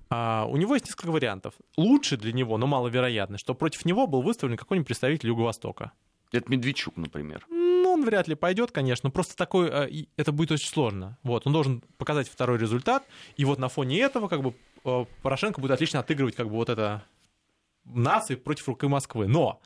А, 0.10 0.46
У 0.46 0.58
него 0.58 0.74
есть 0.74 0.86
несколько 0.88 1.12
вариантов. 1.12 1.54
Лучше 1.78 2.18
для 2.18 2.34
него, 2.34 2.58
но 2.58 2.68
маловероятно, 2.68 3.38
что 3.38 3.54
против 3.56 3.86
него 3.86 4.06
был 4.06 4.22
выставлен 4.22 4.58
какой-нибудь 4.58 4.88
представитель 4.88 5.30
Юго-Востока. 5.30 5.94
Это 6.34 6.52
Медведчук, 6.52 6.98
например. 6.98 7.46
Ну, 7.50 7.73
вряд 8.04 8.28
ли 8.28 8.36
пойдет, 8.36 8.72
конечно. 8.72 9.10
Просто 9.10 9.36
такой, 9.36 9.90
и 9.90 10.10
это 10.18 10.32
будет 10.32 10.52
очень 10.52 10.70
сложно. 10.70 11.18
Вот, 11.24 11.48
он 11.48 11.54
должен 11.54 11.82
показать 11.98 12.30
второй 12.30 12.58
результат, 12.58 13.06
и 13.38 13.46
вот 13.46 13.60
на 13.60 13.70
фоне 13.70 14.00
этого, 14.00 14.28
как 14.28 14.42
бы, 14.42 14.54
э, 14.84 15.06
Порошенко 15.22 15.62
будет 15.62 15.72
отлично 15.72 16.00
отыгрывать, 16.00 16.36
как 16.36 16.48
бы, 16.48 16.54
вот 16.54 16.70
это 16.70 17.04
нации 17.86 18.36
против 18.36 18.68
руки 18.68 18.88
Москвы. 18.88 19.28
Но 19.28 19.62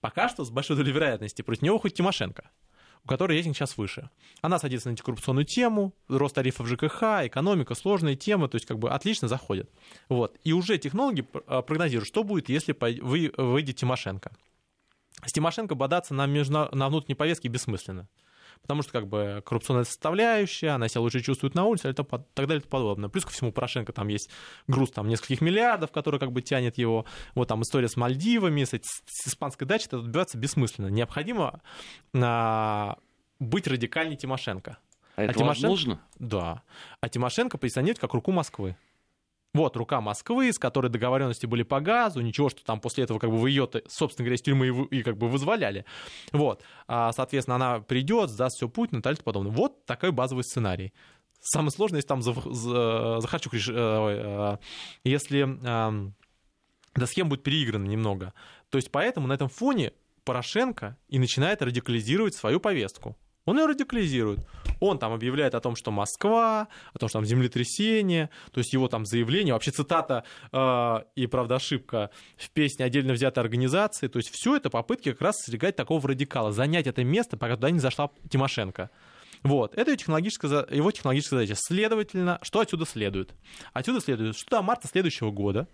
пока 0.00 0.28
что 0.28 0.44
с 0.44 0.50
большой 0.50 0.76
долей 0.76 0.92
вероятности 0.92 1.42
против 1.42 1.62
него 1.62 1.78
хоть 1.78 1.94
Тимошенко 1.94 2.50
у 3.06 3.08
которой 3.08 3.34
рейтинг 3.34 3.56
сейчас 3.56 3.76
выше. 3.76 4.10
Она 4.40 4.58
садится 4.58 4.88
на 4.88 4.90
антикоррупционную 4.90 5.44
тему, 5.44 5.94
рост 6.08 6.34
тарифов 6.34 6.66
ЖКХ, 6.66 7.24
экономика, 7.26 7.76
сложные 7.76 8.16
темы, 8.16 8.48
то 8.48 8.56
есть 8.56 8.66
как 8.66 8.80
бы 8.80 8.90
отлично 8.90 9.28
заходит. 9.28 9.70
Вот. 10.08 10.36
И 10.42 10.52
уже 10.52 10.76
технологи 10.76 11.24
э, 11.32 11.62
прогнозируют, 11.62 12.08
что 12.08 12.24
будет, 12.24 12.48
если 12.48 12.76
вы, 13.00 13.32
выйдет 13.36 13.76
Тимошенко. 13.76 14.32
С 15.24 15.32
Тимошенко 15.32 15.74
бодаться 15.74 16.14
на, 16.14 16.26
межна... 16.26 16.68
на 16.72 16.88
внутренней 16.88 17.14
повестке 17.14 17.48
бессмысленно. 17.48 18.08
Потому 18.62 18.82
что 18.82 18.92
как 18.92 19.06
бы 19.06 19.42
коррупционная 19.44 19.84
составляющая, 19.84 20.70
она 20.70 20.88
себя 20.88 21.02
лучше 21.02 21.20
чувствует 21.20 21.54
на 21.54 21.64
улице, 21.64 21.90
и 21.90 21.92
так 21.92 22.08
далее 22.34 22.58
и 22.58 22.60
тому 22.60 22.70
подобное. 22.70 23.08
Плюс 23.08 23.24
ко 23.24 23.30
всему 23.30 23.52
Порошенко 23.52 23.92
там 23.92 24.08
есть 24.08 24.30
груз 24.66 24.90
там 24.90 25.08
нескольких 25.08 25.40
миллиардов, 25.40 25.92
который 25.92 26.18
как 26.18 26.32
бы 26.32 26.42
тянет 26.42 26.78
его. 26.78 27.04
Вот 27.34 27.48
там 27.48 27.62
история 27.62 27.88
с 27.88 27.96
Мальдивами, 27.96 28.64
с, 28.64 28.70
с 28.70 29.28
испанской 29.28 29.66
дачей, 29.66 29.86
это 29.86 30.00
добиваться 30.00 30.38
бессмысленно. 30.38 30.88
Необходимо 30.88 31.60
а, 32.14 32.96
быть 33.38 33.66
радикальнее 33.66 34.16
Тимошенко. 34.16 34.78
А 35.16 35.22
это 35.22 35.34
Тимошенко- 35.34 35.46
возможно? 35.46 36.00
Да. 36.18 36.62
А 37.00 37.08
Тимошенко 37.08 37.58
позиционирует 37.58 37.98
как 37.98 38.14
руку 38.14 38.32
Москвы. 38.32 38.76
Вот 39.56 39.76
рука 39.76 40.00
Москвы, 40.00 40.52
с 40.52 40.58
которой 40.58 40.88
договоренности 40.88 41.46
были 41.46 41.62
по 41.62 41.80
газу, 41.80 42.20
ничего, 42.20 42.48
что 42.48 42.64
там 42.64 42.80
после 42.80 43.04
этого 43.04 43.18
как 43.18 43.30
бы 43.30 43.38
вы 43.38 43.50
ее, 43.50 43.68
собственно 43.88 44.24
говоря, 44.24 44.36
из 44.36 44.42
тюрьмы 44.42 44.68
и, 44.68 44.98
и 44.98 45.02
как 45.02 45.16
бы 45.16 45.28
вызволяли. 45.28 45.84
Вот. 46.32 46.62
А, 46.86 47.12
соответственно, 47.12 47.56
она 47.56 47.80
придет, 47.80 48.30
сдаст 48.30 48.56
все 48.56 48.68
Путину 48.68 49.00
и 49.00 49.02
так 49.02 49.18
и 49.18 49.22
подобное. 49.22 49.52
Вот 49.52 49.84
такой 49.86 50.12
базовый 50.12 50.44
сценарий. 50.44 50.92
Самое 51.40 51.70
сложное, 51.70 51.98
если 51.98 52.08
там 52.08 52.22
За- 52.22 53.20
Захарчук, 53.20 53.54
э, 53.54 53.58
э, 53.68 54.56
если 55.04 55.42
эм, 55.42 56.14
эта 56.94 57.06
схема 57.06 57.30
будет 57.30 57.42
переиграна 57.42 57.86
немного. 57.86 58.32
То 58.70 58.78
есть 58.78 58.90
поэтому 58.90 59.26
на 59.26 59.34
этом 59.34 59.48
фоне 59.48 59.92
Порошенко 60.24 60.96
и 61.08 61.18
начинает 61.18 61.62
радикализировать 61.62 62.34
свою 62.34 62.58
повестку. 62.58 63.16
Он 63.46 63.58
ее 63.58 63.66
радикализирует. 63.66 64.40
Он 64.80 64.98
там 64.98 65.12
объявляет 65.12 65.54
о 65.54 65.60
том, 65.60 65.74
что 65.76 65.90
Москва, 65.90 66.68
о 66.92 66.98
том, 66.98 67.08
что 67.08 67.20
там 67.20 67.24
землетрясение, 67.24 68.28
то 68.52 68.58
есть 68.58 68.72
его 68.72 68.88
там 68.88 69.06
заявление, 69.06 69.54
вообще 69.54 69.70
цитата 69.70 70.24
э, 70.52 70.98
и, 71.14 71.26
правда, 71.26 71.54
ошибка 71.56 72.10
в 72.36 72.50
песне 72.50 72.84
отдельно 72.84 73.14
взятой 73.14 73.42
организации, 73.42 74.08
то 74.08 74.18
есть 74.18 74.30
все 74.30 74.56
это 74.56 74.68
попытки 74.68 75.12
как 75.12 75.22
раз 75.22 75.36
сосредоточить 75.36 75.76
такого 75.76 76.06
радикала, 76.06 76.52
занять 76.52 76.86
это 76.86 77.04
место, 77.04 77.36
пока 77.38 77.54
туда 77.54 77.70
не 77.70 77.78
зашла 77.78 78.10
Тимошенко. 78.28 78.90
Вот, 79.42 79.74
это 79.74 79.90
его 79.90 79.96
технологическая, 79.96 80.66
его 80.70 80.90
технологическая 80.90 81.36
задача. 81.36 81.54
Следовательно, 81.56 82.38
что 82.42 82.60
отсюда 82.60 82.84
следует? 82.84 83.34
Отсюда 83.72 84.00
следует, 84.00 84.36
что 84.36 84.50
до 84.50 84.62
марта 84.62 84.88
следующего 84.88 85.30
года 85.30 85.68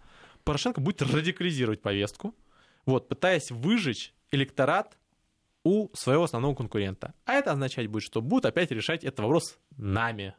Порошенко 0.45 0.81
будет 0.81 1.03
радикализировать 1.03 1.81
повестку, 1.81 2.35
вот, 2.85 3.09
пытаясь 3.09 3.51
выжечь 3.51 4.13
электорат 4.31 4.99
у 5.65 5.89
своего 5.95 6.25
основного 6.25 6.55
конкурента. 6.55 7.15
А 7.25 7.35
это 7.35 7.53
означать 7.53 7.87
будет, 7.87 8.05
что 8.05 8.21
будут 8.21 8.47
опять 8.47 8.71
решать 8.71 9.05
этот 9.05 9.21
вопрос 9.21 9.59
нами. 9.77 10.35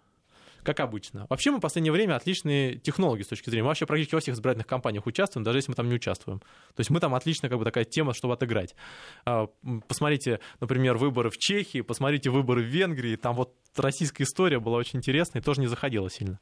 Как 0.63 0.80
обычно. 0.80 1.28
Вообще 1.30 1.51
мы 1.51 1.57
в 1.57 1.61
последнее 1.61 1.91
время 1.91 2.15
отличные 2.15 2.78
технологи 2.78 3.21
с 3.24 3.28
точки 3.28 3.49
зрения. 3.49 3.63
Мы 3.63 3.67
вообще 3.67 3.86
практически 3.86 4.15
во 4.15 4.21
всех 4.21 4.36
избирательных 4.36 4.65
кампаниях 4.65 5.05
участвуем, 5.05 5.43
даже 5.43 5.57
если 5.57 5.71
мы 5.71 5.76
там 5.76 5.89
не 5.89 5.95
участвуем. 5.95 6.39
То 6.39 6.80
есть 6.80 6.89
мы 6.89 7.01
там 7.01 7.13
отлично 7.15 7.49
как 7.49 7.59
бы 7.59 7.65
такая 7.65 7.84
тема, 7.84 8.13
чтобы 8.13 8.34
отыграть. 8.34 8.76
А, 9.26 9.47
Посмотрите, 9.88 10.39
например, 10.61 10.97
выборы 10.97 11.30
в 11.30 11.38
Чехии, 11.38 11.82
посмотрите 11.82 12.30
выборы 12.30 12.61
в 12.61 12.65
Венгрии. 12.65 13.17
Там 13.17 13.36
вот 13.36 13.55
российская 13.76 14.24
история 14.24 14.59
была 14.59 14.78
очень 14.78 14.99
интересная 14.99 15.41
и 15.41 15.43
тоже 15.43 15.59
не 15.59 15.67
заходила 15.67 16.09
сильно. 16.09 16.39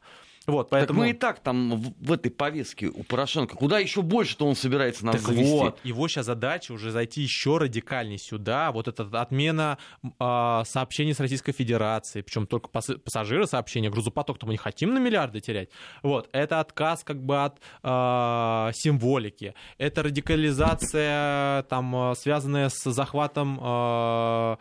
Вот, 0.47 0.69
поэтому... 0.69 0.99
Так 0.99 1.05
мы 1.05 1.11
и 1.11 1.13
так 1.13 1.39
там 1.39 1.75
в, 1.79 1.93
в 1.99 2.11
этой 2.11 2.31
повестке 2.31 2.87
у 2.87 3.03
Порошенко. 3.03 3.55
Куда 3.55 3.77
еще 3.77 4.01
больше-то 4.01 4.47
он 4.47 4.55
собирается 4.55 5.05
нас 5.05 5.17
Так 5.17 5.25
завести? 5.25 5.51
вот, 5.51 5.79
его 5.83 6.07
сейчас 6.07 6.25
задача 6.25 6.71
уже 6.71 6.89
зайти 6.89 7.21
еще 7.21 7.57
радикальнее 7.57 8.17
сюда. 8.17 8.71
Вот 8.71 8.87
эта 8.87 9.03
отмена 9.21 9.77
а, 10.17 10.63
сообщений 10.65 11.13
с 11.13 11.19
Российской 11.19 11.51
Федерацией, 11.51 12.23
причем 12.23 12.47
только 12.47 12.69
пас- 12.69 12.97
пассажиры 12.97 13.45
сообщения, 13.45 13.91
грузопоток-то 13.91 14.47
мы 14.47 14.53
не 14.53 14.57
хотим 14.57 14.95
на 14.95 14.97
миллиарды 14.97 15.41
терять. 15.41 15.69
Вот, 16.01 16.27
это 16.31 16.59
отказ 16.59 17.03
как 17.03 17.23
бы 17.23 17.43
от 17.43 17.59
а, 17.83 18.71
символики, 18.73 19.53
это 19.77 20.01
радикализация, 20.03 21.63
там, 21.63 21.95
а, 21.95 22.15
связанная 22.15 22.69
с 22.69 22.91
захватом 22.91 23.59
а, 23.61 24.57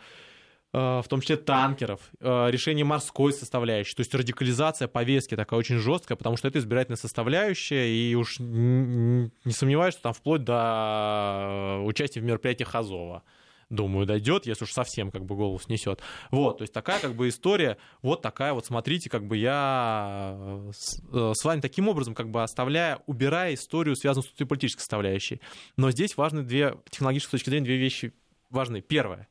в 0.73 1.05
том 1.09 1.19
числе 1.19 1.35
танкеров, 1.35 1.99
а, 2.21 2.47
решение 2.47 2.85
морской 2.85 3.33
составляющей, 3.33 3.93
то 3.93 4.01
есть 4.01 4.13
радикализация 4.15 4.87
повестки 4.87 5.35
такая 5.35 5.59
очень 5.59 5.77
жесткая, 5.77 6.17
потому 6.17 6.37
что 6.37 6.47
это 6.47 6.59
избирательная 6.59 6.97
составляющая, 6.97 7.89
и 7.89 8.15
уж 8.15 8.39
не 8.39 9.51
сомневаюсь, 9.51 9.95
что 9.95 10.03
там 10.03 10.13
вплоть 10.13 10.43
до 10.43 11.81
участия 11.83 12.21
в 12.21 12.23
мероприятиях 12.23 12.73
Азова. 12.73 13.23
Думаю, 13.69 14.05
дойдет, 14.05 14.45
если 14.45 14.65
уж 14.65 14.73
совсем 14.73 15.11
как 15.11 15.23
бы 15.23 15.35
голову 15.35 15.57
снесет. 15.57 16.01
Вот, 16.29 16.57
то 16.57 16.63
есть 16.63 16.73
такая 16.73 16.99
как 16.99 17.15
бы 17.15 17.29
история, 17.29 17.77
вот 18.01 18.21
такая 18.21 18.51
вот, 18.51 18.65
смотрите, 18.65 19.09
как 19.09 19.25
бы 19.25 19.37
я 19.37 20.35
э, 20.37 20.71
с, 20.73 21.01
э, 21.09 21.31
с 21.33 21.45
вами 21.45 21.61
таким 21.61 21.87
образом 21.87 22.13
как 22.13 22.29
бы 22.29 22.43
оставляя, 22.43 22.99
убирая 23.05 23.53
историю, 23.53 23.95
связанную 23.95 24.29
с 24.29 24.45
политической 24.45 24.81
составляющей. 24.81 25.39
Но 25.77 25.89
здесь 25.89 26.17
важны 26.17 26.43
две, 26.43 26.75
технологической 26.89 27.39
точки 27.39 27.49
зрения, 27.49 27.65
две 27.65 27.77
вещи 27.77 28.13
важны. 28.49 28.81
Первое, 28.81 29.29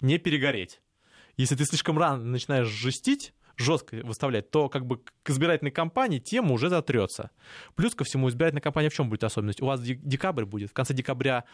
не 0.00 0.18
перегореть. 0.18 0.80
Если 1.36 1.54
ты 1.54 1.64
слишком 1.64 1.98
рано 1.98 2.24
начинаешь 2.24 2.68
жестить, 2.68 3.32
жестко 3.58 3.96
выставлять, 4.04 4.50
то 4.50 4.68
как 4.68 4.86
бы 4.86 5.00
к 5.22 5.30
избирательной 5.30 5.72
кампании 5.72 6.18
тема 6.18 6.52
уже 6.52 6.68
затрется. 6.68 7.30
Плюс 7.74 7.94
ко 7.94 8.04
всему, 8.04 8.28
избирательная 8.28 8.62
кампания 8.62 8.88
в 8.88 8.94
чем 8.94 9.10
будет 9.10 9.24
особенность? 9.24 9.60
У 9.60 9.66
вас 9.66 9.82
де- 9.82 9.96
декабрь 9.96 10.44
будет, 10.44 10.70
в 10.70 10.72
конце 10.72 10.94
декабря 10.94 11.44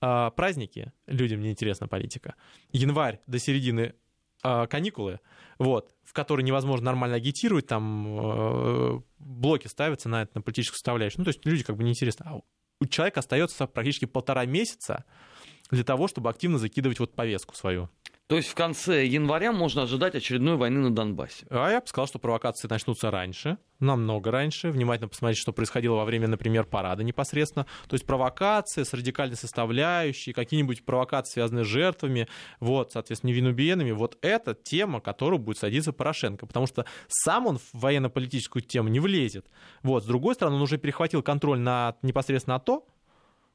э, 0.00 0.30
праздники, 0.36 0.92
людям 1.06 1.40
не 1.40 1.50
интересна 1.50 1.88
политика. 1.88 2.34
Январь 2.70 3.20
до 3.26 3.38
середины 3.38 3.94
э, 4.42 4.66
каникулы, 4.66 5.20
вот, 5.58 5.94
в 6.04 6.12
которые 6.12 6.44
невозможно 6.44 6.86
нормально 6.86 7.16
агитировать, 7.16 7.66
там 7.66 8.06
э, 8.18 9.00
блоки 9.18 9.66
ставятся 9.66 10.08
на 10.08 10.22
это, 10.22 10.32
на 10.34 10.42
политическую 10.42 10.76
составляющую. 10.76 11.20
Ну, 11.20 11.24
то 11.24 11.30
есть 11.30 11.44
люди 11.46 11.64
как 11.64 11.76
бы 11.76 11.84
неинтересно. 11.84 12.26
А 12.28 12.40
у 12.80 12.86
человека 12.86 13.20
остается 13.20 13.66
практически 13.66 14.04
полтора 14.04 14.44
месяца 14.44 15.04
для 15.74 15.84
того, 15.84 16.08
чтобы 16.08 16.30
активно 16.30 16.58
закидывать 16.58 17.00
вот 17.00 17.14
повестку 17.14 17.54
свою. 17.54 17.88
То 18.26 18.36
есть 18.36 18.48
в 18.48 18.54
конце 18.54 19.04
января 19.04 19.52
можно 19.52 19.82
ожидать 19.82 20.14
очередной 20.14 20.56
войны 20.56 20.80
на 20.80 20.94
Донбассе. 20.94 21.46
А 21.50 21.70
я 21.70 21.80
бы 21.82 21.86
сказал, 21.86 22.06
что 22.06 22.18
провокации 22.18 22.68
начнутся 22.68 23.10
раньше, 23.10 23.58
намного 23.80 24.30
раньше. 24.30 24.70
Внимательно 24.70 25.08
посмотреть, 25.08 25.38
что 25.38 25.52
происходило 25.52 25.96
во 25.96 26.06
время, 26.06 26.26
например, 26.26 26.64
парада 26.64 27.04
непосредственно. 27.04 27.66
То 27.86 27.94
есть 27.94 28.06
провокации 28.06 28.82
с 28.82 28.94
радикальной 28.94 29.36
составляющей, 29.36 30.32
какие-нибудь 30.32 30.86
провокации, 30.86 31.34
связанные 31.34 31.66
с 31.66 31.68
жертвами, 31.68 32.26
вот, 32.60 32.92
соответственно, 32.92 33.28
невинубиенными. 33.30 33.90
Вот 33.90 34.16
это 34.22 34.54
тема, 34.54 35.02
которую 35.02 35.38
будет 35.38 35.58
садиться 35.58 35.92
Порошенко, 35.92 36.46
потому 36.46 36.66
что 36.66 36.86
сам 37.08 37.46
он 37.46 37.58
в 37.58 37.74
военно-политическую 37.74 38.62
тему 38.62 38.88
не 38.88 39.00
влезет. 39.00 39.46
Вот, 39.82 40.02
с 40.02 40.06
другой 40.06 40.34
стороны, 40.34 40.56
он 40.56 40.62
уже 40.62 40.78
перехватил 40.78 41.22
контроль 41.22 41.58
на 41.58 41.96
непосредственно 42.00 42.56
АТО, 42.56 42.86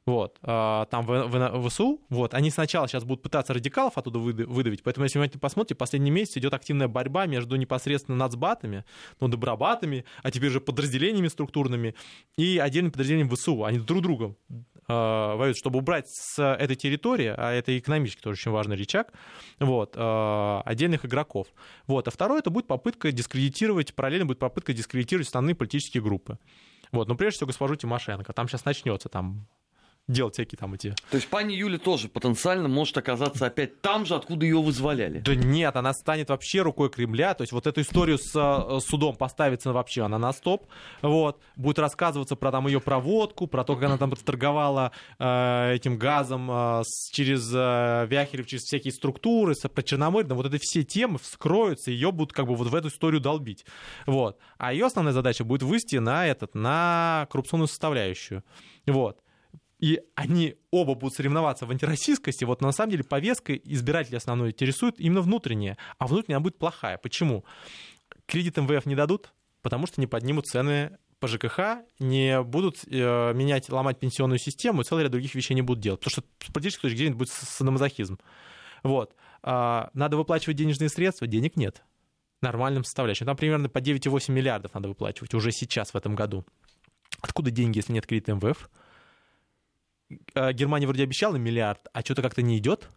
вот, 0.10 0.39
а, 0.41 0.86
там 0.86 1.05
в, 1.05 1.28
в, 1.28 1.70
ВСУ, 1.70 2.01
вот, 2.10 2.34
они 2.34 2.49
сначала 2.49 2.88
сейчас 2.88 3.03
будут 3.03 3.22
пытаться 3.22 3.53
радикалов 3.53 3.95
оттуда 3.95 4.18
выдавить, 4.18 4.82
поэтому 4.82 5.03
если 5.03 5.20
вы 5.20 5.30
посмотрите, 5.30 5.76
последний 5.76 6.10
месяц 6.10 6.38
идет 6.38 6.53
активная 6.55 6.88
борьба 6.88 7.28
между 7.28 7.55
непосредственно 7.57 8.18
нацбатами, 8.18 8.86
ну, 9.20 9.28
добробатами, 9.28 10.05
а 10.24 10.32
теперь 10.32 10.49
же 10.49 10.62
подразделениями 10.62 11.28
структурными 11.28 11.93
и 12.38 12.57
отдельным 12.57 12.91
подразделением 12.91 13.30
ВСУ, 13.30 13.64
они 13.64 13.78
друг 13.78 14.01
другом 14.01 14.36
э, 14.49 14.55
воюют, 14.88 15.57
чтобы 15.57 15.78
убрать 15.78 16.10
с 16.10 16.41
этой 16.41 16.76
территории, 16.76 17.32
а 17.38 17.51
это 17.51 17.78
экономически 17.78 18.22
тоже 18.22 18.39
очень 18.39 18.51
важный 18.51 18.78
рычаг, 18.78 19.14
вот, 19.60 19.93
э, 19.95 20.62
отдельных 20.66 21.05
игроков. 21.05 21.47
Вот, 21.86 22.07
а 22.07 22.12
второе, 22.12 22.39
это 22.39 22.49
будет 22.49 22.66
попытка 22.66 23.12
дискредитировать, 23.12 23.93
параллельно 23.93 24.26
будет 24.26 24.39
попытка 24.39 24.74
дискредитировать 24.74 25.28
основные 25.28 25.53
политические 25.53 26.01
группы. 26.01 26.39
Вот, 26.91 27.07
но 27.07 27.14
прежде 27.14 27.38
всего 27.38 27.47
госпожу 27.47 27.76
Тимошенко. 27.76 28.34
Там 28.34 28.47
сейчас 28.47 28.66
начнется 28.66 29.10
там 29.10 29.47
делать 30.10 30.34
всякие 30.34 30.57
там 30.57 30.74
эти... 30.74 30.93
То 31.12 31.16
есть 31.16 31.28
пани 31.30 31.53
Юля 31.53 31.78
тоже 31.78 32.10
потенциально 32.10 32.68
может 32.68 32.97
оказаться 32.97 33.45
опять 33.45 33.82
там 33.82 34.05
же, 34.05 34.16
откуда 34.16 34.45
ее 34.45 34.60
вызволяли? 34.62 35.20
Да 35.20 35.36
нет, 35.36 35.76
она 35.76 35.93
станет 35.93 36.30
вообще 36.30 36.62
рукой 36.64 36.89
Кремля, 36.89 37.36
то 37.36 37.43
есть 37.43 37.53
вот 37.53 37.68
эту 37.68 37.82
историю 37.82 38.18
с 38.18 38.36
э, 38.36 38.80
судом 38.82 39.16
поставится 39.16 39.72
вообще 39.72 40.03
она 40.03 40.18
на 40.18 40.34
стоп, 40.34 40.66
вот, 41.01 41.39
будет 41.55 41.80
рассказываться 41.80 42.36
про 42.36 42.51
там 42.51 42.68
ее 42.68 42.82
проводку, 42.82 43.47
про 43.47 43.64
то, 43.64 43.76
как 43.76 43.86
она 43.86 43.97
там 43.97 44.12
торговала 44.12 44.91
э, 45.20 45.76
этим 45.76 45.97
газом 45.97 46.49
э, 46.49 46.82
с, 46.84 47.12
через 47.12 47.51
э, 47.53 48.07
Вяхерев, 48.10 48.47
через 48.47 48.64
всякие 48.64 48.91
структуры, 48.91 49.53
с, 49.53 49.68
про 49.70 49.84
Черноморье, 49.84 50.34
вот 50.34 50.47
это 50.47 50.57
все 50.60 50.84
темы 50.84 51.20
вскроются, 51.20 51.91
ее 51.91 52.12
будут 52.12 52.34
как 52.34 52.47
бы 52.47 52.55
вот 52.55 52.68
в 52.68 52.76
эту 52.76 52.88
историю 52.88 53.22
долбить, 53.22 53.64
вот. 54.07 54.39
А 54.57 54.74
ее 54.74 54.88
основная 54.88 55.14
задача 55.14 55.43
будет 55.43 55.62
вывести 55.62 55.97
на 55.97 56.26
этот, 56.26 56.55
на 56.55 57.28
коррупционную 57.30 57.68
составляющую, 57.68 58.43
вот 58.88 59.20
и 59.80 60.02
они 60.16 60.56
оба 60.72 60.94
будут 60.94 61.16
соревноваться 61.16 61.66
в 61.66 61.72
антироссийскости, 61.72 62.44
вот 62.44 62.62
на 62.62 62.72
самом 62.72 62.92
деле 62.92 63.04
повестка 63.04 63.56
избирателей 63.56 64.18
основной 64.18 64.50
интересует 64.50 65.00
именно 65.00 65.22
внутренняя, 65.22 65.78
а 65.98 66.08
внутренняя 66.08 66.40
будет 66.40 66.58
плохая. 66.58 66.98
Почему? 66.98 67.46
Кредит 68.26 68.58
МВФ 68.58 68.86
не 68.86 68.96
дадут, 68.96 69.34
потому 69.62 69.88
что 69.88 70.02
не 70.02 70.08
поднимут 70.08 70.48
цены 70.48 70.98
по 71.20 71.28
ЖКХ, 71.28 71.82
не 72.00 72.42
будут 72.44 72.80
э, 72.88 73.34
менять, 73.34 73.70
ломать 73.70 74.00
пенсионную 74.00 74.40
систему, 74.40 74.82
и 74.82 74.84
целый 74.84 75.04
ряд 75.04 75.12
других 75.12 75.34
вещей 75.36 75.54
не 75.54 75.62
будут 75.62 75.84
делать, 75.84 76.00
потому 76.02 76.12
что 76.12 76.24
с 76.46 76.52
политической 76.52 76.84
точки 76.84 76.98
зрения 76.98 77.16
будет 77.16 77.30
садомазохизм. 77.30 78.20
Вот. 78.84 79.16
А, 79.42 79.90
надо 79.94 80.18
выплачивать 80.18 80.58
денежные 80.58 80.90
средства, 80.90 81.28
денег 81.28 81.56
нет. 81.56 81.84
Нормальным 82.42 82.84
составляющим. 82.86 83.26
Там 83.26 83.36
примерно 83.36 83.68
по 83.68 83.80
9,8 83.80 84.32
миллиардов 84.32 84.74
надо 84.74 84.88
выплачивать 84.88 85.34
уже 85.34 85.52
сейчас, 85.52 85.94
в 85.94 85.98
этом 85.98 86.16
году. 86.16 86.46
Откуда 87.22 87.52
деньги, 87.52 87.80
если 87.80 87.92
нет 87.92 88.08
кредита 88.08 88.34
МВФ? 88.34 88.70
Э, 90.34 90.53
Германия 90.53 90.88
вроде 90.88 91.03
обещала 91.03 91.36
миллиард, 91.36 91.88
а 91.93 92.01
что-то 92.01 92.22
как-то 92.22 92.41
не 92.41 92.57
идет. 92.57 92.89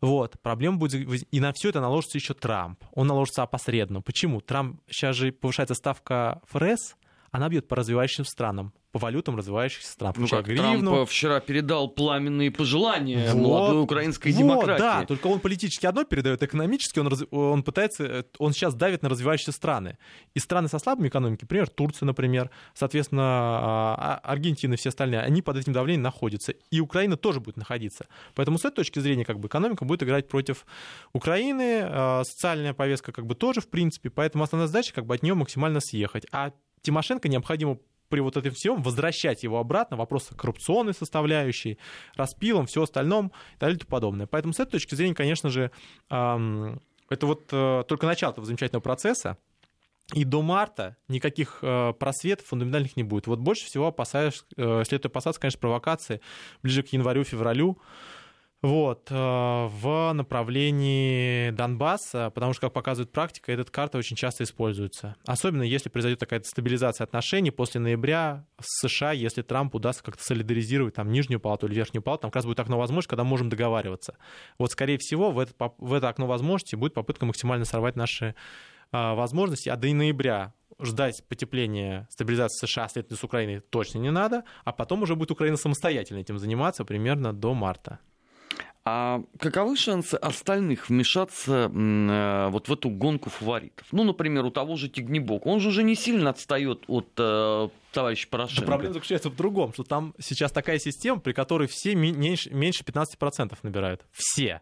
Вот, 0.00 0.40
проблема 0.42 0.76
будет... 0.76 1.24
И 1.30 1.40
на 1.40 1.52
все 1.52 1.70
это 1.70 1.80
наложится 1.80 2.18
еще 2.18 2.34
Трамп. 2.34 2.84
Он 2.92 3.06
наложится 3.06 3.42
опосредованно. 3.42 4.02
Почему? 4.02 4.40
Трамп... 4.40 4.80
Сейчас 4.88 5.16
же 5.16 5.32
повышается 5.32 5.74
ставка 5.74 6.42
ФРС, 6.48 6.96
она 7.30 7.48
бьет 7.48 7.68
по 7.68 7.76
развивающим 7.76 8.24
странам 8.24 8.72
по 8.94 9.00
валютам 9.00 9.34
развивающихся 9.34 9.90
стран. 9.90 10.14
Ну 10.16 10.28
как, 10.28 10.46
гривну. 10.46 10.92
Трамп 10.92 11.10
вчера 11.10 11.40
передал 11.40 11.88
пламенные 11.88 12.52
пожелания 12.52 13.32
вот, 13.32 13.42
молодой 13.42 13.82
украинской 13.82 14.30
вот, 14.30 14.38
демократии. 14.38 14.80
Да, 14.80 15.04
только 15.04 15.26
он 15.26 15.40
политически 15.40 15.84
одно 15.86 16.04
передает, 16.04 16.44
экономически 16.44 17.00
он, 17.00 17.08
раз, 17.08 17.24
он 17.32 17.64
пытается, 17.64 18.24
он 18.38 18.52
сейчас 18.52 18.76
давит 18.76 19.02
на 19.02 19.08
развивающиеся 19.08 19.50
страны. 19.50 19.98
И 20.34 20.38
страны 20.38 20.68
со 20.68 20.78
слабыми 20.78 21.08
экономикой, 21.08 21.42
например, 21.42 21.68
Турция, 21.70 22.06
например, 22.06 22.50
соответственно, 22.72 23.24
а, 23.24 24.20
а, 24.22 24.30
Аргентина 24.30 24.74
и 24.74 24.76
все 24.76 24.90
остальные, 24.90 25.22
они 25.22 25.42
под 25.42 25.56
этим 25.56 25.72
давлением 25.72 26.02
находятся. 26.02 26.54
И 26.70 26.78
Украина 26.78 27.16
тоже 27.16 27.40
будет 27.40 27.56
находиться. 27.56 28.06
Поэтому 28.36 28.58
с 28.58 28.64
этой 28.64 28.76
точки 28.76 29.00
зрения 29.00 29.24
как 29.24 29.40
бы 29.40 29.48
экономика 29.48 29.84
будет 29.84 30.04
играть 30.04 30.28
против 30.28 30.66
Украины, 31.12 31.80
а, 31.82 32.22
социальная 32.22 32.74
повестка 32.74 33.10
как 33.10 33.26
бы 33.26 33.34
тоже, 33.34 33.60
в 33.60 33.66
принципе, 33.66 34.08
поэтому 34.08 34.44
основная 34.44 34.68
задача 34.68 34.94
как 34.94 35.04
бы 35.04 35.16
от 35.16 35.24
нее 35.24 35.34
максимально 35.34 35.80
съехать. 35.80 36.26
А 36.30 36.52
Тимошенко 36.84 37.28
необходимо 37.28 37.78
при 38.08 38.20
вот 38.20 38.36
этом 38.36 38.52
всем 38.52 38.82
возвращать 38.82 39.42
его 39.42 39.58
обратно, 39.58 39.96
вопросы 39.96 40.34
коррупционной 40.34 40.94
составляющей, 40.94 41.78
распилом, 42.16 42.66
все 42.66 42.82
остальном 42.82 43.28
и 43.28 43.30
так 43.52 43.60
далее 43.60 43.76
и 43.76 43.80
тому 43.80 43.90
подобное. 43.90 44.26
Поэтому 44.26 44.54
с 44.54 44.60
этой 44.60 44.72
точки 44.72 44.94
зрения, 44.94 45.14
конечно 45.14 45.50
же, 45.50 45.70
это 46.08 47.26
вот 47.26 47.48
э, 47.52 47.84
только 47.86 48.06
начало 48.06 48.32
этого 48.32 48.46
замечательного 48.46 48.82
процесса, 48.82 49.36
и 50.12 50.24
до 50.24 50.42
марта 50.42 50.96
никаких 51.08 51.58
э, 51.62 51.92
просветов 51.98 52.46
фундаментальных 52.46 52.96
не 52.96 53.02
будет. 53.02 53.26
Вот 53.26 53.38
больше 53.38 53.64
всего 53.66 53.86
опасаюсь, 53.86 54.44
э, 54.56 54.82
следует 54.84 55.06
опасаться, 55.06 55.40
конечно, 55.40 55.60
провокации 55.60 56.20
ближе 56.62 56.82
к 56.82 56.88
январю-февралю, 56.88 57.78
вот, 58.64 59.08
э, 59.10 59.14
в 59.14 60.12
направлении 60.14 61.50
Донбасса, 61.50 62.30
потому 62.34 62.54
что, 62.54 62.62
как 62.62 62.72
показывает 62.72 63.12
практика, 63.12 63.52
эта 63.52 63.70
карта 63.70 63.98
очень 63.98 64.16
часто 64.16 64.44
используется. 64.44 65.16
Особенно 65.26 65.64
если 65.64 65.90
произойдет 65.90 66.18
такая 66.18 66.40
стабилизация 66.42 67.04
отношений 67.04 67.50
после 67.50 67.82
ноября 67.82 68.46
с 68.58 68.88
США, 68.88 69.12
если 69.12 69.42
Трамп 69.42 69.74
удастся 69.74 70.02
как-то 70.02 70.24
солидаризировать 70.24 70.94
там 70.94 71.12
нижнюю 71.12 71.40
палату 71.40 71.66
или 71.66 71.74
верхнюю 71.74 72.02
палату, 72.02 72.22
там 72.22 72.30
как 72.30 72.36
раз 72.36 72.46
будет 72.46 72.58
окно 72.58 72.78
возможности, 72.78 73.10
когда 73.10 73.24
можем 73.24 73.50
договариваться. 73.50 74.16
Вот, 74.58 74.72
скорее 74.72 74.96
всего, 74.96 75.30
в 75.30 75.40
это, 75.40 75.52
в 75.76 75.92
это 75.92 76.08
окно 76.08 76.26
возможности 76.26 76.74
будет 76.74 76.94
попытка 76.94 77.26
максимально 77.26 77.66
сорвать 77.66 77.96
наши 77.96 78.34
а, 78.92 79.14
возможности, 79.14 79.68
а 79.68 79.76
до 79.76 79.92
ноября 79.92 80.54
ждать 80.80 81.22
потепления, 81.28 82.08
стабилизации 82.10 82.66
США, 82.66 82.88
следовательно, 82.88 83.18
с 83.18 83.24
Украиной 83.24 83.60
точно 83.60 83.98
не 83.98 84.10
надо, 84.10 84.44
а 84.64 84.72
потом 84.72 85.02
уже 85.02 85.16
будет 85.16 85.32
Украина 85.32 85.58
самостоятельно 85.58 86.20
этим 86.20 86.38
заниматься 86.38 86.86
примерно 86.86 87.34
до 87.34 87.52
марта. 87.52 87.98
А 88.86 89.22
каковы 89.38 89.76
шансы 89.76 90.14
остальных 90.16 90.90
вмешаться 90.90 91.70
э, 91.74 92.48
вот 92.50 92.68
в 92.68 92.72
эту 92.72 92.90
гонку 92.90 93.30
фаворитов? 93.30 93.86
Ну, 93.92 94.04
например, 94.04 94.44
у 94.44 94.50
того 94.50 94.76
же 94.76 94.90
Тигнебок. 94.90 95.46
Он 95.46 95.58
же 95.60 95.68
уже 95.68 95.82
не 95.82 95.94
сильно 95.94 96.30
отстает 96.30 96.84
от 96.86 97.08
э, 97.16 97.68
товарища 97.92 98.28
Порошенко. 98.28 98.60
Да 98.60 98.66
проблема 98.66 98.92
заключается 98.92 99.30
в 99.30 99.36
другом, 99.36 99.72
что 99.72 99.84
там 99.84 100.14
сейчас 100.18 100.52
такая 100.52 100.78
система, 100.78 101.18
при 101.18 101.32
которой 101.32 101.66
все 101.66 101.94
меньше, 101.94 102.50
меньше 102.50 102.84
15% 102.84 103.56
набирают. 103.62 104.02
Все. 104.12 104.60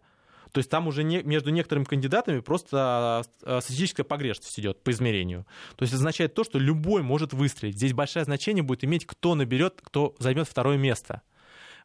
То 0.53 0.59
есть 0.59 0.71
там 0.71 0.87
уже 0.87 1.03
не, 1.03 1.23
между 1.23 1.51
некоторыми 1.51 1.85
кандидатами 1.85 2.39
просто 2.39 3.25
э, 3.43 3.61
статистическая 3.61 4.05
погрешность 4.05 4.57
идет 4.61 4.85
по 4.85 4.93
измерению. 4.93 5.47
То 5.75 5.83
есть 5.83 5.95
это 5.95 6.01
означает 6.01 6.35
то, 6.35 6.45
что 6.45 6.61
любой 6.61 7.03
может 7.03 7.33
выстрелить. 7.33 7.75
Здесь 7.75 7.93
большое 7.93 8.25
значение 8.25 8.63
будет 8.63 8.85
иметь, 8.85 9.05
кто 9.05 9.35
наберет, 9.35 9.81
кто 9.83 10.15
займет 10.21 10.47
второе 10.47 10.77
место. 10.77 11.23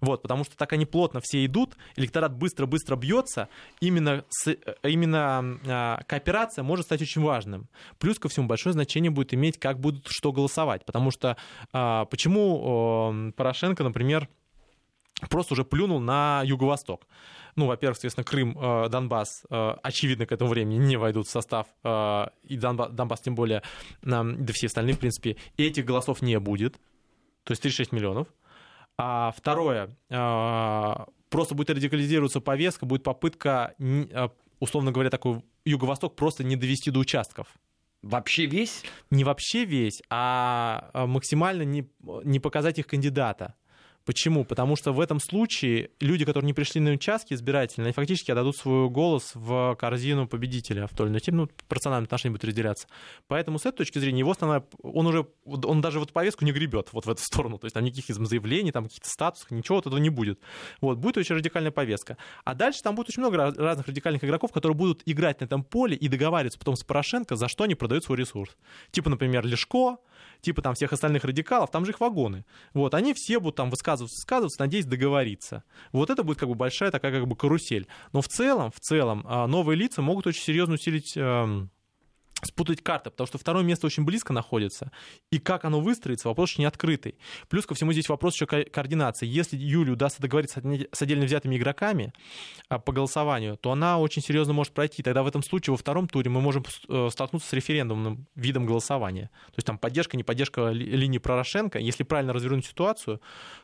Вот, 0.02 0.22
потому 0.22 0.44
что 0.44 0.56
так 0.56 0.74
они 0.74 0.86
плотно 0.86 1.22
все 1.22 1.46
идут, 1.46 1.76
электорат 1.96 2.36
быстро-быстро 2.36 2.96
бьется, 2.96 3.50
именно, 3.80 4.24
с, 4.30 4.48
э, 4.48 4.58
именно 4.84 5.60
а, 5.68 6.02
кооперация 6.08 6.64
может 6.64 6.86
стать 6.86 7.02
очень 7.02 7.22
важным. 7.22 7.68
Плюс 7.98 8.20
ко 8.20 8.30
всему 8.30 8.48
большое 8.48 8.74
значение 8.74 9.12
будет 9.12 9.34
иметь, 9.34 9.60
как 9.60 9.80
будут 9.80 10.08
что 10.08 10.32
голосовать, 10.32 10.86
потому 10.86 11.12
что 11.12 11.38
а, 11.74 12.06
почему 12.06 13.34
Порошенко, 13.36 13.84
например, 13.84 14.30
просто 15.30 15.54
уже 15.54 15.64
плюнул 15.64 16.00
на 16.00 16.42
юго-восток. 16.46 17.08
Ну, 17.56 17.66
во-первых, 17.66 17.98
соответственно, 17.98 18.24
Крым, 18.24 18.58
э, 18.60 18.90
Донбасс, 18.90 19.44
э, 19.50 19.76
очевидно, 19.82 20.28
к 20.28 20.32
этому 20.32 20.52
времени 20.52 20.78
не 20.78 20.96
войдут 20.96 21.28
в 21.28 21.32
состав, 21.32 21.66
и 22.44 22.58
Донбасс, 22.58 22.92
Донбасс 22.92 23.22
тем 23.22 23.34
более, 23.34 23.64
да 24.04 24.54
все 24.54 24.68
остальные, 24.68 24.96
в 24.96 25.00
принципе, 25.00 25.38
и 25.58 25.66
этих 25.66 25.86
голосов 25.86 26.22
не 26.22 26.40
будет, 26.40 26.74
то 27.44 27.52
есть 27.52 27.64
36 27.64 27.92
миллионов. 27.94 28.28
А 28.98 29.32
второе, 29.32 29.96
а, 30.10 31.08
просто 31.30 31.54
будет 31.54 31.70
радикализироваться 31.70 32.42
повестка, 32.42 32.86
будет 32.86 33.04
попытка, 33.04 33.76
а, 33.80 34.32
условно 34.60 34.92
говоря, 34.92 35.10
такой 35.10 35.44
Юго-Восток 35.66 36.16
просто 36.16 36.44
не 36.44 36.56
довести 36.56 36.90
до 36.90 37.00
участков. 37.00 37.48
Вообще 38.02 38.46
весь? 38.46 38.84
Не 39.12 39.24
вообще 39.24 39.66
весь, 39.66 40.02
а, 40.10 40.90
а 40.94 41.06
максимально 41.08 41.64
не, 41.64 41.90
не 42.24 42.40
показать 42.40 42.80
их 42.80 42.88
кандидата. 42.88 43.56
Почему? 44.08 44.46
Потому 44.46 44.78
что 44.78 44.94
в 44.94 45.02
этом 45.02 45.20
случае 45.20 45.90
люди, 46.00 46.24
которые 46.24 46.48
не 46.48 46.54
пришли 46.54 46.80
на 46.80 46.92
участки 46.92 47.34
избирательные, 47.34 47.88
они 47.88 47.94
фактически 47.94 48.32
отдадут 48.32 48.56
свой 48.56 48.90
голос 48.90 49.32
в 49.34 49.76
корзину 49.78 50.30
победителя 50.30 50.88
в 50.88 50.96
той 50.96 51.08
или 51.08 51.12
иной 51.12 51.20
теме, 51.20 51.38
ну, 51.40 51.48
проporциональное 51.68 52.06
отношение 52.06 52.32
будет 52.32 52.46
разделяться. 52.46 52.88
Поэтому 53.28 53.60
с 53.60 53.66
этой 53.66 53.80
точки 53.80 54.00
зрения 54.00 54.20
его 54.20 54.32
основная, 54.32 54.64
он 54.82 55.08
уже, 55.08 55.28
он 55.44 55.82
даже 55.82 56.00
вот 56.00 56.14
повестку 56.14 56.46
не 56.46 56.54
гребет 56.54 56.88
вот 56.94 57.06
в 57.06 57.10
эту 57.10 57.22
сторону, 57.22 57.58
то 57.58 57.66
есть 57.66 57.74
там 57.74 57.84
никаких 57.84 58.16
заявлений, 58.16 58.72
там 58.72 58.86
каких-то 58.86 59.10
статусов, 59.10 59.52
ничего 59.52 59.76
вот 59.76 59.88
этого 59.88 60.00
не 60.00 60.10
будет. 60.10 60.40
Вот, 60.80 61.00
будет 61.00 61.18
очень 61.18 61.36
радикальная 61.36 61.72
повестка. 61.72 62.16
А 62.46 62.56
дальше 62.56 62.82
там 62.84 62.96
будет 62.96 63.10
очень 63.10 63.20
много 63.20 63.36
разных 63.58 63.88
радикальных 63.90 64.24
игроков, 64.24 64.54
которые 64.54 64.78
будут 64.78 65.02
играть 65.06 65.42
на 65.42 65.46
этом 65.46 65.66
поле 65.66 65.98
и 65.98 66.08
договариваться 66.08 66.58
потом 66.58 66.78
с 66.78 66.84
Порошенко, 66.86 67.36
за 67.36 67.50
что 67.50 67.66
они 67.66 67.76
продают 67.76 68.06
свой 68.06 68.20
ресурс. 68.20 68.56
Типа, 68.92 69.10
например, 69.10 69.46
Лешко, 69.46 69.98
типа 70.42 70.62
там 70.62 70.76
всех 70.76 70.94
остальных 70.94 71.24
радикалов, 71.24 71.72
там 71.72 71.86
же 71.86 71.92
их 71.92 72.00
вагоны. 72.00 72.46
Вот, 72.74 72.94
они 72.94 73.14
все 73.14 73.40
будут 73.40 73.56
там 73.56 73.70
высказываться, 73.70 74.16
высказываться, 74.18 74.60
надеясь 74.60 74.86
договориться. 74.86 75.64
Вот 75.92 76.10
это 76.10 76.24
будет 76.24 76.38
как 76.38 76.50
бы 76.50 76.56
большая 76.56 76.92
такая 76.92 77.12
как 77.12 77.28
бы 77.28 77.36
карусель. 77.36 77.88
Но 78.14 78.22
в 78.22 78.28
целом, 78.28 78.72
в 78.72 78.80
целом, 78.80 79.26
а, 79.28 79.48
новые 79.48 79.78
лица 79.78 80.02
могут 80.02 80.28
очень 80.28 80.44
серьезно 80.44 80.76
усилить 80.76 81.14
эм, 81.16 81.72
спутать 82.44 82.84
карты, 82.84 83.10
потому 83.10 83.28
что 83.28 83.38
второе 83.38 83.64
место 83.64 83.88
очень 83.88 84.04
близко 84.04 84.34
находится, 84.34 84.92
и 85.32 85.40
как 85.40 85.66
оно 85.66 85.80
выстроится, 85.80 86.28
вопрос 86.28 86.52
очень 86.52 86.62
не 86.62 86.66
открытый. 86.66 87.16
Плюс 87.50 87.66
ко 87.66 87.76
всему 87.76 87.94
здесь 87.94 88.10
вопрос 88.10 88.36
еще 88.36 88.46
координации. 88.46 89.26
Если 89.26 89.58
Юле 89.58 89.94
удастся 89.94 90.22
договориться 90.22 90.62
с 90.92 91.02
отдельно 91.02 91.26
взятыми 91.26 91.58
игроками 91.58 92.14
а, 92.70 92.80
по 92.80 92.92
голосованию, 92.92 93.58
то 93.58 93.72
она 93.72 94.00
очень 94.00 94.22
серьезно 94.22 94.54
может 94.54 94.74
пройти. 94.74 95.04
Тогда 95.04 95.24
в 95.24 95.28
этом 95.28 95.44
случае 95.44 95.74
во 95.74 95.78
втором 95.78 96.08
туре 96.08 96.30
мы 96.30 96.42
можем 96.42 96.64
э, 96.88 97.10
столкнуться 97.12 97.50
с 97.50 97.54
референдумным 97.54 98.28
видом 98.36 98.66
голосования. 98.66 99.30
То 99.48 99.54
есть 99.58 99.68
там 99.68 99.78
поддержка, 99.78 100.18
не 100.18 100.24
поддержка 100.24 100.70
линии 100.70 101.18
Порошенко. 101.18 101.80
Если 101.80 102.04
правильно 102.04 102.34
развернуть 102.34 102.66
ситуацию, 102.66 103.22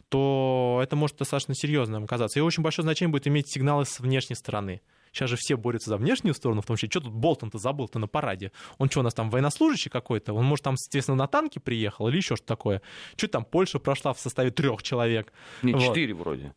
то 0.10 0.80
это 0.84 0.96
может 0.96 1.18
достаточно 1.18 1.56
серьезным 1.56 2.06
оказаться. 2.06 2.40
И 2.40 2.42
очень 2.42 2.64
большое 2.64 2.84
значение 2.84 3.12
будет 3.12 3.28
иметь 3.28 3.48
сигналы 3.50 3.86
с 3.86 4.00
внешней 4.00 4.36
стороны. 4.36 4.82
Сейчас 5.14 5.30
же 5.30 5.36
все 5.38 5.56
борются 5.56 5.92
за 5.92 5.98
внешнюю 5.98 6.34
сторону, 6.34 6.62
в 6.62 6.66
том 6.66 6.76
числе, 6.76 6.90
что 6.90 7.02
тут 7.02 7.14
Болтон-то 7.14 7.60
забыл-то 7.60 8.00
на 8.00 8.08
параде? 8.08 8.52
Он 8.80 8.90
что, 8.90 9.02
у 9.02 9.04
нас 9.04 9.14
там 9.14 9.30
военнослужащий 9.30 9.92
какой-то? 9.92 10.34
Он, 10.34 10.44
может, 10.44 10.66
там, 10.66 10.76
соответственно, 10.76 11.18
на 11.18 11.28
танке 11.28 11.60
приехал 11.60 12.08
или 12.08 12.18
еще 12.18 12.36
что 12.36 12.48
такое? 12.48 12.82
Что 13.16 13.28
там 13.28 13.46
Польша 13.46 13.78
прошла 13.78 14.14
в 14.14 14.20
составе 14.20 14.50
трех 14.50 14.82
человек? 14.82 15.32
Не, 15.62 15.80
четыре 15.80 16.14
вот. 16.16 16.24
вроде. 16.24 16.54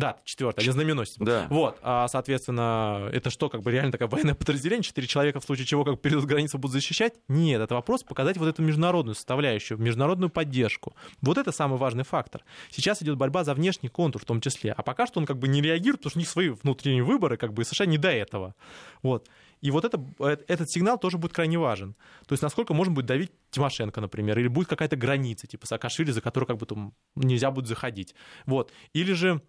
Да, 0.00 0.16
четвертый, 0.24 0.60
один 0.60 0.72
знаменосец. 0.72 1.16
Да. 1.18 1.46
Вот, 1.50 1.78
а, 1.82 2.08
соответственно, 2.08 3.10
это 3.12 3.28
что, 3.28 3.50
как 3.50 3.60
бы 3.60 3.70
реально 3.70 3.92
такое 3.92 4.08
военное 4.08 4.34
подразделение, 4.34 4.82
четыре 4.82 5.06
человека 5.06 5.40
в 5.40 5.44
случае 5.44 5.66
чего 5.66 5.84
как 5.84 6.00
перейдут 6.00 6.24
границу 6.24 6.56
будут 6.56 6.72
защищать? 6.72 7.14
Нет, 7.28 7.60
это 7.60 7.74
вопрос 7.74 8.02
показать 8.02 8.38
вот 8.38 8.48
эту 8.48 8.62
международную 8.62 9.14
составляющую, 9.14 9.76
международную 9.76 10.30
поддержку. 10.30 10.94
Вот 11.20 11.36
это 11.36 11.52
самый 11.52 11.78
важный 11.78 12.04
фактор. 12.04 12.42
Сейчас 12.70 13.02
идет 13.02 13.16
борьба 13.16 13.44
за 13.44 13.52
внешний 13.52 13.90
контур 13.90 14.22
в 14.22 14.24
том 14.24 14.40
числе, 14.40 14.72
а 14.72 14.82
пока 14.82 15.06
что 15.06 15.20
он 15.20 15.26
как 15.26 15.38
бы 15.38 15.48
не 15.48 15.60
реагирует, 15.60 16.00
потому 16.00 16.10
что 16.10 16.18
у 16.18 16.20
них 16.20 16.28
свои 16.30 16.48
внутренние 16.48 17.02
выборы, 17.02 17.36
как 17.36 17.52
бы 17.52 17.62
США 17.62 17.84
не 17.84 17.98
до 17.98 18.10
этого. 18.10 18.54
Вот. 19.02 19.28
И 19.60 19.70
вот 19.70 19.84
это, 19.84 20.02
э, 20.20 20.38
этот 20.48 20.70
сигнал 20.70 20.98
тоже 20.98 21.18
будет 21.18 21.32
крайне 21.32 21.58
важен. 21.58 21.94
То 22.26 22.32
есть 22.32 22.42
насколько 22.42 22.72
можно 22.72 22.94
будет 22.94 23.06
давить 23.06 23.32
Тимошенко, 23.50 24.00
например, 24.00 24.38
или 24.38 24.48
будет 24.48 24.68
какая-то 24.68 24.96
граница, 24.96 25.46
типа 25.46 25.66
Саакашвили, 25.66 26.10
за 26.10 26.22
которую 26.22 26.46
как 26.46 26.56
бы 26.56 26.64
там 26.64 26.94
нельзя 27.14 27.50
будет 27.50 27.66
заходить. 27.66 28.14
Вот. 28.46 28.72
Или 28.94 29.12
же 29.12 29.42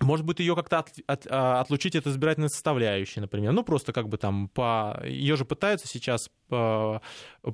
может 0.00 0.24
быть, 0.24 0.38
ее 0.38 0.54
как-то 0.54 0.78
от, 0.78 0.90
от, 1.06 1.26
а, 1.28 1.60
отлучить 1.60 1.96
от 1.96 2.06
избирательной 2.06 2.50
составляющей, 2.50 3.20
например. 3.20 3.52
Ну, 3.52 3.64
просто 3.64 3.92
как 3.92 4.08
бы 4.08 4.16
там 4.16 4.48
по... 4.48 5.00
Ее 5.04 5.36
же 5.36 5.44
пытаются 5.44 5.88
сейчас... 5.88 6.30
По... 6.48 7.02
Э, 7.42 7.50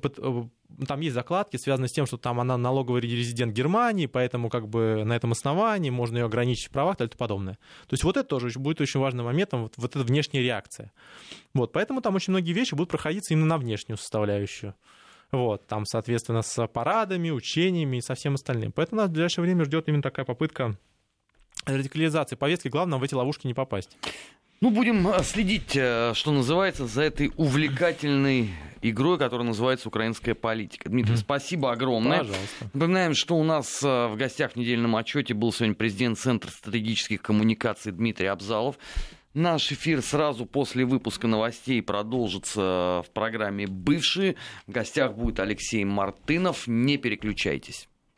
там 0.87 0.99
есть 0.99 1.15
закладки, 1.15 1.57
связанные 1.57 1.89
с 1.89 1.91
тем, 1.91 2.05
что 2.05 2.17
там 2.17 2.39
она 2.39 2.57
налоговый 2.57 3.01
резидент 3.01 3.53
Германии, 3.53 4.05
поэтому 4.05 4.49
как 4.49 4.67
бы 4.67 5.03
на 5.05 5.13
этом 5.13 5.31
основании 5.31 5.89
можно 5.89 6.17
ее 6.17 6.25
ограничить 6.25 6.67
в 6.67 6.71
правах 6.71 6.95
и 6.95 7.07
тому 7.07 7.17
подобное. 7.17 7.55
То 7.87 7.93
есть 7.93 8.03
вот 8.03 8.17
это 8.17 8.27
тоже 8.27 8.59
будет 8.59 8.81
очень 8.81 8.99
важным 8.99 9.25
моментом, 9.25 9.63
вот, 9.63 9.73
вот 9.77 9.95
эта 9.95 10.03
внешняя 10.03 10.41
реакция. 10.41 10.91
Вот, 11.53 11.71
поэтому 11.71 12.01
там 12.01 12.15
очень 12.15 12.31
многие 12.31 12.53
вещи 12.53 12.75
будут 12.75 12.89
проходиться 12.89 13.33
именно 13.33 13.47
на 13.47 13.57
внешнюю 13.57 13.97
составляющую. 13.97 14.75
Вот, 15.31 15.65
там, 15.67 15.85
соответственно, 15.85 16.41
с 16.41 16.67
парадами, 16.67 17.31
учениями 17.31 17.97
и 17.97 18.01
со 18.01 18.13
всем 18.13 18.35
остальным. 18.35 18.71
Поэтому 18.71 19.01
нас 19.01 19.09
в 19.09 19.13
ближайшее 19.13 19.43
время 19.43 19.65
ждет 19.65 19.87
именно 19.87 20.03
такая 20.03 20.25
попытка 20.25 20.77
радикализации 21.65 22.35
повестки, 22.35 22.67
главное 22.67 22.99
в 22.99 23.03
эти 23.03 23.13
ловушки 23.13 23.47
не 23.47 23.53
попасть. 23.53 23.97
Ну, 24.61 24.69
будем 24.69 25.07
э, 25.07 25.21
следить, 25.23 25.75
э, 25.75 26.13
что 26.15 26.31
называется, 26.31 26.87
за 26.87 27.01
этой 27.03 27.31
увлекательной 27.35 28.51
игрой, 28.81 29.17
которая 29.17 29.47
называется 29.47 29.89
«Украинская 29.89 30.33
политика». 30.33 30.89
Дмитрий, 30.89 31.17
спасибо 31.17 31.71
огромное. 31.71 32.19
Пожалуйста. 32.19 32.69
Напоминаем, 32.73 33.13
что 33.15 33.35
у 33.35 33.43
нас 33.43 33.83
э, 33.83 34.07
в 34.07 34.15
гостях 34.15 34.53
в 34.53 34.55
недельном 34.55 34.95
отчете 34.95 35.33
был 35.33 35.51
сегодня 35.51 35.75
президент 35.75 36.17
Центра 36.19 36.49
стратегических 36.49 37.21
коммуникаций 37.21 37.91
Дмитрий 37.91 38.27
Абзалов. 38.27 38.77
Наш 39.33 39.71
эфир 39.73 40.01
сразу 40.01 40.45
после 40.45 40.85
выпуска 40.85 41.27
новостей 41.27 41.81
продолжится 41.81 43.03
в 43.05 43.07
программе 43.13 43.67
«Бывшие». 43.67 44.35
В 44.65 44.71
гостях 44.71 45.15
будет 45.15 45.41
Алексей 45.41 45.83
Мартынов. 45.83 46.65
Не 46.67 46.97
переключайтесь. 46.97 47.89